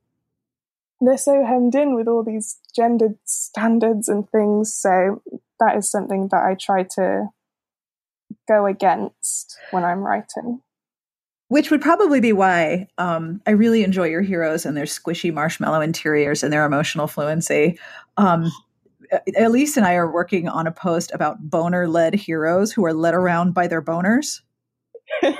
they're 1.07 1.17
so 1.17 1.45
hemmed 1.45 1.75
in 1.75 1.95
with 1.95 2.07
all 2.07 2.23
these 2.23 2.57
gendered 2.75 3.17
standards 3.25 4.07
and 4.07 4.29
things. 4.29 4.73
So 4.73 5.21
that 5.59 5.77
is 5.77 5.89
something 5.89 6.29
that 6.31 6.43
I 6.43 6.55
try 6.59 6.83
to 6.95 7.29
go 8.47 8.65
against 8.65 9.57
when 9.71 9.83
I'm 9.83 9.99
writing. 9.99 10.61
Which 11.47 11.69
would 11.69 11.81
probably 11.81 12.19
be 12.19 12.33
why 12.33 12.87
um, 12.97 13.41
I 13.45 13.51
really 13.51 13.83
enjoy 13.83 14.07
your 14.07 14.21
heroes 14.21 14.65
and 14.65 14.75
their 14.75 14.85
squishy 14.85 15.33
marshmallow 15.33 15.81
interiors 15.81 16.43
and 16.43 16.51
their 16.51 16.65
emotional 16.65 17.07
fluency. 17.07 17.79
Um, 18.17 18.51
Elise 19.37 19.77
and 19.77 19.85
I 19.85 19.93
are 19.93 20.11
working 20.11 20.47
on 20.47 20.65
a 20.65 20.71
post 20.71 21.11
about 21.13 21.49
boner 21.49 21.87
led 21.87 22.15
heroes 22.15 22.71
who 22.71 22.83
are 22.85 22.93
led 22.93 23.13
around 23.13 23.53
by 23.53 23.67
their 23.67 23.81
boners 23.81 24.41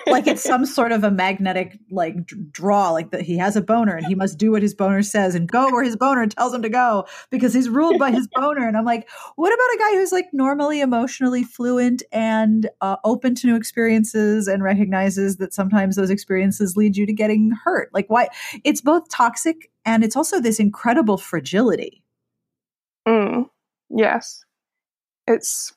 like 0.07 0.28
it's 0.28 0.43
some 0.43 0.65
sort 0.65 0.91
of 0.91 1.03
a 1.03 1.11
magnetic 1.11 1.78
like 1.89 2.15
draw 2.51 2.91
like 2.91 3.11
that 3.11 3.21
he 3.21 3.38
has 3.38 3.55
a 3.55 3.61
boner 3.61 3.95
and 3.95 4.05
he 4.07 4.15
must 4.15 4.38
do 4.38 4.51
what 4.51 4.61
his 4.61 4.73
boner 4.73 5.01
says 5.01 5.36
and 5.36 5.49
go 5.49 5.71
where 5.71 5.84
his 5.84 5.95
boner 5.95 6.26
tells 6.28 6.53
him 6.53 6.61
to 6.61 6.69
go 6.69 7.05
because 7.30 7.53
he's 7.53 7.69
ruled 7.69 7.99
by 7.99 8.11
his 8.11 8.28
boner. 8.34 8.67
And 8.67 8.78
i'm 8.78 8.86
like 8.86 9.07
what 9.36 9.53
about 9.53 9.76
a 9.76 9.78
guy 9.78 9.99
who's 9.99 10.11
like 10.11 10.28
normally 10.34 10.82
emotionally 10.82 11.43
fluent 11.43 12.03
and 12.11 12.69
uh, 12.82 12.97
open 13.03 13.36
to 13.36 13.47
new 13.47 13.55
experiences 13.55 14.47
and 14.47 14.63
recognizes 14.63 15.38
that 15.38 15.53
sometimes 15.53 15.95
those 15.95 16.09
experiences 16.09 16.78
lead 16.78 16.97
you 16.97 17.05
to 17.05 17.13
getting 17.13 17.51
hurt? 17.63 17.89
Like 17.93 18.07
why 18.09 18.30
it's 18.63 18.82
both 18.82 19.09
toxic 19.09 19.71
and 19.86 20.03
it's 20.03 20.15
also 20.15 20.39
this 20.39 20.59
incredible 20.59 21.17
fragility. 21.17 22.03
Mm, 23.07 23.49
yes. 23.89 24.43
It's 25.28 25.73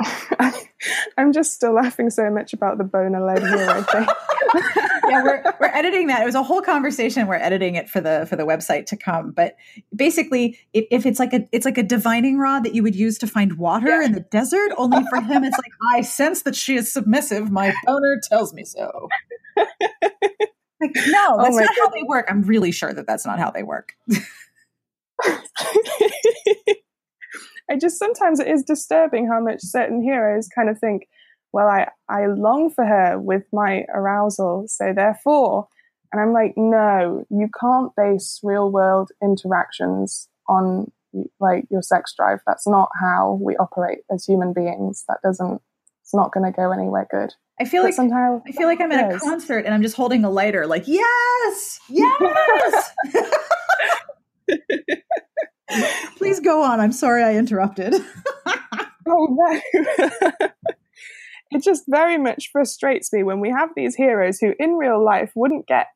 I'm 1.18 1.32
just 1.32 1.54
still 1.54 1.74
laughing 1.74 2.10
so 2.10 2.30
much 2.30 2.52
about 2.52 2.78
the 2.78 2.84
boner 2.84 3.20
led 3.20 3.42
hero 3.42 3.82
thing. 3.82 4.06
yeah, 5.08 5.22
we're 5.22 5.42
we're 5.60 5.66
editing 5.66 6.06
that. 6.06 6.22
It 6.22 6.24
was 6.24 6.34
a 6.34 6.42
whole 6.42 6.62
conversation. 6.62 7.26
We're 7.26 7.34
editing 7.34 7.74
it 7.74 7.90
for 7.90 8.00
the 8.00 8.26
for 8.28 8.36
the 8.36 8.44
website 8.44 8.86
to 8.86 8.96
come. 8.96 9.32
But 9.32 9.56
basically, 9.94 10.58
if, 10.72 10.86
if 10.90 11.06
it's 11.06 11.18
like 11.18 11.32
a 11.32 11.48
it's 11.52 11.64
like 11.64 11.78
a 11.78 11.82
divining 11.82 12.38
rod 12.38 12.64
that 12.64 12.74
you 12.74 12.82
would 12.82 12.94
use 12.94 13.18
to 13.18 13.26
find 13.26 13.58
water 13.58 13.88
yeah. 13.88 14.04
in 14.04 14.12
the 14.12 14.20
desert. 14.20 14.72
Only 14.76 15.02
for 15.10 15.20
him, 15.20 15.44
it's 15.44 15.58
like 15.58 15.72
I 15.96 16.02
sense 16.02 16.42
that 16.42 16.54
she 16.54 16.76
is 16.76 16.92
submissive. 16.92 17.50
My 17.50 17.74
boner 17.84 18.20
tells 18.28 18.54
me 18.54 18.64
so. 18.64 19.08
Like 20.80 20.92
no, 20.94 21.36
that's 21.38 21.56
oh 21.56 21.58
not 21.58 21.68
God. 21.68 21.76
how 21.76 21.88
they 21.88 22.04
work. 22.04 22.26
I'm 22.28 22.42
really 22.42 22.70
sure 22.70 22.92
that 22.92 23.04
that's 23.04 23.26
not 23.26 23.40
how 23.40 23.50
they 23.50 23.64
work. 23.64 23.96
I 27.70 27.76
just 27.76 27.98
sometimes 27.98 28.40
it 28.40 28.48
is 28.48 28.62
disturbing 28.62 29.26
how 29.28 29.40
much 29.40 29.60
certain 29.60 30.02
heroes 30.02 30.48
kind 30.48 30.68
of 30.68 30.78
think, 30.78 31.08
well, 31.52 31.68
I, 31.68 31.88
I 32.08 32.26
long 32.26 32.70
for 32.70 32.84
her 32.84 33.18
with 33.18 33.44
my 33.52 33.84
arousal, 33.94 34.66
so 34.68 34.92
therefore, 34.94 35.68
and 36.12 36.20
I'm 36.20 36.32
like, 36.32 36.54
no, 36.56 37.24
you 37.30 37.48
can't 37.60 37.94
base 37.96 38.40
real 38.42 38.70
world 38.70 39.10
interactions 39.22 40.28
on 40.48 40.90
like 41.40 41.66
your 41.70 41.82
sex 41.82 42.14
drive. 42.16 42.40
That's 42.46 42.66
not 42.66 42.88
how 43.00 43.38
we 43.40 43.56
operate 43.56 43.98
as 44.10 44.24
human 44.24 44.52
beings. 44.52 45.04
That 45.08 45.18
doesn't, 45.22 45.60
it's 46.02 46.14
not 46.14 46.32
going 46.32 46.50
to 46.50 46.56
go 46.56 46.70
anywhere 46.70 47.06
good. 47.10 47.34
I 47.60 47.64
feel 47.64 47.82
but 47.82 47.88
like 47.88 47.94
sometimes 47.94 48.42
I 48.46 48.52
feel 48.52 48.68
like 48.68 48.80
I'm 48.80 48.92
at 48.92 49.14
a 49.14 49.18
concert 49.18 49.64
and 49.64 49.74
I'm 49.74 49.82
just 49.82 49.96
holding 49.96 50.24
a 50.24 50.30
lighter, 50.30 50.66
like 50.66 50.84
yes, 50.86 51.80
yes. 51.88 52.92
Please 56.16 56.40
go 56.40 56.62
on. 56.62 56.80
I'm 56.80 56.92
sorry 56.92 57.22
I 57.22 57.34
interrupted. 57.34 57.94
oh 59.06 59.28
no. 59.30 59.60
it 61.50 61.62
just 61.62 61.84
very 61.88 62.18
much 62.18 62.50
frustrates 62.52 63.12
me 63.12 63.22
when 63.22 63.40
we 63.40 63.50
have 63.50 63.70
these 63.76 63.94
heroes 63.94 64.38
who 64.38 64.54
in 64.58 64.74
real 64.74 65.02
life 65.02 65.32
wouldn't 65.34 65.66
get 65.66 65.86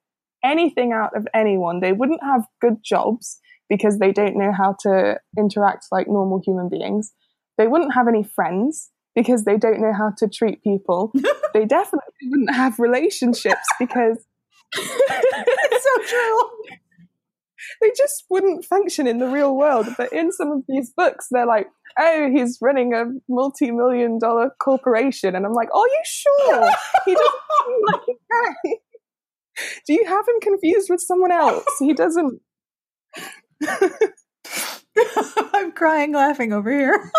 anything 0.45 0.93
out 0.93 1.17
of 1.17 1.27
anyone. 1.35 1.81
They 1.81 1.93
wouldn't 1.93 2.23
have 2.23 2.47
good 2.61 2.79
jobs 2.85 3.39
because 3.69 3.99
they 3.99 4.13
don't 4.13 4.37
know 4.37 4.53
how 4.53 4.77
to 4.81 5.19
interact 5.39 5.87
like 5.91 6.07
normal 6.09 6.43
human 6.45 6.69
beings. 6.69 7.13
They 7.59 7.67
wouldn't 7.67 7.95
have 7.95 8.09
any 8.09 8.23
friends 8.23 8.91
because 9.15 9.45
they 9.45 9.57
don't 9.57 9.81
know 9.81 9.93
how 9.93 10.13
to 10.19 10.29
treat 10.29 10.63
people. 10.63 11.13
they 11.55 11.65
definitely 11.65 12.13
wouldn't 12.25 12.55
have 12.55 12.79
relationships 12.79 13.67
because 13.79 14.25
it's 14.75 15.85
so 15.85 16.03
true. 16.07 16.41
They 17.83 17.91
just 17.97 18.25
wouldn't 18.31 18.65
function 18.65 19.07
in 19.07 19.19
the 19.19 19.27
real 19.27 19.57
world. 19.57 19.89
But 19.99 20.13
in 20.13 20.33
some 20.33 20.53
of 20.53 20.63
these 20.69 20.93
books, 20.97 21.27
they're 21.31 21.47
like, 21.47 21.67
oh, 21.99 22.31
he's 22.33 22.59
running 22.63 22.95
a 22.95 23.07
multi 23.29 23.71
million 23.71 24.19
dollar 24.19 24.51
corporation. 24.61 25.35
And 25.35 25.45
I'm 25.45 25.53
like, 25.53 25.69
are 25.75 25.87
you 25.87 26.03
sure? 26.05 26.71
He 27.05 27.15
doesn't 27.15 27.33
seem 27.67 27.81
like 27.93 28.01
he 28.07 28.15
can. 28.31 28.55
Do 29.87 29.93
you 29.95 30.05
have 30.07 30.27
him 30.27 30.41
confused 30.41 30.89
with 30.89 31.01
someone 31.01 31.33
else? 31.33 31.67
He 31.79 31.93
doesn't. 31.93 32.41
I'm 35.55 35.73
crying 35.73 36.13
laughing 36.13 36.53
over 36.53 36.71
here. 36.71 37.11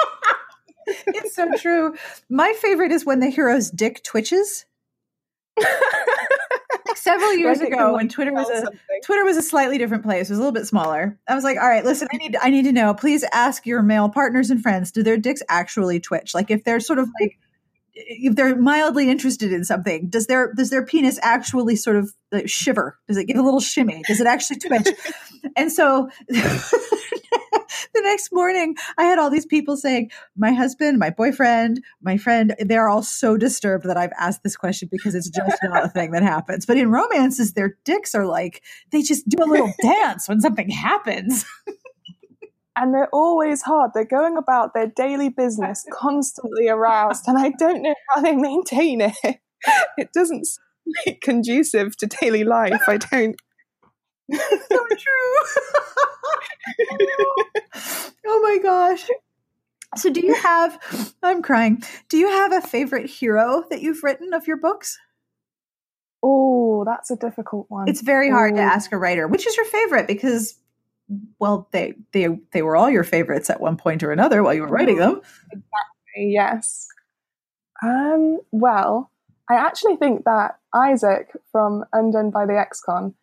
it's 1.08 1.36
so 1.36 1.50
true. 1.58 1.96
My 2.30 2.54
favorite 2.54 2.92
is 2.92 3.06
when 3.06 3.20
the 3.20 3.30
hero's 3.30 3.70
dick 3.70 4.04
twitches. 4.04 4.66
Like 5.58 6.98
several 6.98 7.34
years 7.38 7.62
ago 7.62 7.94
when 7.94 8.10
Twitter 8.10 8.34
was 8.34 8.50
a 8.50 8.62
something. 8.62 8.80
Twitter 9.04 9.24
was 9.24 9.38
a 9.38 9.42
slightly 9.42 9.78
different 9.78 10.04
place. 10.04 10.30
It 10.30 10.34
was 10.34 10.40
a 10.40 10.42
little 10.42 10.54
bit 10.54 10.68
smaller. 10.68 11.18
I 11.28 11.36
was 11.36 11.44
like, 11.44 11.58
all 11.58 11.68
right, 11.68 11.86
listen, 11.86 12.08
I 12.14 12.18
need 12.18 12.38
I 12.42 12.50
need 12.50 12.64
to 12.64 12.72
know. 12.72 12.94
Please 12.94 13.24
ask 13.32 13.66
your 13.66 13.82
male 13.82 14.10
partners 14.10 14.50
and 14.50 14.62
friends, 14.62 14.92
do 14.92 15.04
their 15.04 15.18
dicks 15.18 15.42
actually 15.50 16.00
twitch? 16.00 16.34
Like 16.34 16.52
if 16.52 16.64
they're 16.64 16.80
sort 16.80 17.00
of 17.00 17.10
like 17.20 17.38
if 17.96 18.36
they're 18.36 18.56
mildly 18.56 19.10
interested 19.10 19.54
in 19.54 19.64
something, 19.64 20.10
does 20.10 20.28
their 20.28 20.54
does 20.54 20.70
their 20.70 20.86
penis 20.86 21.20
actually 21.22 21.76
sort 21.76 21.96
of 21.96 22.14
like 22.32 22.50
shiver? 22.50 22.98
Does 23.08 23.18
it 23.18 23.26
give 23.26 23.38
a 23.38 23.42
little 23.42 23.60
shimmy? 23.60 24.04
Does 24.08 24.20
it 24.20 24.28
actually 24.28 24.60
twitch? 24.60 24.88
and 25.56 25.72
so 25.72 26.10
the 27.94 28.02
next 28.02 28.30
morning, 28.32 28.76
I 28.98 29.04
had 29.04 29.20
all 29.20 29.30
these 29.30 29.46
people 29.46 29.78
saying, 29.78 30.12
My 30.38 30.52
husband, 30.52 31.00
my 31.00 31.10
boyfriend, 31.10 31.82
my 32.02 32.18
friend, 32.18 32.56
they're 32.60 32.90
all 32.90 33.04
so 33.04 33.38
disturbed 33.38 33.86
that 33.86 33.98
I've 33.98 34.14
asked 34.20 34.44
this 34.44 34.56
question 34.56 34.90
because 34.92 35.16
it's 35.16 35.30
just 35.30 35.58
not 35.64 35.86
a 35.86 35.90
thing 35.90 36.12
that 36.12 36.24
happens. 36.24 36.66
But 36.66 36.78
in 36.78 36.92
romances, 36.92 37.54
their 37.54 37.78
dicks 37.86 38.16
are 38.16 38.26
like, 38.26 38.64
they 38.92 39.02
just 39.02 39.28
do 39.28 39.44
a 39.44 39.46
little 39.46 39.74
dance 39.82 40.28
when 40.28 40.42
something 40.42 40.70
happens. 40.70 41.46
and 42.76 42.94
they're 42.94 43.10
always 43.14 43.62
hard. 43.62 43.92
They're 43.94 44.06
going 44.06 44.38
about 44.38 44.74
their 44.74 44.88
daily 44.88 45.30
business 45.30 45.86
constantly 45.92 46.68
aroused, 46.68 47.26
and 47.28 47.38
I 47.38 47.52
don't 47.52 47.82
know 47.82 47.96
how 48.10 48.22
they 48.22 48.36
maintain 48.36 49.02
it. 49.02 49.40
It 49.98 50.12
doesn't 50.14 50.46
seem 50.46 51.18
conducive 51.22 51.96
to 51.98 52.08
daily 52.08 52.44
life. 52.44 52.82
I 52.88 52.98
don't. 52.98 53.36
So 54.32 54.86
true. 54.98 55.36
oh 58.26 58.40
my 58.42 58.58
gosh. 58.62 59.08
So, 59.96 60.10
do 60.10 60.26
you 60.26 60.34
have, 60.34 61.16
I'm 61.22 61.42
crying, 61.42 61.84
do 62.10 62.18
you 62.18 62.28
have 62.28 62.52
a 62.52 62.62
favorite 62.62 63.10
hero 63.10 63.64
that 63.70 63.82
you've 63.82 64.04
written 64.04 64.34
of 64.34 64.48
your 64.48 64.58
books? 64.58 64.98
Oh, 66.24 66.84
that's 66.86 67.12
a 67.12 67.16
difficult 67.16 67.66
one. 67.70 67.88
It's 67.88 68.02
very 68.02 68.32
hard 68.32 68.54
Ooh. 68.54 68.58
to 68.58 68.62
ask 68.62 68.92
a 68.92 68.98
writer. 68.98 69.28
Which 69.28 69.46
is 69.46 69.56
your 69.58 69.66
favorite? 69.66 70.08
Because, 70.08 70.56
well, 71.38 71.68
they 71.72 71.96
they 72.14 72.30
they 72.54 72.62
were 72.62 72.78
all 72.78 72.90
your 72.90 73.04
favorites 73.04 73.50
at 73.50 73.60
one 73.60 73.76
point 73.76 74.04
or 74.04 74.12
another 74.12 74.42
while 74.42 74.54
you 74.54 74.62
were 74.62 74.70
writing 74.70 74.98
them. 74.98 75.22
Exactly. 75.52 76.32
Yes. 76.32 76.88
Um. 77.84 78.40
Well, 78.52 79.12
I 79.50 79.56
actually 79.56 79.98
think 79.98 80.24
that 80.24 80.58
Isaac 80.74 81.28
from 81.52 81.84
Undone 81.92 82.32
by 82.32 82.46
the 82.46 82.58
Ex-Con 82.58 83.14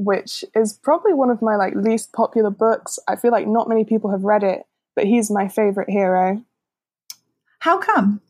which 0.00 0.44
is 0.54 0.72
probably 0.72 1.12
one 1.12 1.28
of 1.30 1.42
my 1.42 1.56
like 1.56 1.74
least 1.74 2.12
popular 2.12 2.50
books. 2.50 2.98
I 3.06 3.16
feel 3.16 3.30
like 3.30 3.46
not 3.46 3.68
many 3.68 3.84
people 3.84 4.10
have 4.10 4.24
read 4.24 4.42
it, 4.42 4.64
but 4.96 5.04
he's 5.04 5.30
my 5.30 5.46
favorite 5.46 5.90
hero. 5.90 6.42
How 7.58 7.78
come? 7.78 8.22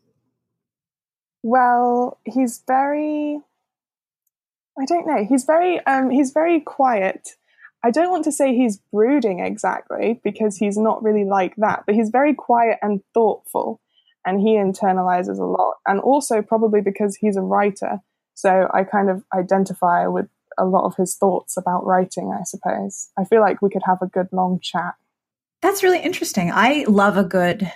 Well, 1.43 2.19
he's 2.25 2.61
very 2.67 3.39
I 4.79 4.85
don't 4.85 5.07
know. 5.07 5.25
He's 5.25 5.45
very 5.45 5.79
um 5.85 6.09
he's 6.09 6.31
very 6.31 6.59
quiet. 6.59 7.35
I 7.83 7.89
don't 7.89 8.11
want 8.11 8.25
to 8.25 8.31
say 8.31 8.53
he's 8.53 8.77
brooding 8.91 9.39
exactly 9.39 10.19
because 10.23 10.57
he's 10.57 10.77
not 10.77 11.01
really 11.01 11.23
like 11.23 11.55
that, 11.55 11.83
but 11.85 11.95
he's 11.95 12.09
very 12.09 12.35
quiet 12.35 12.79
and 12.81 13.01
thoughtful 13.13 13.79
and 14.25 14.39
he 14.39 14.55
internalizes 14.55 15.39
a 15.39 15.45
lot. 15.45 15.75
And 15.87 15.99
also 16.01 16.41
probably 16.41 16.81
because 16.81 17.15
he's 17.15 17.37
a 17.37 17.41
writer. 17.41 17.99
So 18.33 18.69
I 18.73 18.83
kind 18.83 19.09
of 19.09 19.23
identify 19.33 20.05
with 20.07 20.27
a 20.57 20.65
lot 20.65 20.85
of 20.85 20.95
his 20.95 21.15
thoughts 21.15 21.57
about 21.57 21.85
writing, 21.85 22.35
I 22.37 22.43
suppose. 22.43 23.09
I 23.17 23.23
feel 23.23 23.41
like 23.41 23.61
we 23.61 23.69
could 23.69 23.83
have 23.85 24.01
a 24.01 24.07
good 24.07 24.27
long 24.31 24.59
chat. 24.61 24.95
That's 25.61 25.83
really 25.83 25.99
interesting. 25.99 26.51
I 26.51 26.85
love 26.87 27.17
a 27.17 27.23
good 27.23 27.71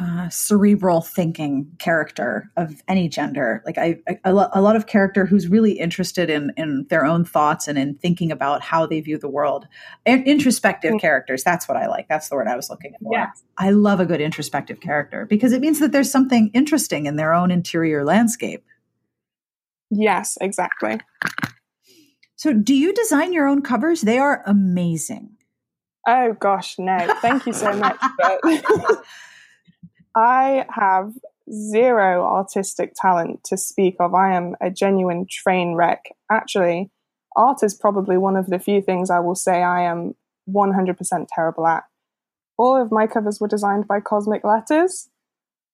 uh, 0.00 0.28
cerebral 0.28 1.00
thinking 1.00 1.66
character 1.78 2.50
of 2.56 2.82
any 2.88 3.08
gender. 3.08 3.62
Like 3.66 3.76
I, 3.76 3.98
I, 4.08 4.18
a 4.24 4.32
lot 4.32 4.76
of 4.76 4.86
character 4.86 5.26
who's 5.26 5.48
really 5.48 5.72
interested 5.72 6.30
in 6.30 6.52
in 6.56 6.86
their 6.88 7.04
own 7.04 7.24
thoughts 7.24 7.68
and 7.68 7.76
in 7.76 7.96
thinking 7.96 8.30
about 8.30 8.62
how 8.62 8.86
they 8.86 9.00
view 9.00 9.18
the 9.18 9.28
world. 9.28 9.66
And 10.06 10.26
introspective 10.26 10.92
mm-hmm. 10.92 10.98
characters. 10.98 11.42
That's 11.42 11.68
what 11.68 11.76
I 11.76 11.86
like. 11.86 12.08
That's 12.08 12.28
the 12.28 12.36
word 12.36 12.48
I 12.48 12.56
was 12.56 12.70
looking 12.70 12.94
for. 13.02 13.12
Yeah. 13.12 13.30
I 13.58 13.70
love 13.70 14.00
a 14.00 14.06
good 14.06 14.20
introspective 14.20 14.80
character 14.80 15.26
because 15.26 15.52
it 15.52 15.60
means 15.60 15.80
that 15.80 15.92
there's 15.92 16.10
something 16.10 16.50
interesting 16.54 17.06
in 17.06 17.16
their 17.16 17.34
own 17.34 17.50
interior 17.50 18.04
landscape. 18.04 18.64
Yes, 19.90 20.38
exactly. 20.40 21.00
So, 22.40 22.54
do 22.54 22.72
you 22.74 22.94
design 22.94 23.34
your 23.34 23.46
own 23.46 23.60
covers? 23.60 24.00
They 24.00 24.16
are 24.16 24.42
amazing. 24.46 25.36
Oh 26.08 26.32
gosh, 26.32 26.78
no. 26.78 26.96
Thank 27.20 27.44
you 27.44 27.52
so 27.52 27.70
much. 27.74 27.98
But 28.16 28.40
I 30.16 30.64
have 30.70 31.12
zero 31.52 32.24
artistic 32.24 32.94
talent 32.96 33.44
to 33.44 33.58
speak 33.58 33.96
of. 34.00 34.14
I 34.14 34.32
am 34.34 34.56
a 34.58 34.70
genuine 34.70 35.26
train 35.28 35.74
wreck. 35.74 36.06
Actually, 36.32 36.90
art 37.36 37.62
is 37.62 37.74
probably 37.74 38.16
one 38.16 38.36
of 38.36 38.46
the 38.46 38.58
few 38.58 38.80
things 38.80 39.10
I 39.10 39.20
will 39.20 39.34
say 39.34 39.62
I 39.62 39.82
am 39.82 40.14
100% 40.48 41.26
terrible 41.28 41.66
at. 41.66 41.84
All 42.56 42.74
of 42.74 42.90
my 42.90 43.06
covers 43.06 43.38
were 43.38 43.48
designed 43.48 43.86
by 43.86 44.00
Cosmic 44.00 44.44
Letters, 44.44 45.10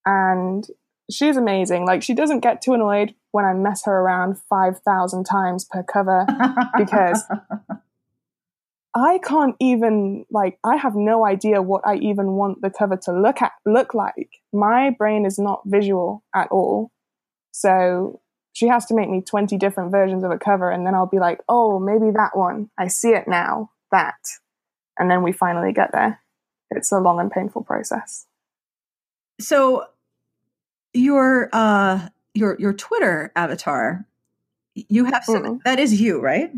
and 0.04 0.66
she's 1.10 1.36
amazing. 1.36 1.86
Like 1.86 2.02
she 2.02 2.14
doesn't 2.14 2.40
get 2.40 2.62
too 2.62 2.74
annoyed 2.74 3.14
when 3.32 3.44
I 3.44 3.54
mess 3.54 3.84
her 3.84 3.92
around 3.92 4.38
5,000 4.48 5.24
times 5.24 5.64
per 5.64 5.82
cover 5.82 6.26
because 6.76 7.22
I 8.94 9.18
can't 9.18 9.56
even 9.60 10.24
like 10.30 10.58
I 10.64 10.76
have 10.76 10.94
no 10.94 11.26
idea 11.26 11.60
what 11.60 11.86
I 11.86 11.96
even 11.96 12.32
want 12.32 12.62
the 12.62 12.70
cover 12.70 12.96
to 12.96 13.12
look 13.12 13.42
at 13.42 13.52
look 13.66 13.92
like. 13.94 14.30
My 14.52 14.90
brain 14.90 15.26
is 15.26 15.38
not 15.38 15.62
visual 15.66 16.24
at 16.34 16.48
all. 16.50 16.90
So 17.52 18.20
she 18.54 18.68
has 18.68 18.86
to 18.86 18.94
make 18.94 19.10
me 19.10 19.20
20 19.20 19.58
different 19.58 19.90
versions 19.90 20.24
of 20.24 20.30
a 20.30 20.38
cover 20.38 20.70
and 20.70 20.86
then 20.86 20.94
I'll 20.94 21.06
be 21.06 21.18
like, 21.18 21.40
"Oh, 21.46 21.78
maybe 21.78 22.10
that 22.12 22.34
one. 22.34 22.70
I 22.78 22.88
see 22.88 23.10
it 23.10 23.28
now." 23.28 23.70
That. 23.92 24.16
And 24.98 25.10
then 25.10 25.22
we 25.22 25.30
finally 25.30 25.72
get 25.72 25.92
there. 25.92 26.20
It's 26.70 26.90
a 26.90 26.98
long 26.98 27.20
and 27.20 27.30
painful 27.30 27.64
process. 27.64 28.26
So 29.38 29.84
your 30.96 31.48
uh 31.52 32.08
your 32.34 32.56
your 32.58 32.72
Twitter 32.72 33.32
avatar, 33.36 34.06
you 34.74 35.04
have 35.06 35.24
some 35.24 35.42
mm. 35.42 35.62
that 35.64 35.78
is 35.78 36.00
you, 36.00 36.20
right? 36.20 36.50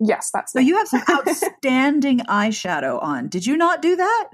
Yes, 0.00 0.30
that's 0.32 0.52
so. 0.52 0.60
Me. 0.60 0.66
You 0.66 0.76
have 0.78 0.88
some 0.88 1.02
outstanding 1.10 2.20
eyeshadow 2.20 3.02
on. 3.02 3.28
Did 3.28 3.46
you 3.46 3.56
not 3.56 3.82
do 3.82 3.96
that? 3.96 4.28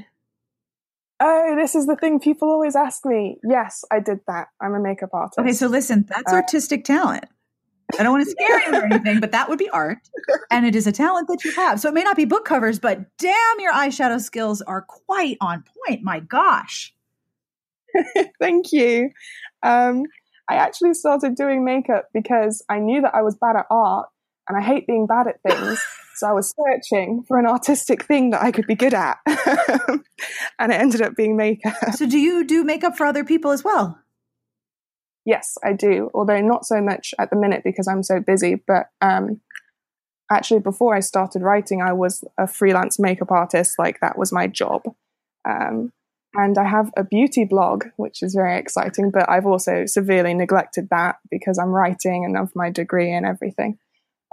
Oh, 1.19 1.57
this 1.57 1.75
is 1.75 1.87
the 1.87 1.97
thing 1.97 2.21
people 2.21 2.51
always 2.51 2.77
ask 2.77 3.05
me. 3.07 3.39
Yes, 3.43 3.85
I 3.91 4.01
did 4.01 4.21
that. 4.29 4.49
I'm 4.61 4.75
a 4.75 4.81
makeup 4.81 5.11
artist. 5.13 5.39
Okay, 5.39 5.53
so 5.53 5.67
listen, 5.67 6.05
that's 6.09 6.33
uh, 6.33 6.37
artistic 6.37 6.85
talent. 6.85 7.25
I 7.99 8.03
don't 8.03 8.13
want 8.13 8.25
to 8.25 8.31
scare 8.39 8.69
you 8.69 8.79
or 8.79 8.85
anything, 8.85 9.21
but 9.21 9.33
that 9.33 9.49
would 9.49 9.59
be 9.59 9.69
art. 9.71 9.99
And 10.51 10.67
it 10.67 10.77
is 10.77 10.87
a 10.87 10.93
talent 10.93 11.29
that 11.29 11.45
you 11.45 11.53
have. 11.53 11.81
So 11.81 11.89
it 11.89 11.95
may 11.95 12.03
not 12.03 12.17
be 12.17 12.27
book 12.27 12.45
covers, 12.45 12.79
but 12.79 13.17
damn, 13.19 13.61
your 13.61 13.73
eyeshadow 13.73 14.21
skills 14.21 14.61
are 14.63 14.83
quite 14.83 15.39
on 15.41 15.65
point. 15.87 16.03
My 16.03 16.21
gosh. 16.21 16.93
Thank 18.41 18.73
you. 18.73 19.11
Um, 19.63 20.05
I 20.49 20.57
actually 20.57 20.95
started 20.95 21.35
doing 21.35 21.65
makeup 21.65 22.09
because 22.15 22.63
I 22.69 22.79
knew 22.79 23.03
that 23.03 23.15
I 23.15 23.23
was 23.23 23.37
bad 23.37 23.57
at 23.57 23.67
art 23.71 24.09
and 24.49 24.57
I 24.57 24.63
hate 24.63 24.87
being 24.87 25.07
bad 25.07 25.27
at 25.27 25.41
things. 25.43 25.83
so 26.17 26.29
I 26.29 26.33
was 26.33 26.55
searching 26.57 27.25
for 27.27 27.39
an 27.39 27.47
artistic 27.47 28.05
thing 28.05 28.31
that 28.31 28.43
I 28.43 28.53
could 28.53 28.67
be 28.67 28.75
good 28.75 28.95
at. 28.95 29.19
and 29.27 30.73
it 30.73 30.81
ended 30.81 31.03
up 31.03 31.17
being 31.17 31.37
makeup. 31.37 31.75
So, 31.95 32.07
do 32.07 32.19
you 32.19 32.45
do 32.45 32.65
makeup 32.65 32.97
for 32.97 33.07
other 33.07 33.25
people 33.25 33.51
as 33.51 33.65
well? 33.65 33.99
Yes, 35.25 35.59
I 35.65 35.73
do. 35.73 36.11
Although 36.15 36.41
not 36.41 36.65
so 36.65 36.81
much 36.81 37.13
at 37.19 37.31
the 37.31 37.37
minute 37.37 37.63
because 37.65 37.89
I'm 37.89 38.05
so 38.05 38.21
busy. 38.21 38.63
But 38.67 38.87
um, 39.01 39.41
actually, 40.31 40.61
before 40.61 40.95
I 40.95 41.01
started 41.01 41.43
writing, 41.43 41.83
I 41.83 41.93
was 41.93 42.23
a 42.39 42.47
freelance 42.47 43.01
makeup 43.01 43.33
artist. 43.33 43.77
Like 43.79 43.99
that 44.01 44.17
was 44.17 44.33
my 44.33 44.47
job. 44.47 44.83
Um, 45.45 45.93
and 46.37 46.59
I 46.59 46.69
have 46.69 46.91
a 46.97 47.05
beauty 47.05 47.45
blog, 47.45 47.85
which 47.97 48.23
is 48.23 48.35
very 48.35 48.59
exciting, 48.59 49.11
but 49.11 49.29
I've 49.29 49.47
also 49.47 49.87
severely 49.87 50.35
neglected 50.35 50.89
that 50.91 51.17
because 51.31 51.59
I'm 51.59 51.71
writing 51.71 52.25
and 52.25 52.37
of 52.37 52.55
my 52.55 52.71
degree 52.71 53.13
and 53.13 53.25
everything. 53.25 53.79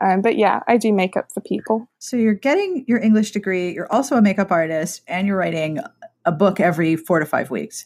Um, 0.04 0.22
but 0.22 0.38
yeah, 0.38 0.62
I 0.68 0.78
do 0.78 0.92
makeup 0.92 1.32
for 1.34 1.42
people. 1.42 1.88
So 2.00 2.18
you're 2.18 2.34
getting 2.34 2.84
your 2.88 3.00
English 3.00 3.32
degree, 3.32 3.74
you're 3.74 3.92
also 3.92 4.18
a 4.18 4.22
makeup 4.22 4.52
artist, 4.52 5.02
and 5.08 5.28
you're 5.28 5.38
writing 5.38 5.80
a 6.26 6.32
book 6.32 6.60
every 6.60 6.96
four 6.96 7.20
to 7.20 7.26
five 7.26 7.50
weeks. 7.50 7.86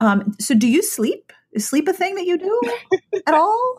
Um, 0.00 0.36
so 0.38 0.54
do 0.54 0.68
you 0.68 0.82
sleep? 0.82 1.32
Is 1.52 1.66
sleep 1.66 1.88
a 1.88 1.92
thing 1.92 2.14
that 2.16 2.26
you 2.26 2.38
do 2.38 2.60
at 3.26 3.34
all? 3.34 3.76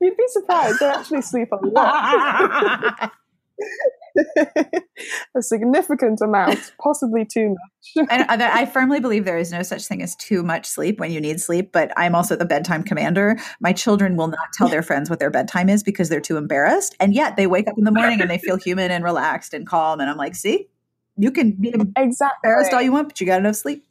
You'd 0.00 0.16
be 0.16 0.24
surprised. 0.28 0.82
I 0.82 1.00
actually 1.00 1.22
sleep 1.22 1.48
a 1.52 1.66
lot. 1.66 3.12
a 5.36 5.42
significant 5.42 6.20
amount, 6.20 6.72
possibly 6.82 7.24
too 7.24 7.50
much. 7.96 8.08
and 8.10 8.42
uh, 8.42 8.50
I 8.52 8.66
firmly 8.66 9.00
believe 9.00 9.24
there 9.24 9.38
is 9.38 9.52
no 9.52 9.62
such 9.62 9.86
thing 9.86 10.02
as 10.02 10.16
too 10.16 10.42
much 10.42 10.66
sleep 10.66 10.98
when 10.98 11.10
you 11.10 11.20
need 11.20 11.40
sleep, 11.40 11.72
but 11.72 11.92
I'm 11.96 12.14
also 12.14 12.36
the 12.36 12.44
bedtime 12.44 12.82
commander. 12.82 13.38
My 13.60 13.72
children 13.72 14.16
will 14.16 14.28
not 14.28 14.52
tell 14.54 14.68
their 14.68 14.82
friends 14.82 15.10
what 15.10 15.18
their 15.18 15.30
bedtime 15.30 15.68
is 15.68 15.82
because 15.82 16.08
they're 16.08 16.20
too 16.20 16.36
embarrassed. 16.36 16.96
And 17.00 17.14
yet 17.14 17.36
they 17.36 17.46
wake 17.46 17.68
up 17.68 17.78
in 17.78 17.84
the 17.84 17.92
morning 17.92 18.20
and 18.20 18.30
they 18.30 18.38
feel 18.38 18.56
human 18.56 18.90
and 18.90 19.04
relaxed 19.04 19.54
and 19.54 19.66
calm. 19.66 20.00
And 20.00 20.10
I'm 20.10 20.16
like, 20.16 20.34
see, 20.34 20.68
you 21.16 21.30
can 21.30 21.52
be 21.52 21.74
exactly. 21.96 22.38
embarrassed 22.44 22.72
all 22.72 22.82
you 22.82 22.92
want, 22.92 23.08
but 23.08 23.20
you 23.20 23.26
got 23.26 23.40
enough 23.40 23.56
sleep. 23.56 23.84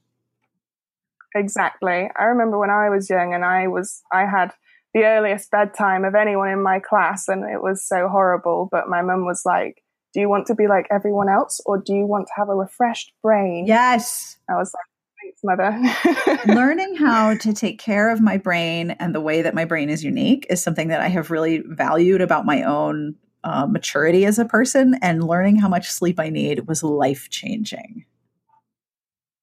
Exactly. 1.35 2.09
I 2.17 2.23
remember 2.25 2.57
when 2.57 2.69
I 2.69 2.89
was 2.89 3.09
young 3.09 3.33
and 3.33 3.43
I 3.43 3.67
was, 3.67 4.01
I 4.11 4.25
had 4.25 4.51
the 4.95 5.03
earliest 5.03 5.51
bedtime 5.51 6.05
of 6.05 6.15
anyone 6.15 6.49
in 6.49 6.63
my 6.63 6.79
class 6.79 7.27
and 7.27 7.43
it 7.43 7.61
was 7.61 7.85
so 7.85 8.07
horrible. 8.07 8.69
But 8.71 8.87
my 8.87 9.01
mum 9.01 9.25
was 9.25 9.41
like, 9.45 9.83
do 10.13 10.21
you 10.21 10.29
want 10.29 10.47
to 10.47 10.55
be 10.55 10.67
like 10.67 10.87
everyone 10.89 11.27
else 11.27 11.59
or 11.65 11.77
do 11.77 11.93
you 11.93 12.05
want 12.05 12.27
to 12.27 12.33
have 12.37 12.47
a 12.47 12.55
refreshed 12.55 13.11
brain? 13.21 13.65
Yes. 13.67 14.37
I 14.49 14.53
was 14.53 14.73
like, 14.73 14.85
thanks, 15.21 16.45
mother. 16.47 16.53
Learning 16.55 16.95
how 16.95 17.35
to 17.35 17.51
take 17.51 17.77
care 17.77 18.09
of 18.09 18.21
my 18.21 18.37
brain 18.37 18.91
and 18.91 19.13
the 19.13 19.19
way 19.19 19.41
that 19.41 19.53
my 19.53 19.65
brain 19.65 19.89
is 19.89 20.01
unique 20.01 20.47
is 20.49 20.63
something 20.63 20.87
that 20.87 21.01
I 21.01 21.09
have 21.09 21.29
really 21.29 21.61
valued 21.67 22.21
about 22.21 22.45
my 22.45 22.63
own 22.63 23.15
uh, 23.43 23.67
maturity 23.67 24.25
as 24.25 24.39
a 24.39 24.45
person. 24.45 24.97
And 25.01 25.27
learning 25.27 25.57
how 25.57 25.67
much 25.67 25.91
sleep 25.91 26.21
I 26.21 26.29
need 26.29 26.69
was 26.69 26.83
life 26.83 27.29
changing. 27.29 28.05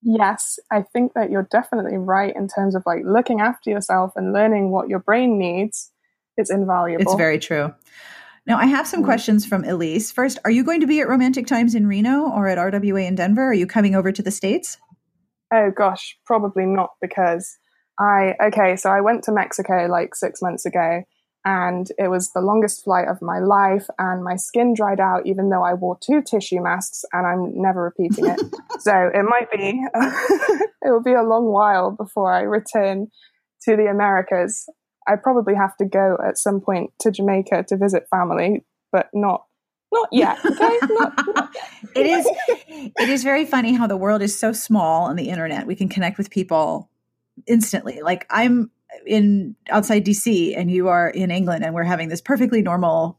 Yes, 0.03 0.59
I 0.71 0.83
think 0.83 1.13
that 1.15 1.31
you're 1.31 1.49
definitely 1.51 1.97
right 1.97 2.35
in 2.35 2.49
terms 2.49 2.75
of 2.75 2.83
like 2.87 3.03
looking 3.05 3.41
after 3.41 3.71
yourself 3.71 4.13
and 4.17 4.33
learning 4.33 4.71
what 4.71 4.89
your 4.89 4.99
brain 4.99 5.39
needs. 5.39 5.93
It's 6.37 6.51
invaluable. 6.51 7.03
It's 7.03 7.15
very 7.15 7.39
true. 7.39 7.73
Now, 8.45 8.59
I 8.59 8.67
have 8.67 8.89
some 8.89 9.03
mm. 9.03 9.05
questions 9.05 9.47
from 9.47 9.65
Elise. 9.65 10.11
First, 10.11 10.39
are 10.45 10.51
you 10.51 10.65
going 10.65 10.81
to 10.81 10.87
be 10.87 11.01
at 11.01 11.09
Romantic 11.09 11.47
Times 11.47 11.77
in 11.77 11.87
Reno 11.87 12.29
or 12.29 12.49
at 12.49 12.59
RWA 12.59 13.07
in 13.07 13.15
Denver? 13.15 13.45
Are 13.45 13.55
you 13.55 13.67
coming 13.67 13.95
over 13.95 14.11
to 14.11 14.23
the 14.23 14.33
States? 14.33 14.79
Oh, 15.55 15.71
gosh, 15.71 16.19
probably 16.27 16.67
not 16.67 16.91
because 17.01 17.57
I, 18.01 18.35
okay, 18.47 18.75
so 18.75 18.91
I 18.91 19.03
went 19.03 19.23
to 19.25 19.33
Mexico 19.33 19.87
like 19.89 20.15
six 20.15 20.43
months 20.43 20.67
ago 20.67 21.05
and 21.45 21.89
it 21.99 22.09
was 22.09 22.33
the 22.33 22.41
longest 22.41 22.85
flight 22.85 23.09
of 23.09 23.21
my 23.21 23.41
life 23.41 23.87
and 23.99 24.23
my 24.23 24.37
skin 24.37 24.75
dried 24.75 25.01
out 25.01 25.27
even 25.27 25.49
though 25.49 25.65
I 25.65 25.75
wore 25.75 25.99
two 26.01 26.23
tissue 26.23 26.63
masks 26.63 27.05
and 27.13 27.27
I'm 27.27 27.61
never 27.61 27.83
repeating 27.83 28.27
it. 28.27 28.41
so 28.81 29.11
it 29.13 29.25
might 29.25 29.51
be, 29.51 29.83
it 30.83 30.91
will 30.91 31.03
be 31.03 31.15
a 31.15 31.23
long 31.23 31.47
while 31.47 31.91
before 31.91 32.33
I 32.33 32.43
return 32.43 33.09
to 33.63 33.77
the 33.77 33.87
Americas. 33.87 34.69
I 35.07 35.17
probably 35.17 35.55
have 35.55 35.77
to 35.79 35.85
go 35.85 36.17
at 36.25 36.39
some 36.39 36.61
point 36.61 36.93
to 37.01 37.11
Jamaica 37.11 37.65
to 37.69 37.77
visit 37.77 38.07
family, 38.09 38.65
but 38.93 39.09
not 39.13 39.45
not 39.93 40.09
yet. 40.11 40.39
Okay? 40.45 40.79
not, 40.89 41.27
not 41.35 41.51
yet. 41.55 41.91
it 41.95 42.07
is 42.07 42.27
it 42.97 43.09
is 43.09 43.23
very 43.25 43.45
funny 43.45 43.75
how 43.75 43.87
the 43.87 43.97
world 43.97 44.23
is 44.23 44.39
so 44.39 44.53
small 44.53 45.05
on 45.05 45.17
the 45.17 45.29
internet. 45.29 45.67
We 45.67 45.75
can 45.75 45.89
connect 45.89 46.19
with 46.19 46.31
people 46.31 46.89
instantly. 47.47 48.01
Like 48.01 48.27
I'm 48.31 48.71
in 49.07 49.57
outside 49.71 50.05
DC 50.05 50.57
and 50.57 50.71
you 50.71 50.89
are 50.89 51.09
in 51.09 51.31
England 51.31 51.65
and 51.65 51.75
we're 51.75 51.83
having 51.83 52.09
this 52.09 52.21
perfectly 52.21 52.63
normal 52.63 53.19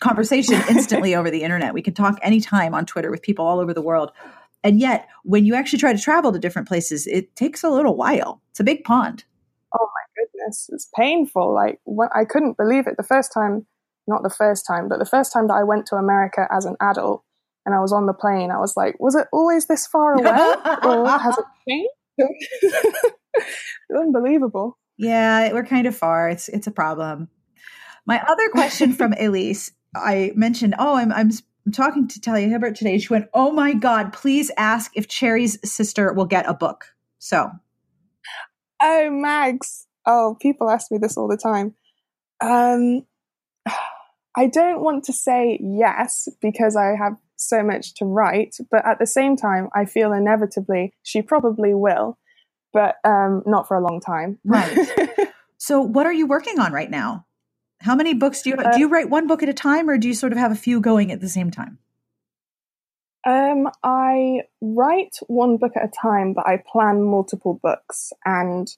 conversation 0.00 0.54
instantly 0.68 1.14
over 1.14 1.30
the 1.30 1.42
internet. 1.42 1.74
We 1.74 1.82
can 1.82 1.94
talk 1.94 2.18
anytime 2.22 2.74
on 2.74 2.86
Twitter 2.86 3.10
with 3.10 3.22
people 3.22 3.46
all 3.46 3.60
over 3.60 3.74
the 3.74 3.82
world. 3.82 4.12
And 4.62 4.80
yet, 4.80 5.08
when 5.24 5.44
you 5.44 5.54
actually 5.54 5.78
try 5.78 5.92
to 5.92 6.00
travel 6.00 6.32
to 6.32 6.38
different 6.38 6.68
places, 6.68 7.06
it 7.06 7.36
takes 7.36 7.62
a 7.62 7.70
little 7.70 7.96
while. 7.96 8.40
It's 8.50 8.60
a 8.60 8.64
big 8.64 8.82
pond. 8.84 9.24
Oh 9.78 9.86
my 9.86 10.22
goodness, 10.22 10.70
it's 10.72 10.88
painful. 10.96 11.54
Like 11.54 11.80
when, 11.84 12.08
I 12.14 12.24
couldn't 12.24 12.56
believe 12.56 12.86
it 12.86 12.96
the 12.96 13.02
first 13.02 13.32
time, 13.32 13.66
not 14.06 14.22
the 14.22 14.30
first 14.30 14.66
time, 14.66 14.88
but 14.88 14.98
the 14.98 15.04
first 15.04 15.32
time 15.32 15.48
that 15.48 15.54
I 15.54 15.64
went 15.64 15.86
to 15.86 15.96
America 15.96 16.48
as 16.50 16.64
an 16.64 16.76
adult 16.80 17.24
and 17.66 17.74
I 17.74 17.80
was 17.80 17.92
on 17.92 18.06
the 18.06 18.14
plane, 18.14 18.50
I 18.50 18.58
was 18.58 18.74
like, 18.76 18.98
was 18.98 19.14
it 19.14 19.26
always 19.32 19.66
this 19.66 19.86
far 19.86 20.14
away 20.18 20.30
or 20.30 21.08
has 21.08 21.36
it 21.36 21.44
changed? 21.68 21.90
Unbelievable. 23.94 24.78
Yeah, 24.96 25.52
we're 25.52 25.64
kind 25.64 25.86
of 25.86 25.96
far. 25.96 26.28
It's 26.28 26.48
it's 26.48 26.66
a 26.66 26.72
problem. 26.72 27.28
My 28.06 28.20
other 28.20 28.48
question 28.50 28.92
from 28.92 29.12
Elise, 29.18 29.72
I 29.94 30.32
mentioned, 30.34 30.74
oh, 30.78 30.96
I'm 30.96 31.12
I'm 31.12 31.30
I'm 31.66 31.72
talking 31.72 32.06
to 32.08 32.20
Talia 32.20 32.48
Hibbert 32.48 32.76
today. 32.76 32.98
She 32.98 33.12
went, 33.12 33.28
"Oh 33.32 33.50
my 33.50 33.72
God, 33.74 34.12
please 34.12 34.50
ask 34.56 34.92
if 34.94 35.08
Cherry's 35.08 35.58
sister 35.68 36.12
will 36.12 36.26
get 36.26 36.48
a 36.48 36.54
book." 36.54 36.86
So, 37.18 37.50
oh 38.82 39.10
Mags, 39.10 39.86
oh 40.06 40.36
people 40.40 40.70
ask 40.70 40.90
me 40.90 40.98
this 40.98 41.16
all 41.16 41.28
the 41.28 41.38
time. 41.38 41.74
Um, 42.40 43.06
I 44.36 44.48
don't 44.48 44.82
want 44.82 45.04
to 45.04 45.12
say 45.12 45.58
yes 45.62 46.28
because 46.42 46.76
I 46.76 46.96
have 47.00 47.14
so 47.36 47.62
much 47.62 47.94
to 47.94 48.04
write, 48.04 48.56
but 48.70 48.86
at 48.86 48.98
the 48.98 49.06
same 49.06 49.36
time, 49.36 49.68
I 49.74 49.84
feel 49.84 50.12
inevitably 50.12 50.94
she 51.02 51.22
probably 51.22 51.72
will 51.72 52.18
but 52.74 52.96
um, 53.04 53.42
not 53.46 53.66
for 53.66 53.76
a 53.76 53.80
long 53.80 54.00
time. 54.00 54.38
Right. 54.44 54.76
so, 55.58 55.80
what 55.80 56.04
are 56.04 56.12
you 56.12 56.26
working 56.26 56.58
on 56.58 56.72
right 56.72 56.90
now? 56.90 57.24
How 57.80 57.94
many 57.94 58.12
books 58.12 58.42
do 58.42 58.50
you 58.50 58.56
uh, 58.56 58.72
do? 58.72 58.80
You 58.80 58.88
write 58.88 59.08
one 59.08 59.26
book 59.26 59.42
at 59.42 59.48
a 59.48 59.54
time, 59.54 59.88
or 59.88 59.96
do 59.96 60.08
you 60.08 60.14
sort 60.14 60.32
of 60.32 60.38
have 60.38 60.52
a 60.52 60.56
few 60.56 60.80
going 60.80 61.12
at 61.12 61.20
the 61.20 61.28
same 61.28 61.50
time? 61.50 61.78
Um, 63.26 63.70
I 63.82 64.42
write 64.60 65.16
one 65.28 65.56
book 65.56 65.72
at 65.76 65.84
a 65.84 65.90
time, 66.02 66.34
but 66.34 66.46
I 66.46 66.62
plan 66.70 67.02
multiple 67.02 67.58
books, 67.62 68.12
and 68.24 68.68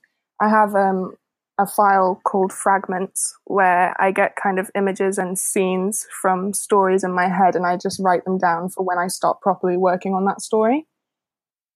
I 0.40 0.48
have 0.48 0.74
um, 0.74 1.16
a 1.58 1.66
file 1.66 2.20
called 2.24 2.52
Fragments 2.52 3.34
where 3.44 3.94
I 4.00 4.12
get 4.12 4.36
kind 4.36 4.58
of 4.58 4.70
images 4.74 5.18
and 5.18 5.38
scenes 5.38 6.06
from 6.20 6.52
stories 6.52 7.02
in 7.02 7.12
my 7.12 7.28
head, 7.28 7.56
and 7.56 7.66
I 7.66 7.76
just 7.76 7.98
write 7.98 8.24
them 8.24 8.38
down 8.38 8.68
for 8.68 8.84
when 8.84 8.98
I 8.98 9.08
start 9.08 9.40
properly 9.40 9.76
working 9.76 10.14
on 10.14 10.26
that 10.26 10.42
story. 10.42 10.86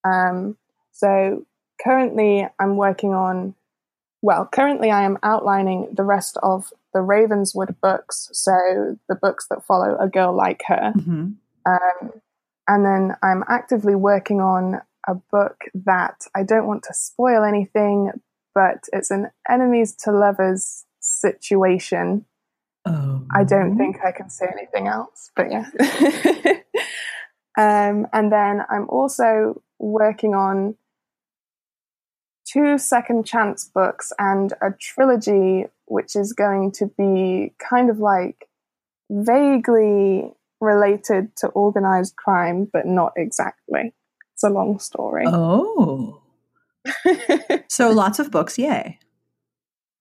Um, 0.04 0.56
so 0.92 1.46
currently 1.82 2.46
I'm 2.58 2.76
working 2.76 3.14
on, 3.14 3.54
well, 4.22 4.46
currently 4.46 4.90
I 4.90 5.02
am 5.02 5.18
outlining 5.22 5.88
the 5.92 6.04
rest 6.04 6.38
of 6.42 6.72
the 6.92 7.00
Ravenswood 7.00 7.76
books. 7.80 8.30
So 8.32 8.98
the 9.08 9.14
books 9.14 9.46
that 9.48 9.64
follow 9.64 9.96
a 9.98 10.08
girl 10.08 10.34
like 10.34 10.62
her. 10.66 10.92
Mm-hmm. 10.96 11.30
Um, 11.66 12.12
and 12.68 12.84
then 12.84 13.16
I'm 13.22 13.44
actively 13.48 13.94
working 13.94 14.40
on 14.40 14.80
a 15.08 15.14
book 15.14 15.64
that 15.74 16.26
I 16.34 16.42
don't 16.42 16.66
want 16.66 16.84
to 16.84 16.94
spoil 16.94 17.42
anything, 17.42 18.12
but 18.54 18.84
it's 18.92 19.10
an 19.10 19.30
enemies 19.48 19.94
to 20.04 20.12
lovers 20.12 20.84
situation. 21.00 22.26
Oh. 22.86 23.26
I 23.34 23.44
don't 23.44 23.76
think 23.76 23.98
I 24.04 24.12
can 24.12 24.30
say 24.30 24.46
anything 24.50 24.88
else, 24.88 25.30
but 25.36 25.50
yeah. 25.50 25.68
um, 27.58 28.06
and 28.12 28.32
then 28.32 28.62
I'm 28.70 28.88
also 28.88 29.62
working 29.78 30.34
on 30.34 30.76
two 32.52 32.78
second 32.78 33.26
chance 33.26 33.64
books 33.72 34.12
and 34.18 34.52
a 34.60 34.72
trilogy, 34.72 35.66
which 35.86 36.16
is 36.16 36.32
going 36.32 36.72
to 36.72 36.86
be 36.86 37.52
kind 37.58 37.90
of 37.90 37.98
like 37.98 38.48
vaguely 39.10 40.32
related 40.60 41.34
to 41.36 41.48
organized 41.48 42.16
crime, 42.16 42.68
but 42.72 42.86
not 42.86 43.12
exactly. 43.16 43.92
It's 44.34 44.44
a 44.44 44.50
long 44.50 44.78
story. 44.78 45.24
Oh. 45.26 46.20
so 47.68 47.90
lots 47.90 48.18
of 48.18 48.30
books, 48.30 48.58
yay. 48.58 48.98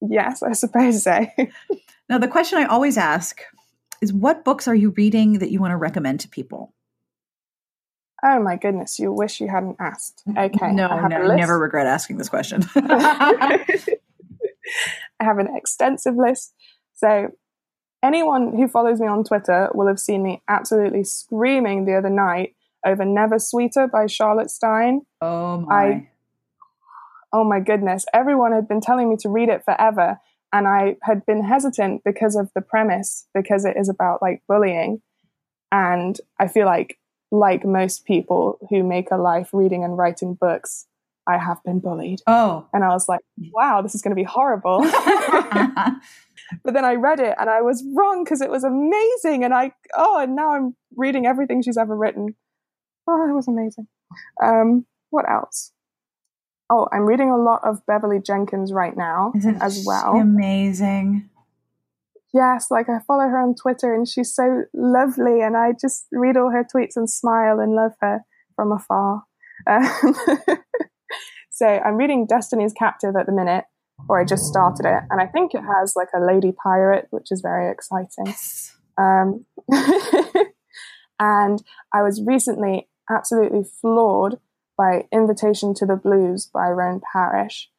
Yes, 0.02 0.43
I 0.43 0.54
suppose 0.54 1.04
so. 1.04 1.28
now, 2.10 2.18
the 2.18 2.28
question 2.28 2.58
I 2.58 2.66
always 2.66 2.97
ask 2.97 3.41
is 4.02 4.14
what 4.14 4.45
books 4.45 4.68
are 4.68 4.76
you 4.76 4.91
reading 4.91 5.39
that 5.39 5.52
you 5.52 5.60
want 5.60 5.72
to 5.72 5.78
recommend 5.78 6.22
to 6.22 6.30
people? 6.30 6.74
Oh 8.24 8.42
my 8.42 8.58
goodness, 8.58 9.00
you 9.00 9.12
wish 9.12 9.40
you 9.40 9.48
hadn't 9.48 9.78
asked. 9.80 10.24
Okay. 10.38 10.74
No, 10.74 10.88
I 10.88 11.08
no, 11.08 11.36
never 11.36 11.58
regret 11.58 11.88
asking 11.88 12.18
this 12.18 12.30
question. 12.30 12.64
I 12.76 13.66
have 15.22 15.38
an 15.38 15.56
extensive 15.56 16.16
list. 16.16 16.54
So, 16.96 17.30
anyone 18.04 18.56
who 18.56 18.68
follows 18.68 19.00
me 19.00 19.08
on 19.08 19.24
Twitter 19.24 19.70
will 19.74 19.88
have 19.88 20.00
seen 20.00 20.24
me 20.24 20.42
absolutely 20.48 21.04
screaming 21.04 21.86
the 21.86 21.96
other 21.96 22.10
night 22.10 22.56
over 22.86 23.06
Never 23.06 23.40
Sweeter 23.40 23.88
by 23.88 24.08
Charlotte 24.08 24.50
Stein. 24.50 25.02
Oh 25.22 25.62
my. 25.62 25.76
I, 25.76 26.10
oh 27.34 27.44
my 27.44 27.60
goodness. 27.60 28.06
Everyone 28.14 28.52
had 28.52 28.68
been 28.68 28.82
telling 28.82 29.10
me 29.10 29.18
to 29.18 29.30
read 29.30 29.50
it 29.50 29.64
forever. 29.64 30.20
And 30.52 30.68
I 30.68 30.96
had 31.04 31.26
been 31.26 31.44
hesitant 31.44 32.04
because 32.04 32.36
of 32.36 32.50
the 32.56 32.62
premise, 32.62 33.28
because 33.36 33.66
it 33.66 33.78
is 33.78 33.88
about 33.88 34.22
like 34.22 34.42
bullying. 34.48 35.02
And 35.72 36.20
I 36.40 36.48
feel 36.48 36.66
like, 36.66 36.98
like 37.32 37.66
most 37.66 38.06
people 38.06 38.60
who 38.70 38.84
make 38.84 39.12
a 39.12 39.18
life 39.18 39.50
reading 39.54 39.84
and 39.84 39.98
writing 39.98 40.34
books, 40.34 40.88
I 41.28 41.38
have 41.38 41.64
been 41.64 41.80
bullied. 41.80 42.22
Oh. 42.26 42.68
And 42.74 42.84
I 42.84 42.90
was 42.90 43.08
like, 43.08 43.22
wow, 43.54 43.82
this 43.82 43.94
is 43.94 44.02
going 44.02 44.12
to 44.12 44.16
be 44.16 44.24
horrible. 44.24 44.82
but 46.64 46.74
then 46.74 46.86
I 46.86 46.96
read 46.96 47.20
it 47.20 47.36
and 47.40 47.50
I 47.50 47.62
was 47.62 47.84
wrong 47.96 48.24
because 48.24 48.42
it 48.42 48.50
was 48.50 48.64
amazing. 48.64 49.44
And 49.44 49.54
I, 49.54 49.74
oh, 49.96 50.20
and 50.20 50.36
now 50.36 50.56
I'm 50.56 50.76
reading 50.96 51.28
everything 51.28 51.62
she's 51.62 51.78
ever 51.78 51.96
written. 51.96 52.36
Oh, 53.08 53.30
it 53.30 53.34
was 53.34 53.48
amazing. 53.48 53.88
Um, 54.44 54.86
what 55.12 55.30
else? 55.30 55.72
Oh, 56.72 56.88
I'm 56.92 57.02
reading 57.02 57.30
a 57.30 57.38
lot 57.38 57.62
of 57.64 57.86
Beverly 57.86 58.20
Jenkins 58.20 58.72
right 58.72 58.96
now 58.96 59.34
Isn't 59.36 59.62
as 59.62 59.84
well. 59.86 60.16
Amazing. 60.16 61.29
Yes, 62.34 62.68
like 62.70 62.90
I 62.90 63.00
follow 63.08 63.28
her 63.28 63.42
on 63.42 63.56
Twitter 63.56 63.94
and 63.94 64.08
she's 64.08 64.34
so 64.34 64.64
lovely, 64.74 65.42
and 65.42 65.58
I 65.58 65.72
just 65.80 66.06
read 66.12 66.38
all 66.38 66.52
her 66.52 66.64
tweets 66.64 66.96
and 66.96 67.10
smile 67.10 67.60
and 67.60 67.74
love 67.74 67.94
her 68.02 68.22
from 68.56 68.72
afar. 68.72 69.24
Um, 69.68 69.90
so 71.50 71.66
I'm 71.66 71.98
reading 71.98 72.28
Destiny's 72.28 72.74
Captive 72.74 73.16
at 73.20 73.26
the 73.26 73.32
minute, 73.32 73.66
or 74.08 74.20
I 74.20 74.26
just 74.26 74.46
started 74.46 74.86
it, 74.86 75.04
and 75.10 75.20
I 75.20 75.26
think 75.26 75.54
it 75.54 75.62
has 75.62 75.94
like 75.96 76.10
a 76.16 76.24
lady 76.24 76.52
pirate, 76.52 77.08
which 77.10 77.32
is 77.32 77.42
very 77.42 77.72
exciting. 77.72 78.28
Yes. 78.28 78.76
Um, 78.98 79.46
and 81.20 81.64
I 81.94 82.04
was 82.04 82.22
recently 82.26 82.90
absolutely 83.10 83.64
floored 83.64 84.38
by 84.78 85.06
Invitation 85.12 85.74
to 85.76 85.86
the 85.86 85.96
Blues 85.96 86.50
by 86.54 86.68
Roan 86.70 87.02
Parrish. 87.12 87.70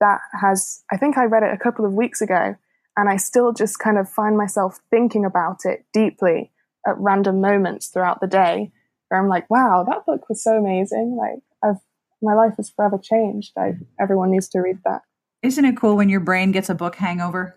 That 0.00 0.20
has, 0.40 0.82
I 0.90 0.96
think 0.96 1.18
I 1.18 1.24
read 1.24 1.42
it 1.42 1.52
a 1.52 1.58
couple 1.58 1.84
of 1.84 1.92
weeks 1.92 2.20
ago, 2.20 2.56
and 2.98 3.08
I 3.08 3.16
still 3.16 3.52
just 3.52 3.78
kind 3.78 3.96
of 3.96 4.08
find 4.08 4.36
myself 4.36 4.80
thinking 4.90 5.24
about 5.24 5.60
it 5.64 5.86
deeply 5.92 6.50
at 6.84 6.98
random 6.98 7.40
moments 7.40 7.86
throughout 7.86 8.20
the 8.20 8.26
day 8.26 8.72
where 9.08 9.20
I'm 9.20 9.28
like, 9.28 9.48
wow, 9.48 9.84
that 9.88 10.04
book 10.04 10.28
was 10.28 10.42
so 10.42 10.56
amazing. 10.56 11.16
Like, 11.16 11.38
I've, 11.62 11.80
my 12.20 12.34
life 12.34 12.54
has 12.56 12.70
forever 12.70 12.98
changed. 12.98 13.52
I, 13.56 13.74
everyone 14.00 14.32
needs 14.32 14.48
to 14.48 14.58
read 14.58 14.78
that. 14.84 15.02
Isn't 15.44 15.64
it 15.64 15.76
cool 15.76 15.96
when 15.96 16.08
your 16.08 16.18
brain 16.18 16.50
gets 16.50 16.68
a 16.68 16.74
book 16.74 16.96
hangover? 16.96 17.56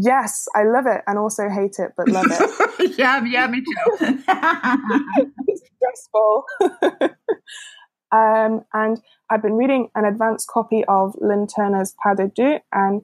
Yes, 0.00 0.48
I 0.56 0.64
love 0.64 0.86
it 0.86 1.02
and 1.06 1.18
also 1.18 1.50
hate 1.50 1.78
it, 1.78 1.92
but 1.94 2.08
love 2.08 2.24
it. 2.30 2.94
yeah, 2.98 3.22
yeah, 3.22 3.46
me 3.48 3.60
too. 3.60 3.98
it's 5.46 5.62
stressful. 5.76 6.44
um, 8.12 8.64
and 8.72 8.98
I've 9.28 9.42
been 9.42 9.56
reading 9.56 9.90
an 9.94 10.06
advanced 10.06 10.48
copy 10.48 10.84
of 10.88 11.14
Lynn 11.20 11.46
Turner's 11.46 11.94
Pas 12.02 12.16
de 12.16 12.28
Deux, 12.28 12.58
and 12.72 13.02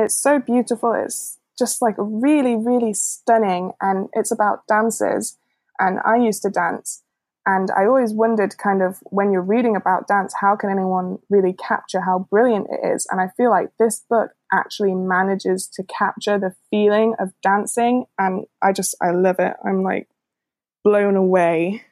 it's 0.00 0.16
so 0.16 0.38
beautiful. 0.38 0.92
It's 0.94 1.38
just 1.58 1.82
like 1.82 1.94
really, 1.98 2.56
really 2.56 2.94
stunning, 2.94 3.72
and 3.80 4.08
it's 4.12 4.30
about 4.30 4.66
dances. 4.66 5.36
And 5.78 5.98
I 6.04 6.16
used 6.16 6.42
to 6.42 6.50
dance, 6.50 7.02
and 7.46 7.70
I 7.70 7.86
always 7.86 8.12
wondered, 8.12 8.58
kind 8.58 8.82
of, 8.82 8.98
when 9.04 9.32
you're 9.32 9.40
reading 9.42 9.76
about 9.76 10.08
dance, 10.08 10.34
how 10.40 10.56
can 10.56 10.70
anyone 10.70 11.18
really 11.28 11.52
capture 11.52 12.00
how 12.00 12.26
brilliant 12.30 12.68
it 12.70 12.86
is? 12.86 13.06
And 13.10 13.20
I 13.20 13.28
feel 13.36 13.50
like 13.50 13.70
this 13.78 14.04
book 14.08 14.30
actually 14.52 14.94
manages 14.94 15.66
to 15.74 15.82
capture 15.82 16.38
the 16.38 16.54
feeling 16.70 17.14
of 17.18 17.32
dancing. 17.42 18.04
And 18.18 18.44
I 18.62 18.72
just, 18.72 18.94
I 19.00 19.10
love 19.12 19.36
it. 19.38 19.54
I'm 19.64 19.82
like 19.82 20.08
blown 20.84 21.16
away. 21.16 21.82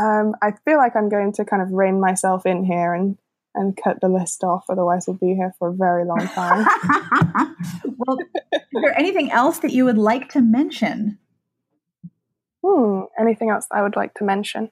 Um, 0.00 0.34
I 0.42 0.52
feel 0.64 0.78
like 0.78 0.94
I'm 0.96 1.08
going 1.08 1.32
to 1.32 1.44
kind 1.44 1.60
of 1.60 1.72
rein 1.72 2.00
myself 2.00 2.46
in 2.46 2.64
here 2.64 2.94
and, 2.94 3.18
and 3.54 3.76
cut 3.76 4.00
the 4.00 4.08
list 4.08 4.44
off. 4.44 4.64
Otherwise, 4.68 5.06
we'll 5.06 5.16
be 5.16 5.34
here 5.34 5.54
for 5.58 5.68
a 5.68 5.74
very 5.74 6.04
long 6.04 6.26
time. 6.28 6.66
well, 7.96 8.18
is 8.52 8.82
there 8.82 8.98
anything 8.98 9.30
else 9.30 9.58
that 9.60 9.72
you 9.72 9.84
would 9.84 9.98
like 9.98 10.30
to 10.30 10.40
mention? 10.40 11.18
Hmm, 12.64 13.02
anything 13.18 13.50
else 13.50 13.66
I 13.72 13.82
would 13.82 13.96
like 13.96 14.14
to 14.14 14.24
mention? 14.24 14.70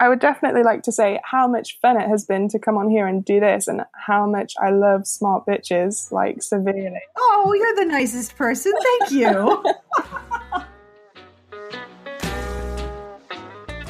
I 0.00 0.08
would 0.08 0.20
definitely 0.20 0.62
like 0.62 0.84
to 0.84 0.92
say 0.92 1.18
how 1.24 1.48
much 1.48 1.78
fun 1.80 2.00
it 2.00 2.08
has 2.08 2.24
been 2.24 2.48
to 2.50 2.58
come 2.58 2.76
on 2.76 2.88
here 2.88 3.08
and 3.08 3.24
do 3.24 3.40
this 3.40 3.66
and 3.66 3.82
how 3.94 4.26
much 4.26 4.54
I 4.60 4.70
love 4.70 5.08
smart 5.08 5.44
bitches, 5.44 6.12
like 6.12 6.40
severely. 6.42 7.00
Oh, 7.16 7.52
you're 7.52 7.74
the 7.74 7.90
nicest 7.90 8.36
person. 8.36 8.72
Thank 9.00 9.12
you. 9.12 9.64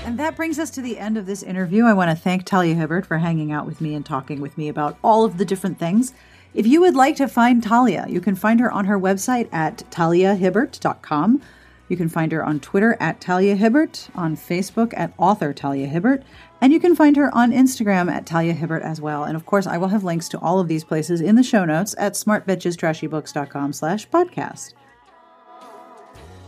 and 0.08 0.18
that 0.18 0.36
brings 0.36 0.58
us 0.58 0.70
to 0.70 0.80
the 0.80 0.98
end 0.98 1.18
of 1.18 1.26
this 1.26 1.42
interview. 1.42 1.84
I 1.84 1.92
want 1.92 2.10
to 2.10 2.16
thank 2.16 2.46
Talia 2.46 2.74
Hibbert 2.74 3.04
for 3.04 3.18
hanging 3.18 3.52
out 3.52 3.66
with 3.66 3.82
me 3.82 3.94
and 3.94 4.06
talking 4.06 4.40
with 4.40 4.56
me 4.56 4.70
about 4.70 4.96
all 5.04 5.26
of 5.26 5.36
the 5.36 5.44
different 5.44 5.78
things. 5.78 6.14
If 6.54 6.66
you 6.66 6.80
would 6.80 6.96
like 6.96 7.14
to 7.16 7.28
find 7.28 7.62
Talia, 7.62 8.06
you 8.08 8.22
can 8.22 8.34
find 8.34 8.58
her 8.58 8.72
on 8.72 8.86
her 8.86 8.98
website 8.98 9.50
at 9.52 9.84
taliahibbert.com. 9.90 11.42
You 11.90 11.96
can 11.98 12.08
find 12.08 12.32
her 12.32 12.42
on 12.42 12.58
Twitter 12.58 12.96
at 12.98 13.20
Talia 13.20 13.54
Hibbert, 13.54 14.08
on 14.14 14.34
Facebook 14.34 14.94
at 14.96 15.12
author 15.18 15.52
Talia 15.52 15.86
Hibbert, 15.86 16.22
and 16.62 16.72
you 16.72 16.80
can 16.80 16.96
find 16.96 17.14
her 17.16 17.30
on 17.34 17.52
Instagram 17.52 18.10
at 18.10 18.24
Talia 18.24 18.54
Hibbert 18.54 18.82
as 18.82 19.02
well. 19.02 19.24
And 19.24 19.36
of 19.36 19.44
course, 19.44 19.66
I 19.66 19.76
will 19.76 19.88
have 19.88 20.04
links 20.04 20.30
to 20.30 20.38
all 20.38 20.58
of 20.58 20.68
these 20.68 20.84
places 20.84 21.20
in 21.20 21.34
the 21.34 21.42
show 21.42 21.66
notes 21.66 21.94
at 21.98 22.14
smartbitchestrashybooks.com 22.14 23.74
slash 23.74 24.08
podcast. 24.08 24.72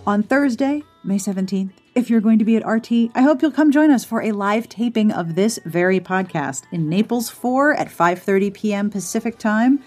On 0.07 0.23
Thursday, 0.23 0.83
May 1.03 1.17
17th, 1.17 1.71
if 1.95 2.11
you're 2.11 2.21
going 2.21 2.39
to 2.39 2.45
be 2.45 2.57
at 2.57 2.67
RT, 2.67 3.11
I 3.15 3.23
hope 3.23 3.41
you'll 3.41 3.51
come 3.51 3.71
join 3.71 3.91
us 3.91 4.05
for 4.05 4.23
a 4.23 4.33
live 4.33 4.69
taping 4.69 5.11
of 5.11 5.35
this 5.35 5.59
very 5.65 5.99
podcast 5.99 6.65
in 6.73 6.89
Naples 6.89 7.31
4 7.31 7.75
at 7.75 7.89
5:30 7.89 8.53
p.m. 8.53 8.91
Pacific 8.91 9.39
Time 9.39 9.83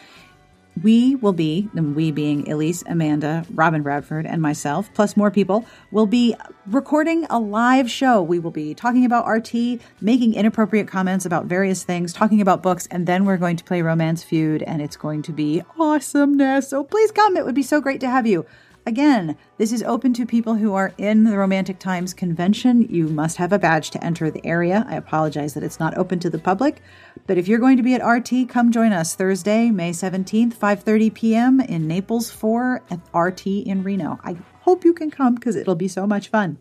we 0.81 1.15
will 1.15 1.33
be, 1.33 1.69
and 1.75 1.95
we 1.95 2.11
being 2.11 2.49
Elise, 2.49 2.83
Amanda, 2.87 3.45
Robin 3.51 3.83
Bradford, 3.83 4.25
and 4.25 4.41
myself, 4.41 4.89
plus 4.93 5.15
more 5.15 5.29
people, 5.29 5.65
will 5.91 6.07
be 6.07 6.35
recording 6.65 7.25
a 7.29 7.39
live 7.39 7.89
show. 7.89 8.21
We 8.23 8.39
will 8.39 8.51
be 8.51 8.73
talking 8.73 9.05
about 9.05 9.27
RT, 9.27 9.81
making 10.01 10.33
inappropriate 10.33 10.87
comments 10.87 11.25
about 11.25 11.45
various 11.45 11.83
things, 11.83 12.11
talking 12.11 12.41
about 12.41 12.63
books, 12.63 12.87
and 12.89 13.05
then 13.05 13.25
we're 13.25 13.37
going 13.37 13.57
to 13.57 13.63
play 13.63 13.81
Romance 13.81 14.23
Feud, 14.23 14.63
and 14.63 14.81
it's 14.81 14.97
going 14.97 15.21
to 15.23 15.31
be 15.31 15.61
awesomeness. 15.77 16.69
So 16.69 16.83
please 16.83 17.11
come. 17.11 17.37
It 17.37 17.45
would 17.45 17.55
be 17.55 17.63
so 17.63 17.79
great 17.79 17.99
to 18.01 18.09
have 18.09 18.25
you. 18.25 18.45
Again, 18.85 19.37
this 19.57 19.71
is 19.71 19.81
open 19.83 20.13
to 20.13 20.25
people 20.25 20.55
who 20.55 20.73
are 20.73 20.91
in 20.97 21.23
the 21.23 21.37
Romantic 21.37 21.79
Times 21.79 22.13
convention. 22.13 22.81
You 22.89 23.07
must 23.07 23.37
have 23.37 23.53
a 23.53 23.59
badge 23.59 23.91
to 23.91 24.03
enter 24.03 24.29
the 24.29 24.45
area. 24.45 24.85
I 24.89 24.97
apologize 24.97 25.53
that 25.53 25.63
it's 25.63 25.79
not 25.79 25.97
open 25.97 26.19
to 26.19 26.29
the 26.29 26.37
public, 26.37 26.81
but 27.25 27.37
if 27.37 27.47
you're 27.47 27.59
going 27.59 27.77
to 27.77 27.83
be 27.83 27.93
at 27.93 28.05
RT, 28.05 28.49
come 28.49 28.73
join 28.73 28.91
us 28.91 29.15
Thursday, 29.15 29.71
May 29.71 29.91
17th, 29.91 30.55
5:30 30.55 31.13
p.m. 31.13 31.59
in 31.61 31.87
Naples 31.87 32.29
4 32.29 32.81
at 32.91 32.99
RT 33.13 33.47
in 33.47 33.83
Reno. 33.83 34.19
I 34.21 34.35
hope 34.61 34.83
you 34.83 34.93
can 34.93 35.09
come 35.09 35.35
because 35.35 35.55
it'll 35.55 35.75
be 35.75 35.87
so 35.87 36.05
much 36.05 36.27
fun. 36.27 36.57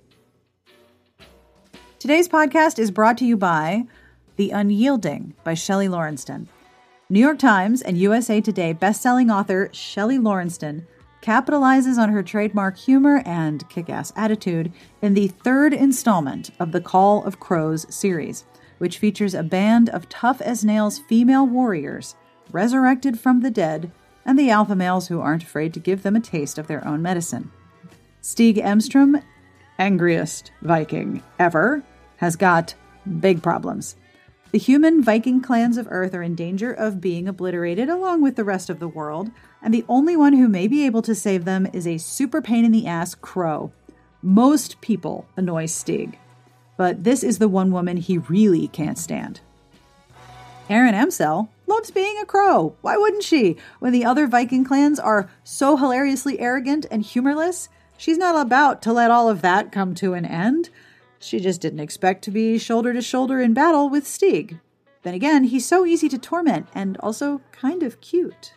Today's 1.98 2.28
podcast 2.28 2.78
is 2.78 2.92
brought 2.92 3.18
to 3.18 3.24
you 3.24 3.36
by 3.36 3.86
The 4.36 4.50
Unyielding 4.50 5.34
by 5.42 5.54
Shelly 5.54 5.88
Laurenston. 5.88 6.46
New 7.10 7.20
York 7.20 7.40
Times 7.40 7.82
and 7.82 7.98
USA 7.98 8.40
Today 8.40 8.72
bestselling 8.72 9.30
author 9.30 9.68
Shelly 9.72 10.18
Laurenston 10.18 10.86
capitalizes 11.22 11.98
on 11.98 12.10
her 12.10 12.22
trademark 12.22 12.76
humor 12.76 13.22
and 13.24 13.66
kick 13.68 13.88
ass 13.88 14.12
attitude 14.16 14.72
in 15.00 15.14
the 15.14 15.28
third 15.28 15.72
installment 15.72 16.50
of 16.58 16.72
the 16.72 16.80
Call 16.80 17.24
of 17.24 17.40
Crows 17.40 17.86
series, 17.94 18.44
which 18.78 18.98
features 18.98 19.32
a 19.32 19.42
band 19.42 19.88
of 19.88 20.08
tough 20.08 20.40
as 20.40 20.64
nails 20.64 20.98
female 20.98 21.46
warriors 21.46 22.16
resurrected 22.50 23.18
from 23.18 23.40
the 23.40 23.50
dead 23.50 23.90
and 24.26 24.38
the 24.38 24.50
alpha 24.50 24.74
males 24.74 25.08
who 25.08 25.20
aren't 25.20 25.44
afraid 25.44 25.72
to 25.72 25.80
give 25.80 26.02
them 26.02 26.16
a 26.16 26.20
taste 26.20 26.58
of 26.58 26.66
their 26.66 26.86
own 26.86 27.00
medicine. 27.00 27.50
Stig 28.20 28.56
Emstrom, 28.56 29.22
angriest 29.78 30.50
Viking 30.60 31.22
ever, 31.38 31.82
has 32.16 32.36
got 32.36 32.74
big 33.20 33.42
problems. 33.42 33.96
The 34.52 34.58
human 34.58 35.02
Viking 35.02 35.40
clans 35.40 35.78
of 35.78 35.88
Earth 35.90 36.14
are 36.14 36.22
in 36.22 36.34
danger 36.34 36.70
of 36.70 37.00
being 37.00 37.26
obliterated 37.26 37.88
along 37.88 38.20
with 38.20 38.36
the 38.36 38.44
rest 38.44 38.68
of 38.68 38.80
the 38.80 38.88
world, 38.88 39.30
and 39.62 39.72
the 39.72 39.86
only 39.88 40.14
one 40.14 40.34
who 40.34 40.46
may 40.46 40.68
be 40.68 40.84
able 40.84 41.00
to 41.02 41.14
save 41.14 41.46
them 41.46 41.66
is 41.72 41.86
a 41.86 41.96
super 41.96 42.42
pain 42.42 42.66
in 42.66 42.70
the 42.70 42.86
ass 42.86 43.14
crow. 43.14 43.72
Most 44.20 44.82
people 44.82 45.26
annoy 45.38 45.64
Stig, 45.64 46.18
but 46.76 47.02
this 47.02 47.24
is 47.24 47.38
the 47.38 47.48
one 47.48 47.72
woman 47.72 47.96
he 47.96 48.18
really 48.18 48.68
can't 48.68 48.98
stand. 48.98 49.40
Erin 50.68 50.94
Amsel 50.94 51.48
loves 51.66 51.90
being 51.90 52.18
a 52.20 52.26
crow. 52.26 52.76
Why 52.82 52.98
wouldn't 52.98 53.24
she? 53.24 53.56
When 53.78 53.94
the 53.94 54.04
other 54.04 54.26
Viking 54.26 54.64
clans 54.64 55.00
are 55.00 55.30
so 55.42 55.78
hilariously 55.78 56.38
arrogant 56.40 56.84
and 56.90 57.02
humorless, 57.02 57.70
she's 57.96 58.18
not 58.18 58.38
about 58.38 58.82
to 58.82 58.92
let 58.92 59.10
all 59.10 59.30
of 59.30 59.40
that 59.40 59.72
come 59.72 59.94
to 59.94 60.12
an 60.12 60.26
end. 60.26 60.68
She 61.22 61.38
just 61.38 61.60
didn't 61.60 61.80
expect 61.80 62.24
to 62.24 62.32
be 62.32 62.58
shoulder 62.58 62.92
to 62.92 63.00
shoulder 63.00 63.40
in 63.40 63.54
battle 63.54 63.88
with 63.88 64.06
Stig. 64.06 64.58
Then 65.04 65.14
again, 65.14 65.44
he's 65.44 65.64
so 65.64 65.86
easy 65.86 66.08
to 66.08 66.18
torment 66.18 66.66
and 66.74 66.96
also 66.98 67.40
kind 67.52 67.84
of 67.84 68.00
cute. 68.00 68.54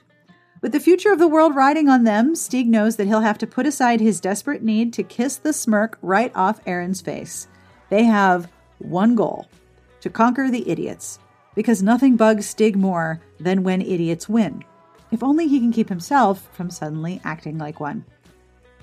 With 0.61 0.71
the 0.71 0.79
future 0.79 1.11
of 1.11 1.19
the 1.19 1.27
world 1.27 1.55
riding 1.55 1.89
on 1.89 2.05
them, 2.05 2.35
Stig 2.35 2.67
knows 2.67 2.95
that 2.95 3.05
he'll 3.05 3.21
have 3.21 3.37
to 3.37 3.47
put 3.47 3.67
aside 3.67 4.01
his 4.01 4.19
desperate 4.19 4.63
need 4.63 4.93
to 4.93 5.03
kiss 5.03 5.37
the 5.37 5.53
smirk 5.53 5.99
right 6.01 6.31
off 6.33 6.59
Erin's 6.65 7.01
face. 7.01 7.47
They 7.89 8.03
have 8.05 8.51
one 8.79 9.13
goal 9.13 9.47
to 10.01 10.09
conquer 10.09 10.49
the 10.49 10.67
idiots, 10.67 11.19
because 11.53 11.83
nothing 11.83 12.15
bugs 12.15 12.47
Stig 12.47 12.75
more 12.75 13.21
than 13.39 13.61
when 13.61 13.81
idiots 13.81 14.27
win. 14.27 14.63
if 15.11 15.23
only 15.23 15.47
he 15.47 15.59
can 15.59 15.71
keep 15.71 15.89
himself 15.89 16.49
from 16.51 16.69
suddenly 16.69 17.21
acting 17.23 17.57
like 17.57 17.79
one. 17.79 18.05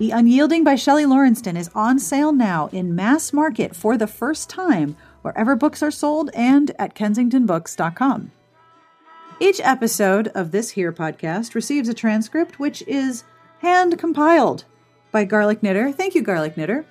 The 0.03 0.11
Unyielding 0.11 0.64
by 0.64 0.74
Shelly 0.74 1.05
Laurenston 1.05 1.57
is 1.57 1.70
on 1.76 2.00
sale 2.00 2.32
now 2.32 2.68
in 2.72 2.96
mass 2.96 3.32
market 3.32 3.76
for 3.76 3.96
the 3.96 4.09
first 4.09 4.50
time 4.50 4.96
wherever 5.20 5.55
books 5.55 5.80
are 5.80 5.92
sold 5.92 6.28
and 6.34 6.72
at 6.76 6.96
kensingtonbooks.com. 6.96 8.32
Each 9.38 9.61
episode 9.62 10.26
of 10.34 10.50
this 10.50 10.70
here 10.70 10.92
podcast 10.92 11.55
receives 11.55 11.88
a 11.88 11.94
transcript 11.94 12.59
which 12.59 12.82
is 12.88 13.22
hand 13.61 13.96
compiled 13.96 14.64
by 15.12 15.24
Garlic 15.24 15.62
Knitter. 15.62 15.92
Thank 15.92 16.16
you, 16.16 16.22
Garlic 16.22 16.57
Knitter. 16.57 16.84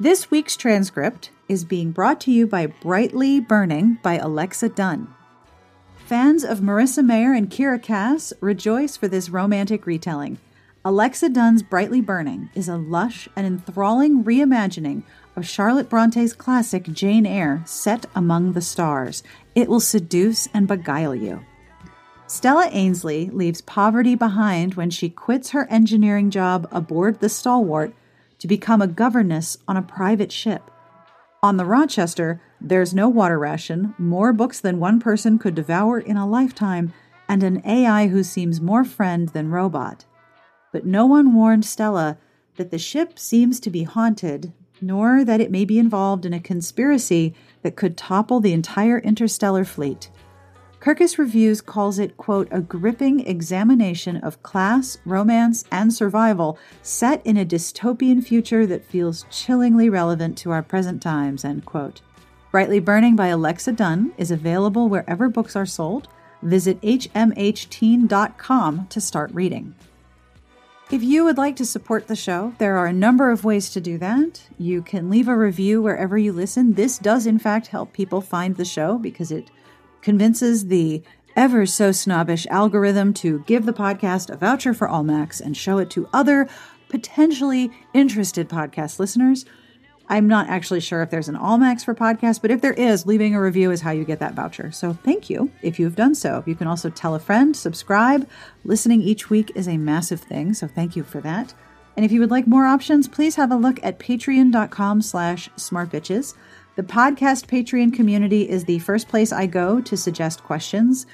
This 0.00 0.28
week's 0.28 0.56
transcript 0.56 1.30
is 1.48 1.64
being 1.64 1.92
brought 1.92 2.20
to 2.22 2.32
you 2.32 2.48
by 2.48 2.66
Brightly 2.66 3.38
Burning 3.38 4.00
by 4.02 4.18
Alexa 4.18 4.70
Donne. 4.70 5.14
Fans 6.06 6.42
of 6.42 6.58
Marissa 6.58 7.06
Meyer 7.06 7.32
and 7.32 7.50
Kiera 7.50 7.80
Cass 7.80 8.32
rejoice 8.40 8.96
for 8.96 9.06
this 9.06 9.30
romantic 9.30 9.86
retelling. 9.86 10.38
Alexa 10.84 11.30
Donne's 11.30 11.64
Brightly 11.64 12.00
Burning 12.00 12.50
is 12.54 12.68
a 12.68 12.76
lush 12.76 13.28
and 13.34 13.44
enthralling 13.44 14.22
reimagining 14.22 15.02
of 15.34 15.46
Charlotte 15.46 15.88
Bronte's 15.90 16.32
classic 16.32 16.84
Jane 16.84 17.26
Eyre 17.26 17.62
set 17.66 18.06
among 18.14 18.52
the 18.52 18.60
stars. 18.60 19.24
It 19.56 19.68
will 19.68 19.80
seduce 19.80 20.46
and 20.54 20.68
beguile 20.68 21.16
you. 21.16 21.44
Stella 22.28 22.68
Ainsley 22.70 23.28
leaves 23.30 23.60
poverty 23.60 24.14
behind 24.14 24.74
when 24.74 24.88
she 24.88 25.08
quits 25.08 25.50
her 25.50 25.66
engineering 25.68 26.30
job 26.30 26.68
aboard 26.70 27.18
the 27.18 27.28
Stalwart 27.28 27.92
to 28.38 28.46
become 28.46 28.80
a 28.80 28.86
governess 28.86 29.58
on 29.66 29.76
a 29.76 29.82
private 29.82 30.30
ship. 30.30 30.70
On 31.42 31.56
the 31.56 31.64
Rochester, 31.64 32.40
there's 32.60 32.94
no 32.94 33.08
water 33.08 33.38
ration, 33.38 33.94
more 33.98 34.32
books 34.32 34.60
than 34.60 34.78
one 34.78 35.00
person 35.00 35.40
could 35.40 35.56
devour 35.56 35.98
in 35.98 36.16
a 36.16 36.28
lifetime, 36.28 36.92
and 37.28 37.42
an 37.42 37.62
AI 37.66 38.08
who 38.08 38.22
seems 38.22 38.60
more 38.60 38.84
friend 38.84 39.30
than 39.30 39.50
robot. 39.50 40.04
But 40.72 40.84
no 40.86 41.06
one 41.06 41.34
warned 41.34 41.64
Stella 41.64 42.18
that 42.56 42.70
the 42.70 42.78
ship 42.78 43.18
seems 43.18 43.58
to 43.60 43.70
be 43.70 43.84
haunted, 43.84 44.52
nor 44.80 45.24
that 45.24 45.40
it 45.40 45.50
may 45.50 45.64
be 45.64 45.78
involved 45.78 46.26
in 46.26 46.32
a 46.32 46.40
conspiracy 46.40 47.34
that 47.62 47.76
could 47.76 47.96
topple 47.96 48.40
the 48.40 48.52
entire 48.52 48.98
interstellar 48.98 49.64
fleet. 49.64 50.10
Kirkus 50.80 51.18
Reviews 51.18 51.60
calls 51.60 51.98
it, 51.98 52.16
quote, 52.16 52.46
a 52.52 52.60
gripping 52.60 53.26
examination 53.26 54.16
of 54.18 54.42
class, 54.44 54.98
romance, 55.04 55.64
and 55.72 55.92
survival 55.92 56.56
set 56.82 57.20
in 57.26 57.36
a 57.36 57.44
dystopian 57.44 58.22
future 58.22 58.64
that 58.66 58.84
feels 58.84 59.26
chillingly 59.28 59.90
relevant 59.90 60.38
to 60.38 60.52
our 60.52 60.62
present 60.62 61.02
times, 61.02 61.44
end 61.44 61.64
quote. 61.64 62.00
Brightly 62.52 62.78
Burning 62.78 63.16
by 63.16 63.26
Alexa 63.26 63.72
Donne 63.72 64.12
is 64.16 64.30
available 64.30 64.88
wherever 64.88 65.28
books 65.28 65.56
are 65.56 65.66
sold. 65.66 66.08
Visit 66.42 66.80
hmhteen.com 66.80 67.26
to 68.86 69.00
start 69.00 69.34
reading. 69.34 69.74
If 70.90 71.02
you 71.02 71.24
would 71.24 71.36
like 71.36 71.54
to 71.56 71.66
support 71.66 72.06
the 72.06 72.16
show, 72.16 72.54
there 72.56 72.78
are 72.78 72.86
a 72.86 72.94
number 72.94 73.30
of 73.30 73.44
ways 73.44 73.68
to 73.70 73.80
do 73.80 73.98
that. 73.98 74.40
You 74.56 74.80
can 74.80 75.10
leave 75.10 75.28
a 75.28 75.36
review 75.36 75.82
wherever 75.82 76.16
you 76.16 76.32
listen. 76.32 76.72
This 76.72 76.96
does, 76.96 77.26
in 77.26 77.38
fact, 77.38 77.66
help 77.66 77.92
people 77.92 78.22
find 78.22 78.56
the 78.56 78.64
show 78.64 78.96
because 78.96 79.30
it 79.30 79.50
convinces 80.00 80.68
the 80.68 81.02
ever 81.36 81.66
so 81.66 81.92
snobbish 81.92 82.46
algorithm 82.46 83.12
to 83.14 83.40
give 83.40 83.66
the 83.66 83.72
podcast 83.74 84.30
a 84.30 84.38
voucher 84.38 84.72
for 84.72 84.88
Almack's 84.88 85.42
and 85.42 85.54
show 85.54 85.76
it 85.76 85.90
to 85.90 86.08
other 86.14 86.48
potentially 86.88 87.70
interested 87.92 88.48
podcast 88.48 88.98
listeners. 88.98 89.44
I'm 90.10 90.26
not 90.26 90.48
actually 90.48 90.80
sure 90.80 91.02
if 91.02 91.10
there's 91.10 91.28
an 91.28 91.36
Almack's 91.36 91.84
for 91.84 91.94
podcasts, 91.94 92.40
but 92.40 92.50
if 92.50 92.62
there 92.62 92.72
is, 92.72 93.04
leaving 93.04 93.34
a 93.34 93.40
review 93.40 93.70
is 93.70 93.82
how 93.82 93.90
you 93.90 94.04
get 94.04 94.20
that 94.20 94.34
voucher. 94.34 94.72
So 94.72 94.94
thank 94.94 95.28
you 95.28 95.50
if 95.60 95.78
you've 95.78 95.96
done 95.96 96.14
so. 96.14 96.42
You 96.46 96.54
can 96.54 96.66
also 96.66 96.88
tell 96.88 97.14
a 97.14 97.20
friend, 97.20 97.54
subscribe. 97.54 98.26
Listening 98.64 99.02
each 99.02 99.28
week 99.28 99.52
is 99.54 99.68
a 99.68 99.76
massive 99.76 100.20
thing, 100.20 100.54
so 100.54 100.66
thank 100.66 100.96
you 100.96 101.04
for 101.04 101.20
that. 101.20 101.52
And 101.94 102.04
if 102.04 102.12
you 102.12 102.20
would 102.20 102.30
like 102.30 102.46
more 102.46 102.64
options, 102.64 103.08
please 103.08 103.34
have 103.34 103.50
a 103.50 103.56
look 103.56 103.80
at 103.82 103.98
patreon.com 103.98 105.02
slash 105.02 105.50
smartbitches. 105.56 106.34
The 106.76 106.84
podcast 106.84 107.46
Patreon 107.46 107.92
community 107.92 108.48
is 108.48 108.64
the 108.64 108.78
first 108.78 109.08
place 109.08 109.32
I 109.32 109.46
go 109.46 109.80
to 109.80 109.96
suggest 109.96 110.44
questions 110.44 111.06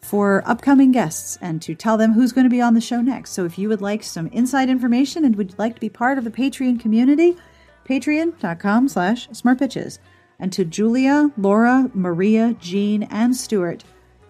for 0.00 0.42
upcoming 0.46 0.92
guests 0.92 1.36
and 1.42 1.60
to 1.62 1.74
tell 1.74 1.96
them 1.96 2.12
who's 2.12 2.32
going 2.32 2.44
to 2.44 2.50
be 2.50 2.60
on 2.60 2.74
the 2.74 2.80
show 2.80 3.00
next. 3.00 3.32
So 3.32 3.44
if 3.44 3.58
you 3.58 3.68
would 3.68 3.82
like 3.82 4.04
some 4.04 4.28
inside 4.28 4.70
information 4.70 5.24
and 5.24 5.34
would 5.36 5.58
like 5.58 5.74
to 5.74 5.80
be 5.80 5.88
part 5.88 6.18
of 6.18 6.24
the 6.24 6.30
Patreon 6.30 6.78
community, 6.78 7.36
patreon.com 7.88 8.88
slash 8.88 9.28
smartbitches. 9.30 9.98
And 10.38 10.52
to 10.52 10.64
Julia, 10.64 11.32
Laura, 11.36 11.90
Maria, 11.94 12.54
Jean, 12.60 13.04
and 13.04 13.34
Stuart, 13.34 13.82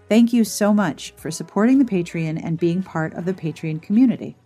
thank 0.08 0.32
you 0.32 0.44
so 0.44 0.72
much 0.72 1.12
for 1.16 1.30
supporting 1.30 1.78
the 1.78 1.84
Patreon 1.84 2.40
and 2.42 2.58
being 2.58 2.82
part 2.82 3.12
of 3.14 3.24
the 3.24 3.34
Patreon 3.34 3.82
community. 3.82 4.36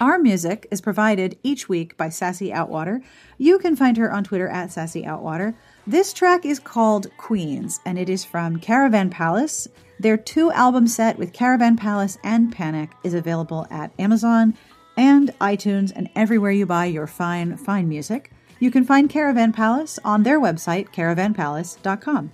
Our 0.00 0.18
music 0.18 0.66
is 0.72 0.80
provided 0.80 1.38
each 1.44 1.68
week 1.68 1.96
by 1.96 2.08
Sassy 2.08 2.50
Outwater. 2.50 3.00
You 3.38 3.60
can 3.60 3.76
find 3.76 3.96
her 3.96 4.10
on 4.10 4.24
Twitter 4.24 4.48
at 4.48 4.72
Sassy 4.72 5.04
Outwater. 5.04 5.54
This 5.86 6.12
track 6.12 6.44
is 6.44 6.58
called 6.58 7.06
Queens, 7.16 7.78
and 7.86 7.96
it 7.96 8.08
is 8.08 8.24
from 8.24 8.58
Caravan 8.58 9.08
Palace. 9.08 9.68
Their 10.00 10.16
two 10.16 10.50
album 10.50 10.88
set 10.88 11.16
with 11.16 11.32
Caravan 11.32 11.76
Palace 11.76 12.18
and 12.24 12.50
Panic 12.50 12.90
is 13.04 13.14
available 13.14 13.68
at 13.70 13.92
Amazon 14.00 14.54
and 14.96 15.36
iTunes 15.40 15.92
and 15.94 16.08
everywhere 16.14 16.50
you 16.50 16.66
buy 16.66 16.86
your 16.86 17.06
fine, 17.06 17.56
fine 17.56 17.88
music. 17.88 18.30
You 18.60 18.70
can 18.70 18.84
find 18.84 19.10
Caravan 19.10 19.52
Palace 19.52 19.98
on 20.04 20.22
their 20.22 20.40
website, 20.40 20.90
caravanpalace.com. 20.90 22.32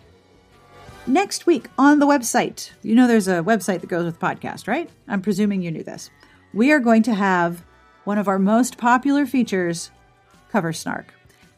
Next 1.07 1.47
week 1.47 1.69
on 1.79 1.99
the 1.99 2.07
website, 2.07 2.71
you 2.83 2.95
know 2.95 3.07
there's 3.07 3.29
a 3.29 3.43
website 3.43 3.81
that 3.81 3.89
goes 3.89 4.05
with 4.05 4.19
the 4.19 4.27
podcast, 4.27 4.69
right? 4.69 4.89
I'm 5.09 5.23
presuming 5.23 5.63
you 5.63 5.71
knew 5.71 5.83
this 5.83 6.11
we 6.53 6.73
are 6.73 6.81
going 6.81 7.03
to 7.05 7.15
have 7.15 7.65
one 8.05 8.19
of 8.19 8.29
our 8.29 8.39
most 8.39 8.77
popular 8.77 9.27
features, 9.27 9.91
Cover 10.51 10.73
Snark. 10.73 11.15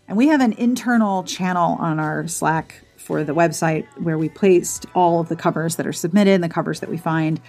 And 0.07 0.17
we 0.17 0.29
have 0.29 0.41
an 0.41 0.53
internal 0.53 1.23
channel 1.25 1.77
on 1.79 1.99
our 1.99 2.29
Slack 2.29 2.83
for 2.97 3.25
the 3.25 3.35
website 3.35 3.87
where 3.99 4.19
we 4.19 4.29
placed 4.29 4.87
all 4.95 5.21
of 5.21 5.29
the 5.29 5.37
covers 5.37 5.77
that 5.77 5.87
are 5.87 5.93
submitted 5.93 6.35
and 6.35 6.45
the 6.45 6.49
covers 6.49 6.81
that 6.81 6.91
we 6.91 6.99
find. 6.99 7.41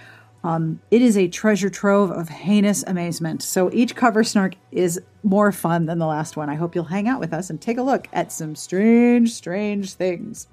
Um, 0.44 0.80
it 0.90 1.00
is 1.00 1.16
a 1.16 1.26
treasure 1.26 1.70
trove 1.70 2.10
of 2.10 2.28
heinous 2.28 2.84
amazement. 2.86 3.42
So 3.42 3.70
each 3.72 3.96
cover 3.96 4.22
snark 4.22 4.56
is 4.70 5.00
more 5.22 5.50
fun 5.50 5.86
than 5.86 5.98
the 5.98 6.06
last 6.06 6.36
one. 6.36 6.50
I 6.50 6.54
hope 6.54 6.74
you'll 6.74 6.84
hang 6.84 7.08
out 7.08 7.18
with 7.18 7.32
us 7.32 7.48
and 7.48 7.60
take 7.60 7.78
a 7.78 7.82
look 7.82 8.08
at 8.12 8.30
some 8.30 8.54
strange, 8.54 9.32
strange 9.32 9.94
things. 9.94 10.46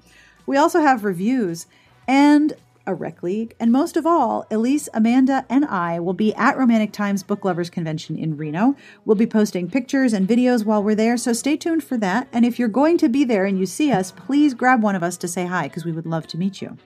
We 0.46 0.56
also 0.56 0.80
have 0.80 1.04
reviews 1.04 1.66
and 2.08 2.54
a 2.84 2.94
rec 2.94 3.22
league, 3.22 3.54
and 3.60 3.70
most 3.70 3.96
of 3.96 4.06
all, 4.06 4.44
Elise, 4.50 4.88
Amanda, 4.92 5.46
and 5.48 5.64
I 5.66 6.00
will 6.00 6.14
be 6.14 6.34
at 6.34 6.58
Romantic 6.58 6.90
Times 6.90 7.22
Book 7.22 7.44
Lovers 7.44 7.70
Convention 7.70 8.18
in 8.18 8.36
Reno. 8.36 8.74
We'll 9.04 9.14
be 9.14 9.26
posting 9.26 9.70
pictures 9.70 10.12
and 10.12 10.26
videos 10.26 10.64
while 10.64 10.82
we're 10.82 10.96
there, 10.96 11.16
so 11.16 11.32
stay 11.32 11.56
tuned 11.56 11.84
for 11.84 11.96
that. 11.98 12.26
And 12.32 12.44
if 12.44 12.58
you're 12.58 12.66
going 12.66 12.98
to 12.98 13.08
be 13.08 13.22
there 13.22 13.44
and 13.44 13.56
you 13.56 13.66
see 13.66 13.92
us, 13.92 14.10
please 14.10 14.54
grab 14.54 14.82
one 14.82 14.96
of 14.96 15.04
us 15.04 15.16
to 15.18 15.28
say 15.28 15.46
hi 15.46 15.68
because 15.68 15.84
we 15.84 15.92
would 15.92 16.06
love 16.06 16.26
to 16.28 16.38
meet 16.38 16.60
you. 16.60 16.76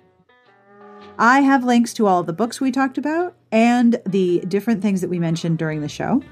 I 1.19 1.41
have 1.41 1.65
links 1.65 1.95
to 1.95 2.07
all 2.07 2.23
the 2.23 2.35
books 2.35 2.61
we 2.61 2.71
talked 2.71 2.99
about 2.99 3.35
and 3.51 4.01
the 4.05 4.41
different 4.49 4.83
things 4.83 5.01
that 5.01 5.09
we 5.09 5.19
mentioned 5.19 5.57
during 5.57 5.81
the 5.81 5.89
show. 5.89 6.23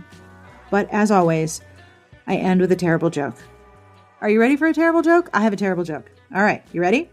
But 0.70 0.90
as 0.90 1.10
always, 1.10 1.62
I 2.26 2.36
end 2.36 2.60
with 2.60 2.70
a 2.70 2.76
terrible 2.76 3.08
joke. 3.08 3.36
Are 4.20 4.28
you 4.28 4.40
ready 4.40 4.56
for 4.56 4.66
a 4.66 4.74
terrible 4.74 5.00
joke? 5.00 5.30
I 5.32 5.40
have 5.40 5.54
a 5.54 5.56
terrible 5.56 5.84
joke. 5.84 6.10
All 6.34 6.42
right, 6.42 6.62
you 6.72 6.82
ready? 6.82 7.10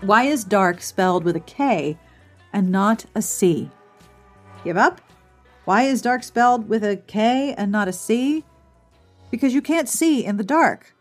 Why 0.00 0.24
is 0.24 0.44
dark 0.44 0.80
spelled 0.80 1.24
with 1.24 1.36
a 1.36 1.40
K 1.40 1.98
and 2.52 2.70
not 2.70 3.04
a 3.14 3.20
C? 3.20 3.70
Give 4.64 4.76
up? 4.78 5.00
Why 5.64 5.82
is 5.82 6.00
dark 6.00 6.22
spelled 6.22 6.68
with 6.68 6.84
a 6.84 6.96
K 6.96 7.54
and 7.56 7.70
not 7.70 7.88
a 7.88 7.92
C? 7.92 8.44
Because 9.30 9.52
you 9.54 9.62
can't 9.62 9.88
see 9.88 10.24
in 10.24 10.38
the 10.38 10.44
dark. 10.44 10.94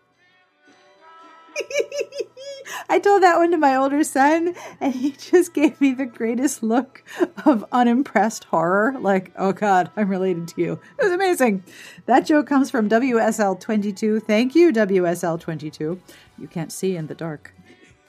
I 2.90 3.00
told 3.00 3.24
that 3.24 3.38
one 3.38 3.52
to 3.52 3.58
my 3.58 3.76
older 3.76 4.04
son, 4.04 4.56
and 4.80 4.94
he 4.94 5.12
just 5.12 5.54
gave 5.54 5.80
me 5.80 5.94
the 5.94 6.06
greatest 6.06 6.62
look 6.64 7.04
of 7.46 7.66
unimpressed 7.72 8.46
horror. 8.46 8.96
Like, 9.00 9.32
oh 9.38 9.54
God, 9.54 9.90
I'm 9.96 10.10
related 10.10 10.48
to 10.50 10.62
you. 10.62 10.80
It 11.00 11.04
was 11.04 11.12
amazing. 11.12 11.64
That 12.06 12.26
joke 12.26 12.48
comes 12.48 12.70
from 12.70 12.90
WSL22. 12.90 14.24
Thank 14.24 14.56
you, 14.56 14.72
WSL22. 14.72 16.00
You 16.38 16.48
can't 16.48 16.72
see 16.72 16.96
in 16.96 17.08
the 17.08 17.16
dark. 17.16 17.54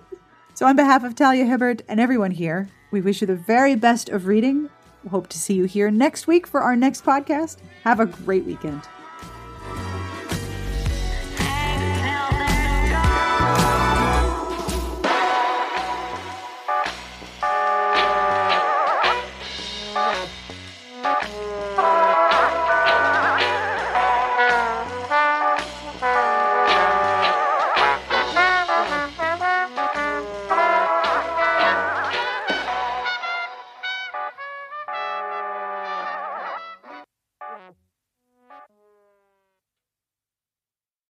So, 0.55 0.67
on 0.67 0.75
behalf 0.75 1.03
of 1.03 1.15
Talia 1.15 1.45
Hibbert 1.45 1.81
and 1.87 1.99
everyone 1.99 2.31
here, 2.31 2.69
we 2.91 3.01
wish 3.01 3.21
you 3.21 3.27
the 3.27 3.35
very 3.35 3.75
best 3.75 4.09
of 4.09 4.27
reading. 4.27 4.69
Hope 5.09 5.27
to 5.29 5.39
see 5.39 5.55
you 5.55 5.63
here 5.63 5.89
next 5.89 6.27
week 6.27 6.45
for 6.45 6.61
our 6.61 6.75
next 6.75 7.03
podcast. 7.03 7.57
Have 7.83 7.99
a 7.99 8.05
great 8.05 8.45
weekend. 8.45 8.87